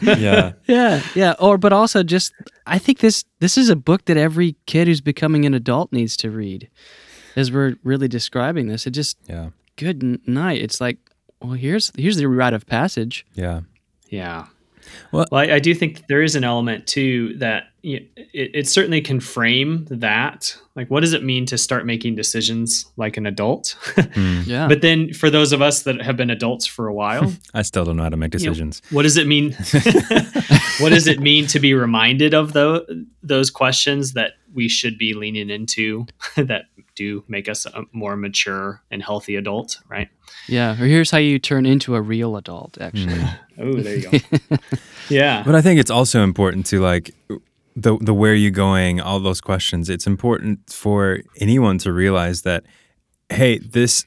yeah. 0.01 0.53
Yeah, 0.67 1.03
yeah. 1.15 1.35
Or 1.41 1.59
but 1.59 1.73
also 1.73 2.03
just 2.03 2.33
I 2.67 2.79
think 2.79 2.99
this 3.01 3.25
this 3.41 3.59
is 3.59 3.69
a 3.69 3.77
book 3.77 4.05
that 4.07 4.17
every 4.17 4.57
kid 4.67 4.87
who's 4.89 5.01
becoming 5.01 5.45
an 5.45 5.55
adult 5.55 5.93
needs 5.93 6.17
to 6.19 6.31
read. 6.31 6.69
As 7.37 7.53
we're 7.53 7.77
really 7.85 8.09
describing 8.09 8.69
this, 8.69 8.87
it 8.87 8.91
just 8.91 9.17
Yeah. 9.29 9.51
good 9.77 10.03
n- 10.03 10.21
night. 10.27 10.61
It's 10.61 10.81
like, 10.81 10.99
well, 11.41 11.53
here's 11.53 11.93
here's 11.97 12.17
the 12.17 12.27
rite 12.29 12.55
of 12.55 12.67
passage. 12.67 13.25
Yeah. 13.35 13.61
Yeah. 14.09 14.47
Well- 15.13 15.27
Well, 15.31 15.43
I, 15.43 15.55
I 15.57 15.59
do 15.59 15.75
think 15.75 15.97
that 15.99 16.05
there 16.09 16.23
is 16.23 16.35
an 16.35 16.45
element 16.45 16.87
too 16.87 17.35
that 17.39 17.65
y- 17.78 17.78
it, 17.97 18.11
it 18.55 18.69
certainly 18.69 19.01
can 19.01 19.21
frame 19.21 19.87
that. 19.91 20.57
Like, 20.77 20.91
what 20.91 21.01
does 21.01 21.13
it 21.13 21.25
mean 21.25 21.47
to 21.47 21.59
start 21.59 21.87
making 21.87 22.15
decisions 22.15 22.87
like 22.97 23.17
an 23.17 23.27
adult? 23.27 23.77
Mm. 24.19 24.47
Yeah. 24.47 24.67
but 24.69 24.81
then 24.81 25.13
for 25.13 25.29
those 25.31 25.53
of 25.53 25.61
us 25.63 25.83
that 25.83 26.01
have 26.01 26.17
been 26.17 26.31
adults 26.31 26.67
for 26.67 26.89
a 26.89 26.95
while, 26.95 27.33
I 27.55 27.63
still 27.63 27.85
don't 27.85 27.97
know 27.97 28.03
how 28.05 28.09
to 28.09 28.17
make 28.17 28.33
you 28.35 28.41
know, 28.41 28.45
decisions. 28.51 28.81
what 28.91 29.03
does 29.03 29.17
it 29.17 29.27
mean? 29.27 29.53
what 30.81 30.91
does 30.91 31.07
it 31.07 31.21
mean 31.21 31.47
to 31.49 31.61
be 31.61 31.75
reminded 31.75 32.35
of 32.35 32.53
those 32.53 32.83
those 33.23 33.51
questions 33.51 34.15
that 34.15 34.33
we 34.55 34.69
should 34.69 34.99
be 34.99 35.15
leaning 35.15 35.51
into 35.51 36.07
that 36.37 36.65
do 36.95 37.23
make 37.29 37.49
us 37.49 37.67
a 37.67 37.83
more 37.93 38.17
mature 38.17 38.83
and 38.91 39.03
healthy 39.03 39.37
adult, 39.37 39.79
right? 39.89 40.09
yeah. 40.49 40.73
Or 40.73 40.87
here's 40.87 41.11
how 41.11 41.19
you 41.19 41.39
turn 41.39 41.67
into 41.67 41.95
a 41.95 42.01
real 42.01 42.37
adult. 42.37 42.79
Actually. 42.81 43.15
Mm. 43.15 43.39
Oh, 43.59 43.73
there 43.81 43.97
you 43.97 44.21
go. 44.21 44.57
yeah. 45.09 45.43
But 45.45 45.55
I 45.55 45.61
think 45.63 45.79
it's 45.81 45.91
also 45.91 46.23
important 46.23 46.67
to 46.67 46.81
like 46.81 47.15
the 47.83 47.97
the 48.01 48.15
where 48.15 48.33
are 48.33 48.43
you 48.47 48.51
going, 48.51 49.01
all 49.01 49.21
those 49.21 49.41
questions. 49.41 49.89
It's 49.89 50.07
important 50.07 50.71
for 50.73 51.21
anyone 51.41 51.79
to 51.79 51.93
realize 51.93 52.43
that 52.43 52.65
hey, 53.31 53.59
this 53.59 54.05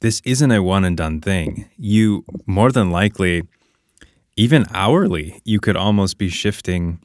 this 0.00 0.20
isn't 0.24 0.50
a 0.52 0.62
one 0.62 0.84
and 0.84 0.96
done 0.96 1.20
thing. 1.20 1.66
You 1.76 2.24
more 2.46 2.72
than 2.72 2.90
likely 2.90 3.42
even 4.36 4.64
hourly, 4.72 5.40
you 5.44 5.60
could 5.60 5.76
almost 5.76 6.18
be 6.18 6.28
shifting 6.28 6.98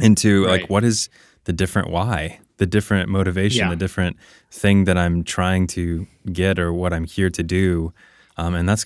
into 0.00 0.44
Right. 0.44 0.60
like 0.60 0.70
what 0.70 0.84
is 0.84 1.08
the 1.44 1.52
different 1.52 1.88
why, 1.90 2.38
the 2.58 2.66
different 2.66 3.08
motivation, 3.08 3.60
Yeah. 3.64 3.70
the 3.70 3.76
different 3.76 4.16
thing 4.50 4.84
that 4.84 4.96
I'm 4.98 5.24
trying 5.24 5.66
to 5.68 6.06
get 6.32 6.58
or 6.58 6.72
what 6.72 6.92
I'm 6.92 7.04
here 7.04 7.30
to 7.30 7.42
do. 7.42 7.92
Um, 8.36 8.54
and 8.54 8.68
that's 8.68 8.84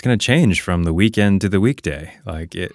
gonna 0.00 0.14
that's 0.16 0.26
gonna 0.26 0.40
change 0.40 0.60
from 0.60 0.84
the 0.84 0.92
weekend 0.92 1.40
to 1.42 1.48
the 1.48 1.60
weekday. 1.60 2.14
Like 2.24 2.54
it 2.54 2.72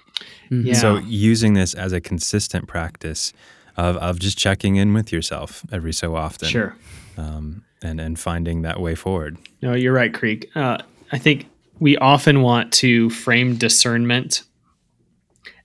Yeah. 0.50 0.74
so 0.74 0.98
using 0.98 1.54
this 1.54 1.74
as 1.74 1.92
a 1.92 2.00
consistent 2.00 2.68
practice 2.68 3.32
of, 3.76 3.96
of 3.96 4.18
just 4.18 4.38
checking 4.38 4.76
in 4.76 4.94
with 4.94 5.12
yourself 5.12 5.64
every 5.72 5.92
so 5.92 6.14
often, 6.16 6.48
Sure. 6.48 6.76
um, 7.16 7.62
and 7.82 8.00
and 8.00 8.18
finding 8.18 8.62
that 8.62 8.80
way 8.80 8.94
forward. 8.94 9.36
No, 9.62 9.74
you're 9.74 9.92
right, 9.94 10.12
Creek. 10.14 10.50
Uh, 10.54 10.78
I 11.12 11.18
think 11.18 11.46
we 11.80 11.96
often 11.98 12.42
want 12.42 12.72
to 12.74 13.08
frame 13.10 13.56
discernment 13.56 14.42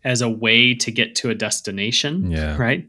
as 0.04 0.22
a 0.22 0.30
way 0.30 0.76
to 0.76 0.92
get 0.92 1.16
to 1.16 1.30
a 1.30 1.36
destination, 1.36 2.30
Yeah. 2.32 2.58
right? 2.58 2.86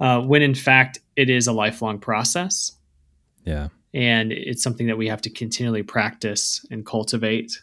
Uh, 0.00 0.20
when 0.22 0.42
in 0.42 0.54
fact, 0.54 0.98
it 1.16 1.28
is 1.30 1.46
a 1.46 1.52
lifelong 1.52 1.98
process. 1.98 2.72
Yeah, 3.44 3.68
And 3.94 4.32
it's 4.32 4.62
something 4.62 4.88
that 4.88 4.98
we 4.98 5.08
have 5.08 5.22
to 5.22 5.30
continually 5.30 5.82
practice 5.82 6.64
and 6.70 6.84
cultivate 6.84 7.62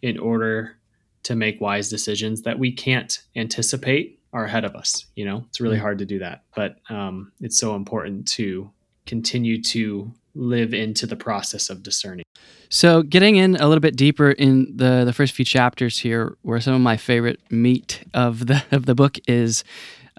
in 0.00 0.18
order 0.18 0.76
to 1.24 1.34
make 1.34 1.60
wise 1.60 1.88
decisions 1.88 2.42
that 2.42 2.58
we 2.58 2.72
can't 2.72 3.20
anticipate 3.36 4.20
are 4.32 4.44
ahead 4.44 4.64
of 4.64 4.74
us. 4.74 5.06
You 5.14 5.24
know, 5.24 5.44
it's 5.48 5.60
really 5.60 5.78
hard 5.78 5.98
to 5.98 6.06
do 6.06 6.18
that, 6.20 6.44
but 6.54 6.76
um, 6.88 7.32
it's 7.40 7.58
so 7.58 7.74
important 7.74 8.26
to 8.28 8.70
continue 9.06 9.60
to 9.62 10.12
live 10.34 10.72
into 10.72 11.06
the 11.06 11.16
process 11.16 11.68
of 11.68 11.82
discerning. 11.82 12.24
So, 12.70 13.02
getting 13.02 13.36
in 13.36 13.56
a 13.56 13.68
little 13.68 13.80
bit 13.80 13.96
deeper 13.96 14.30
in 14.30 14.74
the 14.74 15.04
the 15.04 15.12
first 15.12 15.34
few 15.34 15.44
chapters 15.44 15.98
here, 15.98 16.38
where 16.40 16.60
some 16.60 16.74
of 16.74 16.80
my 16.80 16.96
favorite 16.96 17.40
meat 17.50 18.02
of 18.14 18.46
the 18.46 18.64
of 18.72 18.86
the 18.86 18.94
book 18.94 19.18
is, 19.28 19.62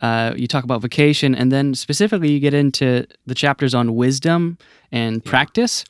uh, 0.04 0.34
you 0.36 0.47
talk 0.47 0.64
about 0.66 0.82
vocation, 0.82 1.34
and 1.34 1.51
then 1.51 1.74
specifically 1.76 2.30
you 2.32 2.39
get 2.39 2.54
into 2.54 3.06
the 3.26 3.34
chapters 3.36 3.74
on 3.74 3.95
wisdom 3.95 4.58
and 4.91 5.24
practice, 5.24 5.86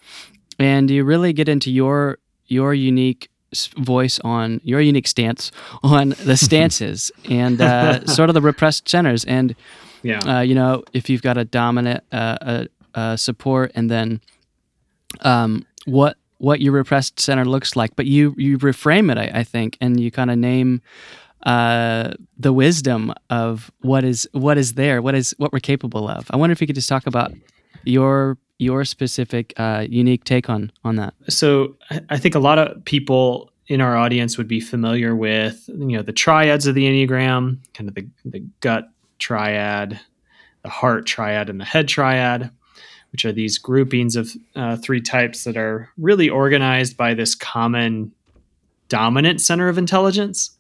and 0.60 0.90
you 0.90 1.04
really 1.04 1.34
get 1.34 1.50
into 1.50 1.70
your 1.72 2.18
your 2.48 2.74
unique 2.74 3.28
voice 3.78 4.20
on 4.24 4.60
your 4.64 4.82
unique 4.82 5.08
stance 5.08 5.52
on 5.84 6.10
the 6.26 6.38
stances 6.48 7.12
and 7.30 7.60
uh, 7.62 8.06
sort 8.18 8.30
of 8.30 8.34
the 8.36 8.42
repressed 8.42 8.88
centers 8.90 9.26
and 9.26 9.56
Yeah. 10.04 10.20
uh, 10.28 10.42
you 10.42 10.56
know, 10.56 10.84
if 10.94 11.10
you've 11.10 11.22
got 11.22 11.38
a 11.38 11.46
dominant 11.46 12.04
uh, 12.12 12.66
support, 13.16 13.72
and 13.76 13.90
then 13.90 14.22
um, 15.22 15.66
what 15.86 16.18
what 16.40 16.60
your 16.60 16.74
repressed 16.74 17.20
center 17.20 17.46
looks 17.46 17.76
like, 17.76 17.96
but 17.96 18.06
you 18.06 18.34
you 18.38 18.58
reframe 18.60 19.12
it, 19.12 19.18
I, 19.18 19.40
I 19.40 19.44
think, 19.44 19.78
and 19.82 20.00
you 20.00 20.12
kind 20.12 20.30
of 20.30 20.38
name 20.38 20.82
uh, 21.46 22.14
the 22.38 22.54
wisdom 22.54 23.14
of 23.30 23.72
what 23.82 24.04
is 24.04 24.28
what 24.32 24.58
is 24.58 24.74
there, 24.74 25.02
what 25.02 25.16
is 25.16 25.34
what 25.38 25.52
we're 25.54 25.60
capable 25.60 26.08
of. 26.08 26.26
I 26.32 26.38
wonder 26.38 26.52
if 26.52 26.62
you 26.62 26.68
could 26.68 26.76
just 26.76 26.90
talk 26.90 27.06
about 27.08 27.34
your 27.84 28.38
your 28.60 28.86
specific 28.86 29.54
uh, 29.58 29.86
unique 29.90 30.24
take 30.24 30.50
on 30.50 30.72
on 30.84 30.96
that. 30.96 31.14
so 31.28 31.76
I- 32.10 32.18
think 32.18 32.36
a 32.36 32.40
lot 32.40 32.60
of 32.60 32.84
people 32.86 33.52
in 33.68 33.82
our 33.82 33.96
audience 33.98 34.38
would 34.38 34.48
be 34.48 34.60
familiar 34.62 35.16
with 35.16 35.68
you 35.68 35.98
know 35.98 36.02
the 36.02 36.14
triads 36.14 36.66
of 36.68 36.76
the 36.76 36.86
enneagram, 36.86 37.58
kind 37.74 37.90
of 37.90 37.96
the 37.96 38.08
the 38.26 38.40
gut 38.62 38.90
triad, 39.20 40.00
the 40.64 40.70
heart 40.70 41.06
triad, 41.06 41.50
and 41.50 41.60
the 41.60 41.66
head 41.66 41.88
triad, 41.88 42.52
which 43.12 43.26
are 43.26 43.32
these 43.34 43.58
groupings 43.58 44.16
of 44.16 44.32
uh, 44.56 44.78
three 44.78 45.02
types 45.02 45.44
that 45.44 45.58
are 45.58 45.90
really 45.98 46.30
organized 46.30 46.96
by 46.96 47.14
this 47.14 47.36
common 47.36 48.12
dominant 48.90 49.42
center 49.42 49.68
of 49.70 49.78
intelligence. 49.78 50.53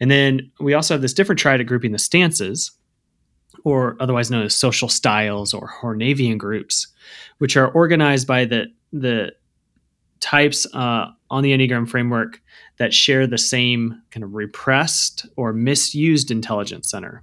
And 0.00 0.10
then 0.10 0.50
we 0.60 0.74
also 0.74 0.94
have 0.94 1.02
this 1.02 1.12
different 1.12 1.38
triad 1.38 1.60
of 1.60 1.66
grouping, 1.66 1.92
the 1.92 1.98
stances, 1.98 2.72
or 3.64 3.96
otherwise 4.00 4.30
known 4.30 4.44
as 4.44 4.56
social 4.56 4.88
styles 4.88 5.52
or 5.52 5.68
Hornevian 5.68 6.38
groups, 6.38 6.88
which 7.38 7.56
are 7.56 7.70
organized 7.70 8.26
by 8.26 8.44
the 8.44 8.66
the 8.92 9.32
types 10.20 10.66
uh, 10.74 11.06
on 11.30 11.42
the 11.42 11.52
Enneagram 11.52 11.88
framework 11.88 12.40
that 12.78 12.92
share 12.92 13.26
the 13.26 13.38
same 13.38 14.00
kind 14.10 14.24
of 14.24 14.34
repressed 14.34 15.26
or 15.36 15.52
misused 15.52 16.30
intelligence 16.30 16.90
center. 16.90 17.22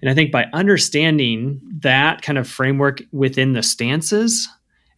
And 0.00 0.10
I 0.10 0.14
think 0.14 0.30
by 0.30 0.46
understanding 0.52 1.60
that 1.80 2.22
kind 2.22 2.38
of 2.38 2.48
framework 2.48 3.02
within 3.12 3.54
the 3.54 3.62
stances 3.62 4.48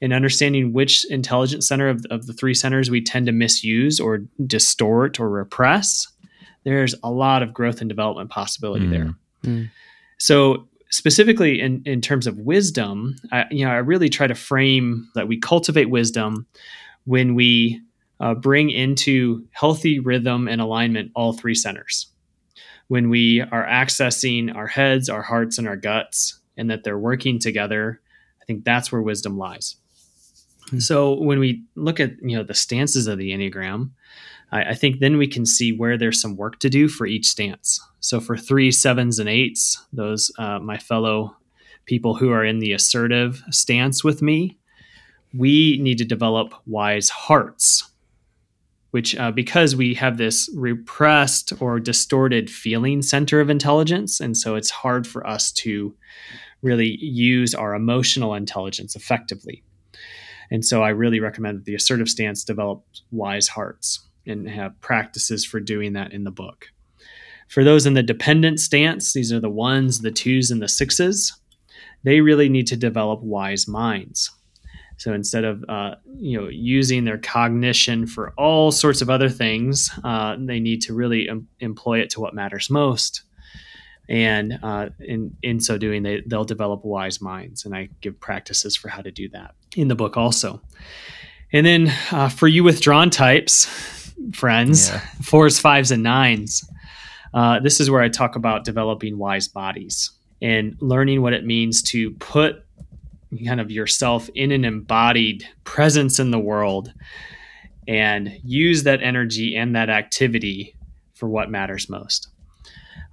and 0.01 0.12
understanding 0.12 0.72
which 0.72 1.05
intelligence 1.11 1.66
center 1.66 1.89
of, 1.89 2.05
of 2.11 2.26
the 2.26 2.32
three 2.32 2.55
centers 2.55 2.91
we 2.91 3.03
tend 3.03 3.26
to 3.26 3.32
misuse 3.32 4.01
or 4.01 4.18
distort 4.47 5.18
or 5.18 5.28
repress, 5.28 6.07
there's 6.65 6.95
a 7.03 7.11
lot 7.11 7.43
of 7.43 7.53
growth 7.55 7.81
and 7.81 7.89
development 7.89 8.31
possibility 8.31 8.87
Mm. 8.87 8.91
there. 8.91 9.15
Mm. 9.45 9.71
So 10.19 10.69
specifically 10.91 11.61
in, 11.61 11.83
in 11.85 12.01
terms 12.01 12.27
of 12.27 12.39
wisdom, 12.39 13.17
I, 13.31 13.45
you 13.51 13.65
know, 13.65 13.71
I 13.71 13.77
really 13.77 14.09
try 14.09 14.27
to 14.27 14.35
frame 14.35 15.09
that 15.15 15.29
we 15.29 15.39
cultivate 15.39 15.91
wisdom 15.91 16.47
when 17.05 17.35
we 17.35 17.81
uh, 18.21 18.35
bring 18.35 18.71
into 18.71 19.47
healthy 19.53 19.99
rhythm 20.01 20.49
and 20.49 20.61
alignment 20.61 21.13
all 21.15 21.33
three 21.33 21.55
centers. 21.55 22.09
When 22.89 23.11
we 23.11 23.43
are 23.43 23.67
accessing 23.67 24.55
our 24.55 24.67
heads, 24.67 25.09
our 25.09 25.23
hearts, 25.23 25.59
and 25.59 25.69
our 25.69 25.77
guts, 25.77 26.41
and 26.57 26.71
that 26.71 26.85
they're 26.85 26.99
working 26.99 27.39
together, 27.39 28.01
I 28.43 28.45
think 28.47 28.65
that's 28.65 28.91
where 28.91 29.03
wisdom 29.03 29.37
lies. 29.37 29.77
Hmm. 30.71 30.79
So 30.81 31.15
when 31.15 31.39
we 31.39 31.65
look 31.77 32.01
at 32.01 32.13
you 32.23 32.37
know 32.37 32.43
the 32.43 32.55
stances 32.55 33.07
of 33.07 33.19
the 33.19 33.31
enneagram, 33.31 33.91
I, 34.53 34.71
I 34.71 34.75
think 34.75 35.01
then 35.01 35.19
we 35.19 35.27
can 35.27 35.47
see 35.47 35.73
where 35.73 35.97
there's 35.97 36.21
some 36.21 36.37
work 36.37 36.59
to 36.61 36.71
do 36.71 36.89
for 36.89 37.07
each 37.07 37.29
stance. 37.29 37.81
So 38.01 38.21
for 38.21 38.37
three, 38.37 38.71
sevens, 38.71 39.19
and 39.19 39.29
eights, 39.29 39.85
those 39.93 40.31
uh, 40.39 40.59
my 40.59 40.79
fellow 40.79 41.37
people 41.87 42.15
who 42.15 42.31
are 42.31 42.45
in 42.45 42.59
the 42.59 42.73
assertive 42.73 43.43
stance 43.51 44.05
with 44.05 44.23
me, 44.23 44.59
we 45.35 45.79
need 45.81 45.99
to 45.99 46.05
develop 46.05 46.55
wise 46.67 47.09
hearts, 47.09 47.91
which 48.91 49.17
uh, 49.17 49.31
because 49.31 49.77
we 49.77 49.95
have 49.95 50.17
this 50.17 50.51
repressed 50.55 51.53
or 51.61 51.81
distorted 51.81 52.51
feeling 52.51 53.03
center 53.03 53.41
of 53.41 53.51
intelligence, 53.51 54.21
and 54.21 54.37
so 54.37 54.55
it's 54.55 54.71
hard 54.71 55.07
for 55.07 55.27
us 55.27 55.53
to 55.53 55.95
really 56.63 56.97
use 57.01 57.55
our 57.55 57.75
emotional 57.75 58.35
intelligence 58.35 58.97
effectively. 58.97 59.63
And 60.51 60.65
so 60.65 60.83
I 60.83 60.89
really 60.89 61.21
recommend 61.21 61.59
that 61.59 61.65
the 61.67 61.75
assertive 61.75 62.09
stance 62.09 62.43
develop 62.43 62.83
wise 63.11 63.49
hearts 63.49 64.08
and 64.29 64.49
have 64.49 64.81
practices 64.81 65.45
for 65.45 65.61
doing 65.61 65.95
that 65.95 66.12
in 66.12 66.24
the 66.24 66.31
book. 66.31 66.68
For 67.49 67.64
those 67.64 67.87
in 67.87 67.95
the 67.95 68.03
dependent 68.03 68.61
stance, 68.61 69.12
these 69.12 69.33
are 69.33 69.41
the 69.41 69.49
ones, 69.51 70.01
the 70.01 70.11
twos, 70.11 70.51
and 70.51 70.61
the 70.61 70.68
sixes. 70.68 71.35
They 72.05 72.20
really 72.20 72.49
need 72.49 72.66
to 72.68 72.76
develop 72.76 73.20
wise 73.22 73.66
minds. 73.66 74.31
So 74.99 75.12
instead 75.12 75.45
of 75.45 75.64
uh, 75.68 75.95
you 76.18 76.39
know 76.39 76.49
using 76.49 77.05
their 77.05 77.18
cognition 77.18 78.07
for 78.07 78.35
all 78.37 78.70
sorts 78.70 79.01
of 79.01 79.09
other 79.09 79.29
things, 79.29 79.91
uh, 80.05 80.37
they 80.39 80.61
need 80.61 80.83
to 80.83 80.95
really 80.95 81.29
em- 81.29 81.49
employ 81.61 82.01
it 82.01 82.11
to 82.11 82.20
what 82.20 82.35
matters 82.35 82.68
most. 82.68 83.22
And 84.09 84.59
uh, 84.62 84.89
in 85.01 85.37
in 85.43 85.61
so 85.61 85.79
doing, 85.79 86.03
they 86.03 86.22
they'll 86.26 86.45
develop 86.45 86.85
wise 86.85 87.20
minds. 87.20 87.64
And 87.64 87.74
I 87.74 87.91
give 88.01 88.18
practices 88.20 88.76
for 88.76 88.89
how 88.89 89.01
to 89.01 89.11
do 89.11 89.29
that 89.31 89.55
in 89.76 89.89
the 89.89 89.95
book 89.95 90.16
also. 90.16 90.61
And 91.53 91.64
then 91.64 91.93
uh, 92.11 92.29
for 92.29 92.49
you 92.49 92.64
withdrawn 92.64 93.09
types, 93.09 93.66
friends, 94.33 94.89
Yeah. 94.91 95.01
fours, 95.23 95.59
fives, 95.59 95.91
and 95.91 96.03
nines. 96.03 96.69
Uh, 97.35 97.61
this 97.61 97.81
is 97.81 97.91
where 97.91 98.01
I 98.03 98.09
talk 98.09 98.37
about 98.37 98.64
developing 98.64 99.19
wise 99.19 99.49
bodies 99.49 100.11
and 100.41 100.77
learning 100.81 101.21
what 101.23 101.33
it 101.35 101.45
means 101.45 101.83
to 101.83 102.12
put 102.12 102.64
kind 103.47 103.61
of 103.61 103.71
yourself 103.71 104.29
in 104.35 104.51
an 104.53 104.64
embodied 104.64 105.47
presence 105.64 106.19
in 106.19 106.31
the 106.31 106.39
world 106.39 106.93
and 107.87 108.31
use 108.45 108.85
that 108.85 109.03
energy 109.03 109.55
and 109.57 109.77
that 109.77 109.91
activity 109.91 110.75
for 111.14 111.29
what 111.29 111.51
matters 111.51 111.89
most. 111.91 112.29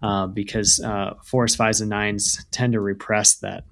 Uh, 0.01 0.27
because 0.27 0.79
uh, 0.81 1.13
fours, 1.23 1.55
fives, 1.55 1.81
and 1.81 1.89
nines 1.89 2.45
tend 2.51 2.73
to 2.73 2.79
repress 2.79 3.35
that 3.37 3.63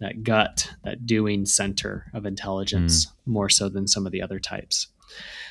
that 0.00 0.24
gut, 0.24 0.68
that 0.82 1.06
doing 1.06 1.46
center 1.46 2.06
of 2.12 2.26
intelligence 2.26 3.06
more 3.24 3.48
so 3.48 3.68
than 3.68 3.86
some 3.86 4.04
of 4.04 4.10
the 4.10 4.20
other 4.20 4.40
types. 4.40 4.88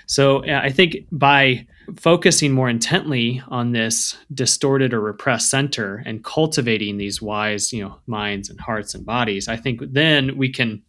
So 0.07 0.43
I 0.45 0.71
think 0.71 1.05
by 1.11 1.65
focusing 1.97 2.51
more 2.51 2.69
intently 2.69 3.41
on 3.47 3.71
this 3.71 4.17
distorted 4.33 4.93
or 4.93 4.99
repressed 4.99 5.49
center 5.49 6.03
and 6.05 6.23
cultivating 6.23 6.97
these 6.97 7.21
wise, 7.21 7.71
you 7.71 7.83
know, 7.83 7.97
minds 8.07 8.49
and 8.49 8.59
hearts 8.59 8.93
and 8.93 9.05
bodies, 9.05 9.47
I 9.47 9.55
think 9.55 9.81
then 9.91 10.37
we 10.37 10.51
can 10.51 10.81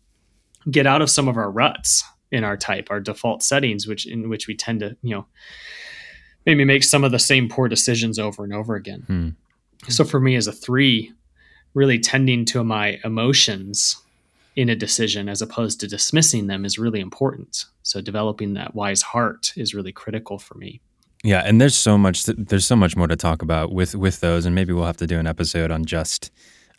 get 0.70 0.86
out 0.86 1.02
of 1.02 1.10
some 1.10 1.28
of 1.28 1.36
our 1.36 1.50
ruts 1.50 2.02
in 2.30 2.44
our 2.44 2.56
type, 2.56 2.88
our 2.90 3.00
default 3.00 3.42
settings, 3.42 3.86
which 3.86 4.06
in 4.06 4.28
which 4.28 4.48
we 4.48 4.56
tend 4.56 4.80
to, 4.80 4.96
you 5.02 5.14
know, 5.14 5.26
maybe 6.44 6.64
make 6.64 6.82
some 6.82 7.04
of 7.04 7.12
the 7.12 7.18
same 7.18 7.48
poor 7.48 7.68
decisions 7.68 8.18
over 8.18 8.42
and 8.42 8.52
over 8.52 8.74
again. 8.74 9.02
Hmm. 9.06 9.28
So 9.88 10.04
for 10.04 10.18
me 10.18 10.34
as 10.34 10.46
a 10.46 10.52
three, 10.52 11.12
really 11.74 11.98
tending 11.98 12.44
to 12.46 12.64
my 12.64 12.98
emotions 13.04 14.01
in 14.56 14.68
a 14.68 14.76
decision 14.76 15.28
as 15.28 15.40
opposed 15.42 15.80
to 15.80 15.88
dismissing 15.88 16.46
them 16.46 16.64
is 16.64 16.78
really 16.78 17.00
important. 17.00 17.64
So 17.82 18.00
developing 18.00 18.54
that 18.54 18.74
wise 18.74 19.02
heart 19.02 19.52
is 19.56 19.74
really 19.74 19.92
critical 19.92 20.38
for 20.38 20.56
me. 20.56 20.80
Yeah, 21.24 21.42
and 21.44 21.60
there's 21.60 21.76
so 21.76 21.96
much 21.96 22.24
there's 22.24 22.66
so 22.66 22.76
much 22.76 22.96
more 22.96 23.06
to 23.06 23.16
talk 23.16 23.42
about 23.42 23.72
with 23.72 23.94
with 23.94 24.20
those, 24.20 24.44
and 24.44 24.54
maybe 24.54 24.72
we'll 24.72 24.86
have 24.86 24.96
to 24.98 25.06
do 25.06 25.18
an 25.18 25.26
episode 25.26 25.70
on 25.70 25.84
just 25.84 26.30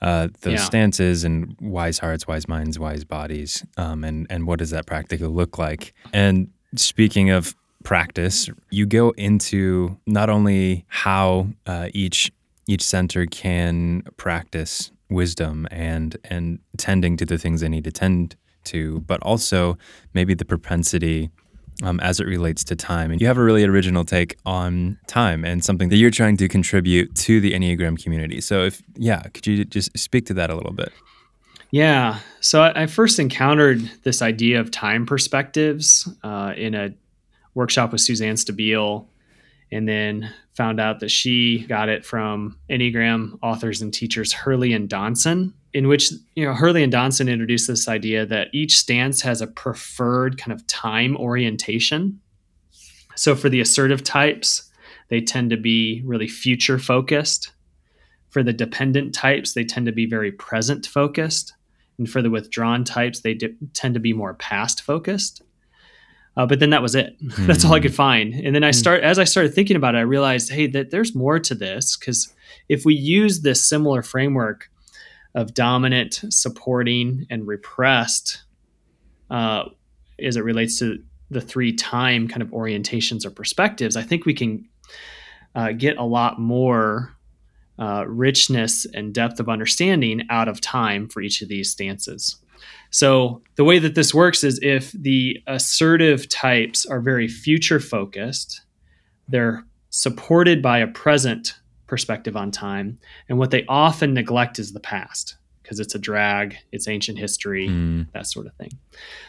uh, 0.01 0.27
those 0.41 0.53
Yeah. 0.53 0.65
stances 0.65 1.23
and 1.23 1.55
wise 1.61 1.99
hearts, 1.99 2.27
wise 2.27 2.45
minds, 2.47 2.77
wise 2.77 3.05
bodies, 3.05 3.63
um, 3.77 4.03
and 4.03 4.27
and 4.29 4.45
what 4.45 4.59
does 4.59 4.71
that 4.71 4.85
practically 4.85 5.27
look 5.27 5.57
like? 5.57 5.93
And 6.11 6.49
speaking 6.75 7.29
of 7.29 7.55
practice, 7.83 8.49
you 8.69 8.85
go 8.85 9.11
into 9.11 9.97
not 10.05 10.29
only 10.29 10.83
how 10.89 11.47
uh, 11.65 11.87
each 11.93 12.31
each 12.67 12.83
center 12.83 13.25
can 13.25 14.03
practice 14.17 14.91
wisdom 15.09 15.67
and 15.71 16.17
and 16.25 16.59
tending 16.77 17.17
to 17.17 17.25
the 17.25 17.37
things 17.37 17.61
they 17.61 17.69
need 17.69 17.83
to 17.83 17.91
tend 17.91 18.35
to, 18.65 19.01
but 19.01 19.21
also 19.21 19.77
maybe 20.13 20.33
the 20.33 20.45
propensity 20.45 21.29
um, 21.81 21.99
as 22.01 22.19
it 22.19 22.27
relates 22.27 22.63
to 22.65 22.75
time. 22.75 23.11
And 23.11 23.19
you 23.19 23.27
have 23.27 23.37
a 23.37 23.43
really 23.43 23.63
original 23.63 24.05
take 24.05 24.37
on 24.45 24.97
time 25.07 25.43
and 25.43 25.63
something 25.63 25.89
that 25.89 25.97
you're 25.97 26.11
trying 26.11 26.37
to 26.37 26.47
contribute 26.47 27.15
to 27.15 27.39
the 27.41 27.53
Enneagram 27.53 28.01
community. 28.01 28.41
So, 28.41 28.63
if, 28.63 28.81
yeah, 28.95 29.23
could 29.23 29.47
you 29.47 29.65
just 29.65 29.97
speak 29.97 30.25
to 30.27 30.33
that 30.35 30.49
a 30.49 30.55
little 30.55 30.73
bit? 30.73 30.91
Yeah. 31.71 32.19
So 32.39 32.61
I, 32.61 32.83
I 32.83 32.85
first 32.85 33.17
encountered 33.17 33.81
this 34.03 34.21
idea 34.21 34.59
of 34.59 34.69
time 34.69 35.07
perspectives 35.07 36.07
uh, 36.23 36.53
in 36.55 36.75
a 36.75 36.93
workshop 37.55 37.91
with 37.91 38.01
Suzanne 38.01 38.35
Stabile, 38.35 39.07
and 39.73 39.87
then 39.87 40.33
found 40.53 40.79
out 40.79 40.99
that 40.99 41.09
she 41.09 41.65
got 41.65 41.89
it 41.89 42.05
from 42.05 42.57
Enneagram 42.69 43.37
authors 43.41 43.81
and 43.81 43.93
teachers 43.93 44.31
Hurley 44.31 44.71
and 44.73 44.87
Donson, 44.87 45.53
in 45.73 45.87
which 45.87 46.11
you 46.35 46.45
know 46.45 46.53
Hurley 46.53 46.83
and 46.83 46.93
Donson 46.93 47.29
introduced 47.29 47.67
this 47.67 47.87
idea 47.87 48.25
that 48.25 48.49
each 48.53 48.77
stance 48.77 49.21
has 49.21 49.41
a 49.41 49.47
preferred 49.47 50.37
kind 50.37 50.53
of 50.53 50.65
time 50.67 51.17
orientation. 51.17 52.19
So 53.15 53.35
for 53.35 53.49
the 53.49 53.61
assertive 53.61 54.03
types, 54.03 54.69
they 55.09 55.21
tend 55.21 55.49
to 55.49 55.57
be 55.57 56.01
really 56.05 56.27
future 56.27 56.79
focused. 56.79 57.51
For 58.29 58.41
the 58.41 58.53
dependent 58.53 59.13
types, 59.13 59.53
they 59.53 59.63
tend 59.63 59.85
to 59.85 59.91
be 59.91 60.05
very 60.07 60.31
present 60.31 60.87
focused. 60.87 61.53
And 61.99 62.09
for 62.09 62.23
the 62.23 62.31
withdrawn 62.31 62.83
types, 62.83 63.21
they 63.21 63.37
tend 63.73 63.93
to 63.93 63.99
be 63.99 64.13
more 64.13 64.33
past 64.33 64.81
focused. 64.81 65.43
Uh, 66.35 66.45
but 66.45 66.59
then 66.59 66.71
that 66.71 66.81
was 66.81 66.95
it. 66.95 67.15
That's 67.21 67.63
all 67.63 67.73
I 67.73 67.79
could 67.79 67.93
find. 67.93 68.33
And 68.33 68.55
then 68.55 68.63
I 68.63 68.71
start 68.71 69.03
as 69.03 69.19
I 69.19 69.23
started 69.23 69.53
thinking 69.53 69.75
about 69.75 69.95
it, 69.95 69.99
I 69.99 70.01
realized, 70.01 70.51
hey, 70.51 70.67
that 70.67 70.91
there's 70.91 71.13
more 71.13 71.39
to 71.39 71.55
this 71.55 71.95
because 71.95 72.33
if 72.69 72.85
we 72.85 72.95
use 72.95 73.41
this 73.41 73.67
similar 73.67 74.01
framework 74.01 74.69
of 75.35 75.53
dominant, 75.53 76.21
supporting, 76.29 77.25
and 77.29 77.47
repressed, 77.47 78.43
uh, 79.29 79.65
as 80.19 80.35
it 80.35 80.43
relates 80.43 80.79
to 80.79 81.03
the 81.29 81.41
three 81.41 81.73
time 81.73 82.27
kind 82.27 82.41
of 82.41 82.49
orientations 82.49 83.25
or 83.25 83.31
perspectives, 83.31 83.95
I 83.95 84.03
think 84.03 84.25
we 84.25 84.33
can 84.33 84.67
uh, 85.55 85.71
get 85.71 85.97
a 85.97 86.03
lot 86.03 86.39
more 86.39 87.15
uh, 87.79 88.05
richness 88.07 88.85
and 88.93 89.13
depth 89.13 89.39
of 89.39 89.49
understanding 89.49 90.23
out 90.29 90.47
of 90.47 90.61
time 90.61 91.07
for 91.07 91.21
each 91.21 91.41
of 91.41 91.47
these 91.47 91.71
stances. 91.71 92.37
So, 92.89 93.41
the 93.55 93.63
way 93.63 93.79
that 93.79 93.95
this 93.95 94.13
works 94.13 94.43
is 94.43 94.59
if 94.61 94.91
the 94.91 95.41
assertive 95.47 96.29
types 96.29 96.85
are 96.85 97.01
very 97.01 97.27
future 97.27 97.79
focused, 97.79 98.61
they're 99.27 99.65
supported 99.89 100.61
by 100.61 100.77
a 100.79 100.87
present 100.87 101.55
perspective 101.87 102.35
on 102.35 102.51
time. 102.51 102.99
And 103.29 103.39
what 103.39 103.51
they 103.51 103.65
often 103.67 104.13
neglect 104.13 104.59
is 104.59 104.73
the 104.73 104.79
past 104.79 105.37
because 105.61 105.79
it's 105.79 105.95
a 105.95 105.99
drag, 105.99 106.55
it's 106.71 106.87
ancient 106.87 107.17
history, 107.17 107.67
Mm, 107.67 108.11
that 108.13 108.27
sort 108.27 108.45
of 108.45 108.53
thing. 108.55 108.71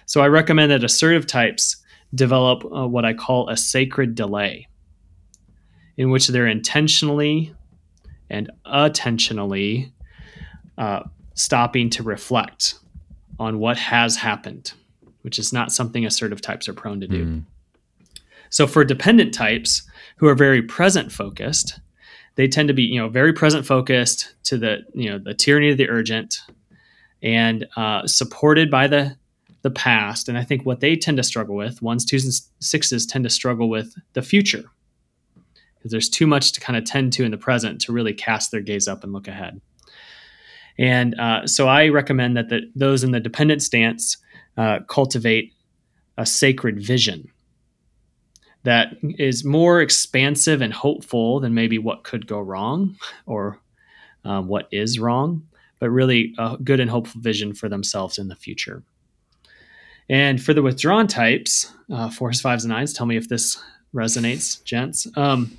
So, 0.05 0.20
I 0.20 0.28
recommend 0.28 0.70
that 0.70 0.85
assertive 0.85 1.26
types 1.26 1.76
develop 2.14 2.64
uh, 2.64 2.87
what 2.87 3.05
I 3.05 3.14
call 3.14 3.49
a 3.49 3.57
sacred 3.57 4.14
delay, 4.14 4.68
in 5.97 6.11
which 6.11 6.28
they're 6.28 6.47
intentionally 6.47 7.55
and 8.28 8.51
attentionally 8.66 9.91
uh, 10.76 11.05
stopping 11.35 11.91
to 11.91 12.03
reflect 12.03 12.74
on 13.39 13.59
what 13.59 13.76
has 13.76 14.16
happened, 14.16 14.72
which 15.22 15.39
is 15.39 15.53
not 15.53 15.72
something 15.72 16.05
assertive 16.07 16.41
types 16.41 16.68
are 16.68 16.74
prone 16.74 17.01
to 17.01 17.07
do. 17.07 17.26
mm, 17.26 17.43
So 18.51 18.66
for 18.66 18.85
dependent 18.85 19.35
types 19.35 19.82
who 20.16 20.28
are 20.28 20.35
very 20.35 20.62
present 20.62 21.12
focused, 21.12 21.80
they 22.37 22.49
tend 22.49 22.68
to 22.68 22.74
be 22.74 22.82
you 22.82 23.01
know 23.01 23.09
very 23.09 23.32
present 23.32 23.64
focused 23.66 24.35
to 24.45 24.59
the 24.59 24.82
you 24.93 25.11
know 25.11 25.18
the 25.18 25.35
tyranny 25.35 25.70
of 25.70 25.76
the 25.76 25.89
urgent 25.89 26.39
and 27.22 27.66
uh, 27.76 28.07
supported 28.07 28.70
by 28.70 28.87
the 28.87 29.16
the 29.62 29.70
past. 29.70 30.28
And 30.28 30.37
I 30.37 30.45
think 30.45 30.66
what 30.66 30.80
they 30.80 30.95
tend 30.95 31.16
to 31.16 31.22
struggle 31.22 31.57
with, 31.57 31.80
ones, 31.80 32.05
twos, 32.05 32.24
and 32.24 32.35
sixes 32.62 33.07
tend 33.07 33.24
to 33.24 33.30
struggle 33.30 33.70
with 33.70 33.95
the 34.12 34.20
future 34.22 34.64
because 35.76 35.91
there's 35.91 36.09
too 36.09 36.26
much 36.26 36.53
to 36.53 36.61
kind 36.61 36.76
of 36.76 36.85
tend 36.85 37.12
to 37.14 37.24
in 37.24 37.30
the 37.30 37.39
present 37.39 37.80
to 37.82 37.93
really 37.93 38.12
cast 38.12 38.51
their 38.51 38.61
gaze 38.61 38.87
up 38.87 39.05
and 39.05 39.12
look 39.12 39.26
ahead. 39.26 39.61
And 40.79 41.18
uh, 41.18 41.47
so 41.47 41.68
I 41.68 41.89
recommend 41.89 42.37
that 42.37 42.49
the, 42.49 42.62
those 42.75 43.05
in 43.05 43.12
the 43.12 43.20
dependent 43.20 43.62
stance 43.62 44.16
uh, 44.57 44.81
cultivate 44.89 45.53
a 46.16 46.27
sacred 46.27 46.81
vision 46.81 47.31
that 48.64 48.97
is 49.03 49.45
more 49.45 49.81
expansive 49.81 50.61
and 50.61 50.72
hopeful 50.72 51.39
than 51.41 51.55
maybe 51.55 51.79
what 51.79 52.03
could 52.03 52.27
go 52.27 52.41
wrong 52.41 52.97
or 53.27 53.61
um, 54.25 54.49
what 54.49 54.68
is 54.72 54.99
wrong, 54.99 55.47
but 55.81 55.91
really 55.91 56.35
a 56.39 56.57
good 56.62 56.81
and 56.81 56.91
hopeful 56.91 57.20
vision 57.20 57.55
for 57.55 57.68
themselves 57.68 58.18
in 58.18 58.29
the 58.29 58.37
future. 58.37 58.83
And 60.09 60.43
for 60.43 60.55
the 60.55 60.62
withdrawn 60.62 61.07
types, 61.07 61.72
uh, 61.93 62.11
fours, 62.11 62.41
fives, 62.41 62.64
and 62.64 62.72
nines, 62.72 62.93
tell 62.93 63.07
me 63.07 63.16
if 63.16 63.29
this 63.29 63.59
resonates, 63.95 64.62
gents. 64.64 65.07
Um, 65.16 65.57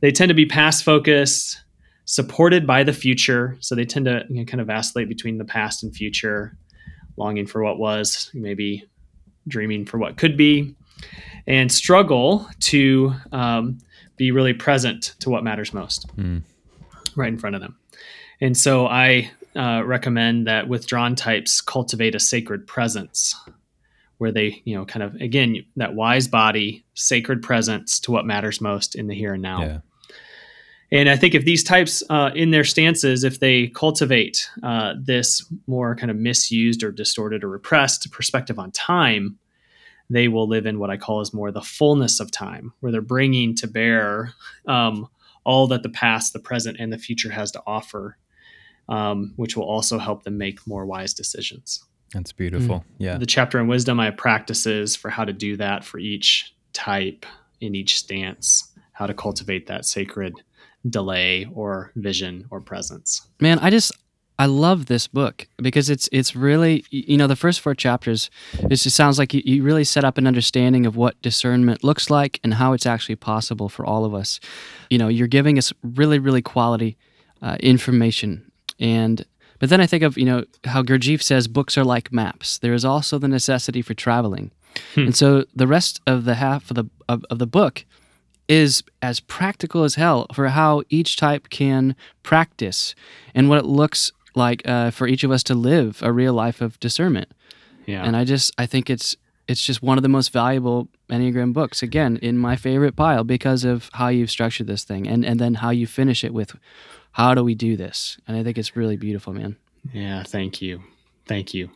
they 0.00 0.12
tend 0.12 0.28
to 0.28 0.34
be 0.34 0.46
past 0.46 0.84
focused, 0.84 1.60
supported 2.06 2.66
by 2.66 2.82
the 2.82 2.92
future. 2.92 3.56
So 3.60 3.74
they 3.74 3.84
tend 3.84 4.06
to 4.06 4.24
you 4.30 4.36
know, 4.36 4.44
kind 4.44 4.60
of 4.60 4.66
vacillate 4.66 5.08
between 5.08 5.38
the 5.38 5.44
past 5.44 5.82
and 5.82 5.94
future, 5.94 6.56
longing 7.16 7.46
for 7.46 7.62
what 7.62 7.78
was, 7.78 8.30
maybe 8.32 8.84
dreaming 9.46 9.84
for 9.84 9.98
what 9.98 10.16
could 10.16 10.36
be, 10.36 10.74
and 11.46 11.70
struggle 11.70 12.48
to 12.60 13.12
um, 13.32 13.78
be 14.16 14.30
really 14.30 14.54
present 14.54 15.14
to 15.20 15.30
what 15.30 15.44
matters 15.44 15.74
most 15.74 16.08
mm. 16.16 16.42
right 17.16 17.28
in 17.28 17.38
front 17.38 17.54
of 17.54 17.62
them. 17.62 17.76
And 18.40 18.56
so 18.56 18.86
I 18.86 19.30
uh, 19.54 19.82
recommend 19.84 20.46
that 20.46 20.68
withdrawn 20.68 21.14
types 21.14 21.60
cultivate 21.60 22.14
a 22.14 22.20
sacred 22.20 22.66
presence 22.66 23.34
where 24.18 24.32
they, 24.32 24.62
you 24.64 24.74
know, 24.74 24.84
kind 24.84 25.02
of, 25.02 25.14
again, 25.16 25.64
that 25.76 25.94
wise 25.94 26.28
body, 26.28 26.84
sacred 26.94 27.42
presence 27.42 28.00
to 28.00 28.10
what 28.10 28.24
matters 28.24 28.60
most 28.60 28.94
in 28.94 29.06
the 29.06 29.14
here 29.14 29.34
and 29.34 29.42
now. 29.42 29.60
Yeah. 29.62 29.78
And 30.92 31.08
I 31.08 31.16
think 31.16 31.34
if 31.34 31.44
these 31.44 31.64
types 31.64 32.02
uh, 32.10 32.30
in 32.34 32.52
their 32.52 32.64
stances, 32.64 33.24
if 33.24 33.40
they 33.40 33.68
cultivate 33.68 34.48
uh, 34.62 34.94
this 35.00 35.44
more 35.66 35.96
kind 35.96 36.10
of 36.10 36.16
misused 36.16 36.82
or 36.82 36.92
distorted 36.92 37.42
or 37.42 37.48
repressed 37.48 38.10
perspective 38.12 38.58
on 38.58 38.70
time, 38.70 39.38
they 40.08 40.28
will 40.28 40.46
live 40.46 40.66
in 40.66 40.78
what 40.78 40.90
I 40.90 40.96
call 40.96 41.20
as 41.20 41.34
more 41.34 41.50
the 41.50 41.62
fullness 41.62 42.20
of 42.20 42.30
time, 42.30 42.72
where 42.80 42.92
they're 42.92 43.00
bringing 43.00 43.56
to 43.56 43.66
bear 43.66 44.32
um, 44.68 45.08
all 45.44 45.66
that 45.68 45.82
the 45.82 45.88
past, 45.88 46.32
the 46.32 46.38
present, 46.38 46.76
and 46.78 46.92
the 46.92 46.98
future 46.98 47.30
has 47.30 47.50
to 47.52 47.62
offer, 47.66 48.16
um, 48.88 49.32
which 49.34 49.56
will 49.56 49.64
also 49.64 49.98
help 49.98 50.22
them 50.22 50.38
make 50.38 50.64
more 50.66 50.86
wise 50.86 51.12
decisions. 51.12 51.84
That's 52.12 52.30
beautiful. 52.30 52.84
Yeah. 52.98 53.18
The 53.18 53.26
chapter 53.26 53.58
in 53.58 53.66
wisdom, 53.66 53.98
I 53.98 54.04
have 54.04 54.16
practices 54.16 54.94
for 54.94 55.10
how 55.10 55.24
to 55.24 55.32
do 55.32 55.56
that 55.56 55.84
for 55.84 55.98
each 55.98 56.54
type 56.72 57.26
in 57.60 57.74
each 57.74 57.98
stance 57.98 58.72
how 58.92 59.06
to 59.06 59.12
cultivate 59.12 59.66
that 59.66 59.84
sacred 59.84 60.32
delay 60.88 61.46
or 61.54 61.92
vision 61.96 62.46
or 62.50 62.60
presence. 62.60 63.26
Man, 63.40 63.58
I 63.58 63.70
just 63.70 63.92
I 64.38 64.46
love 64.46 64.86
this 64.86 65.06
book 65.06 65.48
because 65.56 65.88
it's 65.88 66.08
it's 66.12 66.36
really 66.36 66.84
you 66.90 67.16
know 67.16 67.26
the 67.26 67.36
first 67.36 67.60
four 67.60 67.74
chapters 67.74 68.30
it 68.58 68.76
just 68.76 68.96
sounds 68.96 69.18
like 69.18 69.32
you, 69.32 69.42
you 69.44 69.62
really 69.62 69.84
set 69.84 70.04
up 70.04 70.18
an 70.18 70.26
understanding 70.26 70.84
of 70.84 70.96
what 70.96 71.20
discernment 71.22 71.82
looks 71.82 72.10
like 72.10 72.38
and 72.44 72.54
how 72.54 72.72
it's 72.72 72.86
actually 72.86 73.16
possible 73.16 73.68
for 73.68 73.86
all 73.86 74.04
of 74.04 74.14
us. 74.14 74.38
You 74.90 74.98
know, 74.98 75.08
you're 75.08 75.26
giving 75.26 75.58
us 75.58 75.72
really 75.82 76.18
really 76.18 76.42
quality 76.42 76.96
uh, 77.42 77.56
information 77.60 78.50
and 78.78 79.24
but 79.58 79.70
then 79.70 79.80
I 79.80 79.86
think 79.86 80.02
of 80.02 80.18
you 80.18 80.24
know 80.24 80.44
how 80.64 80.82
Gurdjieff 80.82 81.22
says 81.22 81.48
books 81.48 81.78
are 81.78 81.84
like 81.84 82.12
maps. 82.12 82.58
There 82.58 82.74
is 82.74 82.84
also 82.84 83.18
the 83.18 83.28
necessity 83.28 83.82
for 83.82 83.94
traveling, 83.94 84.50
hmm. 84.94 85.00
and 85.00 85.16
so 85.16 85.44
the 85.54 85.66
rest 85.66 86.00
of 86.06 86.24
the 86.24 86.34
half 86.34 86.70
of 86.70 86.76
the 86.76 86.84
of, 87.08 87.24
of 87.30 87.38
the 87.38 87.46
book 87.46 87.84
is 88.48 88.82
as 89.02 89.20
practical 89.20 89.84
as 89.84 89.96
hell 89.96 90.26
for 90.32 90.48
how 90.48 90.82
each 90.88 91.16
type 91.16 91.48
can 91.48 91.96
practice 92.22 92.94
and 93.34 93.48
what 93.48 93.58
it 93.58 93.64
looks 93.64 94.12
like 94.34 94.66
uh, 94.68 94.90
for 94.90 95.06
each 95.08 95.24
of 95.24 95.30
us 95.30 95.42
to 95.44 95.54
live 95.54 96.00
a 96.02 96.12
real 96.12 96.32
life 96.32 96.60
of 96.60 96.78
discernment. 96.78 97.32
Yeah. 97.86 98.04
And 98.04 98.16
I 98.16 98.24
just 98.24 98.52
I 98.58 98.66
think 98.66 98.90
it's 98.90 99.16
it's 99.48 99.64
just 99.64 99.82
one 99.82 99.96
of 99.96 100.02
the 100.02 100.08
most 100.08 100.32
valuable 100.32 100.88
Enneagram 101.08 101.52
books. 101.52 101.82
Again, 101.82 102.18
in 102.20 102.36
my 102.36 102.56
favorite 102.56 102.96
pile 102.96 103.24
because 103.24 103.64
of 103.64 103.90
how 103.94 104.08
you've 104.08 104.30
structured 104.30 104.66
this 104.66 104.84
thing 104.84 105.08
and 105.08 105.24
and 105.24 105.40
then 105.40 105.54
how 105.54 105.70
you 105.70 105.86
finish 105.86 106.24
it 106.24 106.34
with 106.34 106.56
how 107.12 107.34
do 107.34 107.42
we 107.42 107.54
do 107.54 107.76
this? 107.76 108.18
And 108.28 108.36
I 108.36 108.44
think 108.44 108.58
it's 108.58 108.76
really 108.76 108.96
beautiful, 108.96 109.32
man. 109.32 109.56
Yeah, 109.92 110.22
thank 110.22 110.60
you. 110.60 110.82
Thank 111.26 111.54
you. 111.54 111.70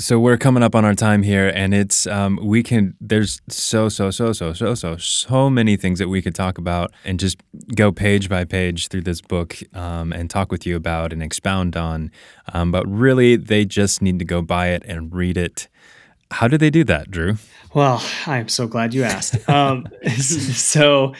So 0.00 0.18
we're 0.18 0.38
coming 0.38 0.62
up 0.62 0.74
on 0.74 0.86
our 0.86 0.94
time 0.94 1.22
here, 1.22 1.52
and 1.54 1.74
it's 1.74 2.06
um, 2.06 2.38
we 2.42 2.62
can. 2.62 2.96
There's 3.02 3.42
so 3.48 3.90
so 3.90 4.10
so 4.10 4.32
so 4.32 4.54
so 4.54 4.74
so 4.74 4.96
so 4.96 5.50
many 5.50 5.76
things 5.76 5.98
that 5.98 6.08
we 6.08 6.22
could 6.22 6.34
talk 6.34 6.56
about, 6.56 6.90
and 7.04 7.20
just 7.20 7.36
go 7.74 7.92
page 7.92 8.30
by 8.30 8.46
page 8.46 8.88
through 8.88 9.02
this 9.02 9.20
book 9.20 9.58
um, 9.74 10.14
and 10.14 10.30
talk 10.30 10.50
with 10.50 10.64
you 10.64 10.74
about 10.74 11.12
and 11.12 11.22
expound 11.22 11.76
on. 11.76 12.10
Um, 12.54 12.72
but 12.72 12.88
really, 12.88 13.36
they 13.36 13.66
just 13.66 14.00
need 14.00 14.18
to 14.20 14.24
go 14.24 14.40
buy 14.40 14.68
it 14.68 14.82
and 14.86 15.14
read 15.14 15.36
it. 15.36 15.68
How 16.30 16.48
do 16.48 16.56
they 16.56 16.70
do 16.70 16.82
that, 16.84 17.10
Drew? 17.10 17.36
Well, 17.74 18.02
I'm 18.26 18.48
so 18.48 18.66
glad 18.66 18.94
you 18.94 19.04
asked. 19.04 19.36
Um, 19.50 19.86
so, 20.16 21.12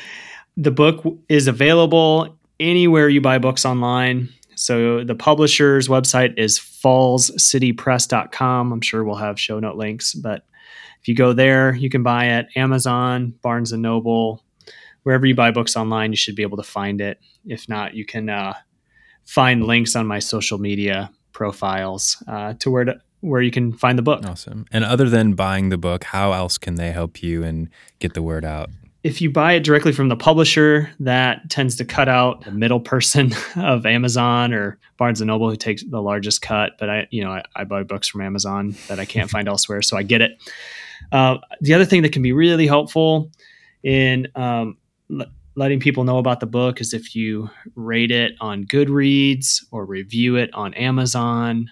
the 0.57 0.70
book 0.70 1.05
is 1.28 1.49
available 1.49 2.35
anywhere 2.59 3.11
you 3.11 3.20
buy 3.20 3.37
books 3.37 3.66
online. 3.66 4.31
So 4.61 5.02
the 5.04 5.14
publisher's 5.14 5.88
website 5.88 6.38
is 6.38 6.58
fallscitypress.com. 6.58 8.72
I'm 8.72 8.80
sure 8.82 9.04
we'll 9.04 9.16
have 9.16 9.40
show 9.40 9.58
note 9.58 9.76
links, 9.76 10.12
but 10.12 10.44
if 11.00 11.08
you 11.08 11.14
go 11.14 11.32
there, 11.32 11.74
you 11.74 11.88
can 11.88 12.02
buy 12.02 12.26
it. 12.26 12.48
Amazon, 12.54 13.32
Barnes 13.40 13.72
and 13.72 13.80
Noble, 13.80 14.44
wherever 15.02 15.24
you 15.24 15.34
buy 15.34 15.50
books 15.50 15.76
online, 15.76 16.12
you 16.12 16.16
should 16.16 16.36
be 16.36 16.42
able 16.42 16.58
to 16.58 16.62
find 16.62 17.00
it. 17.00 17.18
If 17.46 17.70
not, 17.70 17.94
you 17.94 18.04
can 18.04 18.28
uh, 18.28 18.52
find 19.24 19.64
links 19.64 19.96
on 19.96 20.06
my 20.06 20.18
social 20.18 20.58
media 20.58 21.11
profiles 21.32 22.22
uh, 22.28 22.52
to 22.58 22.70
where 22.70 22.84
to, 22.84 23.00
where 23.20 23.40
you 23.40 23.50
can 23.50 23.72
find 23.72 23.96
the 23.96 24.02
book. 24.02 24.26
Awesome. 24.26 24.66
And 24.70 24.84
other 24.84 25.08
than 25.08 25.32
buying 25.32 25.70
the 25.70 25.78
book, 25.78 26.04
how 26.04 26.32
else 26.32 26.58
can 26.58 26.74
they 26.74 26.92
help 26.92 27.22
you 27.22 27.42
and 27.42 27.70
get 27.98 28.12
the 28.12 28.22
word 28.22 28.44
out? 28.44 28.68
If 29.03 29.20
you 29.20 29.30
buy 29.30 29.55
it 29.55 29.64
directly 29.64 29.92
from 29.92 30.09
the 30.09 30.16
publisher, 30.16 30.90
that 31.01 31.48
tends 31.48 31.76
to 31.76 31.84
cut 31.84 32.09
out 32.09 32.44
the 32.44 32.51
middle 32.51 32.80
person 32.80 33.32
of 33.57 33.86
Amazon 33.86 34.53
or 34.53 34.78
Barnes 34.98 35.20
and 35.20 35.28
Noble, 35.28 35.48
who 35.48 35.57
takes 35.57 35.82
the 35.84 36.03
largest 36.03 36.42
cut. 36.42 36.72
But 36.78 36.90
I, 36.90 37.09
you 37.11 37.24
know, 37.24 37.30
I, 37.30 37.42
I 37.57 37.64
buy 37.64 37.82
books 37.82 38.09
from 38.09 38.20
Amazon 38.20 38.74
that 38.88 39.01
I 39.01 39.07
can't 39.07 39.30
find 39.30 39.48
elsewhere, 39.48 39.80
so 39.82 39.96
I 39.96 40.03
get 40.03 40.20
it. 40.20 40.32
Uh, 41.12 41.38
the 41.61 41.72
other 41.72 41.86
thing 41.86 42.03
that 42.03 42.12
can 42.12 42.22
be 42.22 42.32
really 42.32 42.66
helpful 42.66 43.30
in 43.82 44.28
um, 44.34 44.76
l- 45.11 45.26
letting 45.57 45.80
people 45.80 46.05
know 46.05 46.18
about 46.18 46.40
the 46.40 46.46
book 46.46 46.80
is 46.80 46.92
if 46.92 47.14
you 47.14 47.48
rate 47.74 48.11
it 48.11 48.32
on 48.40 48.64
Goodreads 48.64 49.64
or 49.70 49.86
review 49.86 50.36
it 50.36 50.53
on 50.53 50.74
Amazon 50.74 51.70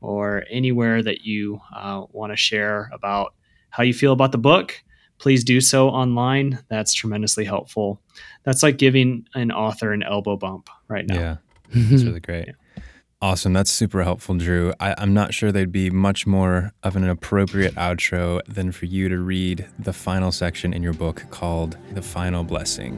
or 0.00 0.44
anywhere 0.50 1.02
that 1.02 1.22
you 1.22 1.60
uh, 1.74 2.04
want 2.10 2.32
to 2.32 2.36
share 2.36 2.90
about 2.92 3.34
how 3.70 3.84
you 3.84 3.94
feel 3.94 4.12
about 4.12 4.32
the 4.32 4.38
book 4.38 4.82
please 5.24 5.42
do 5.42 5.58
so 5.58 5.88
online. 5.88 6.58
That's 6.68 6.92
tremendously 6.92 7.46
helpful. 7.46 7.98
That's 8.42 8.62
like 8.62 8.76
giving 8.76 9.26
an 9.34 9.50
author 9.52 9.90
an 9.94 10.02
elbow 10.02 10.36
bump 10.36 10.68
right 10.86 11.06
now. 11.08 11.14
Yeah, 11.14 11.36
that's 11.74 12.04
really 12.04 12.20
great. 12.20 12.48
Yeah. 12.48 12.82
Awesome. 13.22 13.54
That's 13.54 13.70
super 13.70 14.02
helpful, 14.04 14.36
Drew. 14.36 14.74
I, 14.80 15.02
am 15.02 15.14
not 15.14 15.32
sure 15.32 15.50
there'd 15.50 15.72
be 15.72 15.88
much 15.88 16.26
more 16.26 16.72
of 16.82 16.94
an 16.94 17.08
appropriate 17.08 17.74
outro 17.76 18.42
than 18.46 18.70
for 18.70 18.84
you 18.84 19.08
to 19.08 19.16
read 19.16 19.66
the 19.78 19.94
final 19.94 20.30
section 20.30 20.74
in 20.74 20.82
your 20.82 20.92
book 20.92 21.24
called 21.30 21.78
The 21.92 22.02
Final 22.02 22.44
Blessing. 22.44 22.92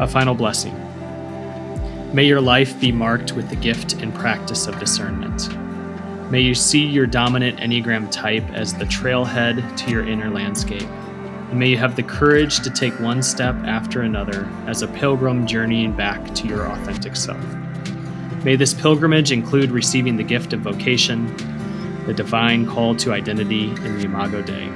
A 0.00 0.08
final 0.08 0.34
blessing. 0.34 0.74
May 2.12 2.24
your 2.24 2.40
life 2.40 2.80
be 2.80 2.90
marked 2.90 3.34
with 3.34 3.48
the 3.50 3.56
gift 3.56 3.92
and 3.92 4.12
practice 4.12 4.66
of 4.66 4.80
discernment. 4.80 5.48
May 6.30 6.40
you 6.40 6.56
see 6.56 6.84
your 6.84 7.06
dominant 7.06 7.60
Enneagram 7.60 8.10
type 8.10 8.50
as 8.50 8.74
the 8.74 8.84
trailhead 8.84 9.76
to 9.76 9.90
your 9.90 10.04
inner 10.04 10.28
landscape. 10.28 10.82
And 10.82 11.60
may 11.60 11.68
you 11.68 11.78
have 11.78 11.94
the 11.94 12.02
courage 12.02 12.60
to 12.60 12.70
take 12.70 12.98
one 12.98 13.22
step 13.22 13.54
after 13.64 14.02
another 14.02 14.50
as 14.66 14.82
a 14.82 14.88
pilgrim 14.88 15.46
journeying 15.46 15.92
back 15.92 16.34
to 16.34 16.48
your 16.48 16.66
authentic 16.66 17.14
self. 17.14 17.40
May 18.42 18.56
this 18.56 18.74
pilgrimage 18.74 19.30
include 19.30 19.70
receiving 19.70 20.16
the 20.16 20.24
gift 20.24 20.52
of 20.52 20.60
vocation, 20.60 21.32
the 22.06 22.14
divine 22.14 22.66
call 22.66 22.96
to 22.96 23.12
identity 23.12 23.70
in 23.70 23.98
the 23.98 24.04
Imago 24.04 24.42
Dei. 24.42 24.68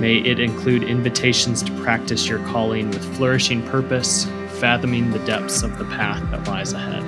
May 0.00 0.16
it 0.16 0.40
include 0.40 0.82
invitations 0.82 1.62
to 1.62 1.72
practice 1.82 2.26
your 2.26 2.40
calling 2.48 2.90
with 2.90 3.16
flourishing 3.16 3.64
purpose, 3.68 4.24
fathoming 4.58 5.12
the 5.12 5.20
depths 5.20 5.62
of 5.62 5.78
the 5.78 5.84
path 5.84 6.28
that 6.32 6.48
lies 6.48 6.72
ahead. 6.72 7.04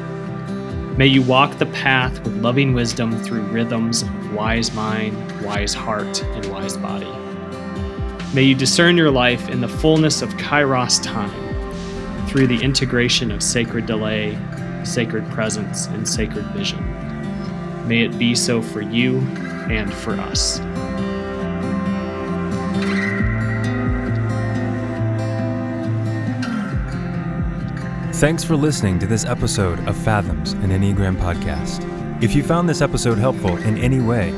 May 0.96 1.08
you 1.08 1.20
walk 1.20 1.58
the 1.58 1.66
path 1.66 2.18
with 2.24 2.38
loving 2.38 2.72
wisdom 2.72 3.22
through 3.22 3.42
rhythms 3.42 4.00
of 4.00 4.32
wise 4.32 4.72
mind, 4.72 5.42
wise 5.42 5.74
heart, 5.74 6.22
and 6.22 6.46
wise 6.46 6.78
body. 6.78 7.12
May 8.34 8.44
you 8.44 8.54
discern 8.54 8.96
your 8.96 9.10
life 9.10 9.50
in 9.50 9.60
the 9.60 9.68
fullness 9.68 10.22
of 10.22 10.30
Kairos 10.36 11.02
time 11.02 12.26
through 12.28 12.46
the 12.46 12.62
integration 12.62 13.30
of 13.30 13.42
sacred 13.42 13.84
delay, 13.84 14.38
sacred 14.84 15.28
presence, 15.28 15.84
and 15.88 16.08
sacred 16.08 16.46
vision. 16.52 16.82
May 17.86 18.02
it 18.02 18.18
be 18.18 18.34
so 18.34 18.62
for 18.62 18.80
you 18.80 19.18
and 19.68 19.92
for 19.92 20.14
us. 20.14 20.60
Thanks 28.16 28.42
for 28.42 28.56
listening 28.56 28.98
to 29.00 29.06
this 29.06 29.26
episode 29.26 29.78
of 29.86 29.94
Fathoms, 29.94 30.54
an 30.54 30.70
Enneagram 30.70 31.18
podcast. 31.18 31.84
If 32.22 32.34
you 32.34 32.42
found 32.42 32.66
this 32.66 32.80
episode 32.80 33.18
helpful 33.18 33.58
in 33.58 33.76
any 33.76 34.00
way, 34.00 34.30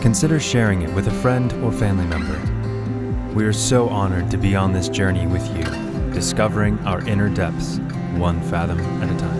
consider 0.00 0.40
sharing 0.40 0.80
it 0.80 0.90
with 0.94 1.08
a 1.08 1.10
friend 1.10 1.52
or 1.62 1.70
family 1.70 2.06
member. 2.06 3.34
We 3.34 3.44
are 3.44 3.52
so 3.52 3.90
honored 3.90 4.30
to 4.30 4.38
be 4.38 4.56
on 4.56 4.72
this 4.72 4.88
journey 4.88 5.26
with 5.26 5.46
you, 5.54 5.62
discovering 6.10 6.78
our 6.86 7.06
inner 7.06 7.28
depths, 7.28 7.80
one 8.16 8.40
fathom 8.40 8.80
at 9.02 9.14
a 9.14 9.18
time. 9.18 9.37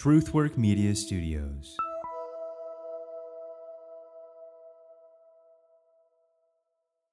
Truthwork 0.00 0.56
Media 0.56 0.94
Studios. 0.94 1.76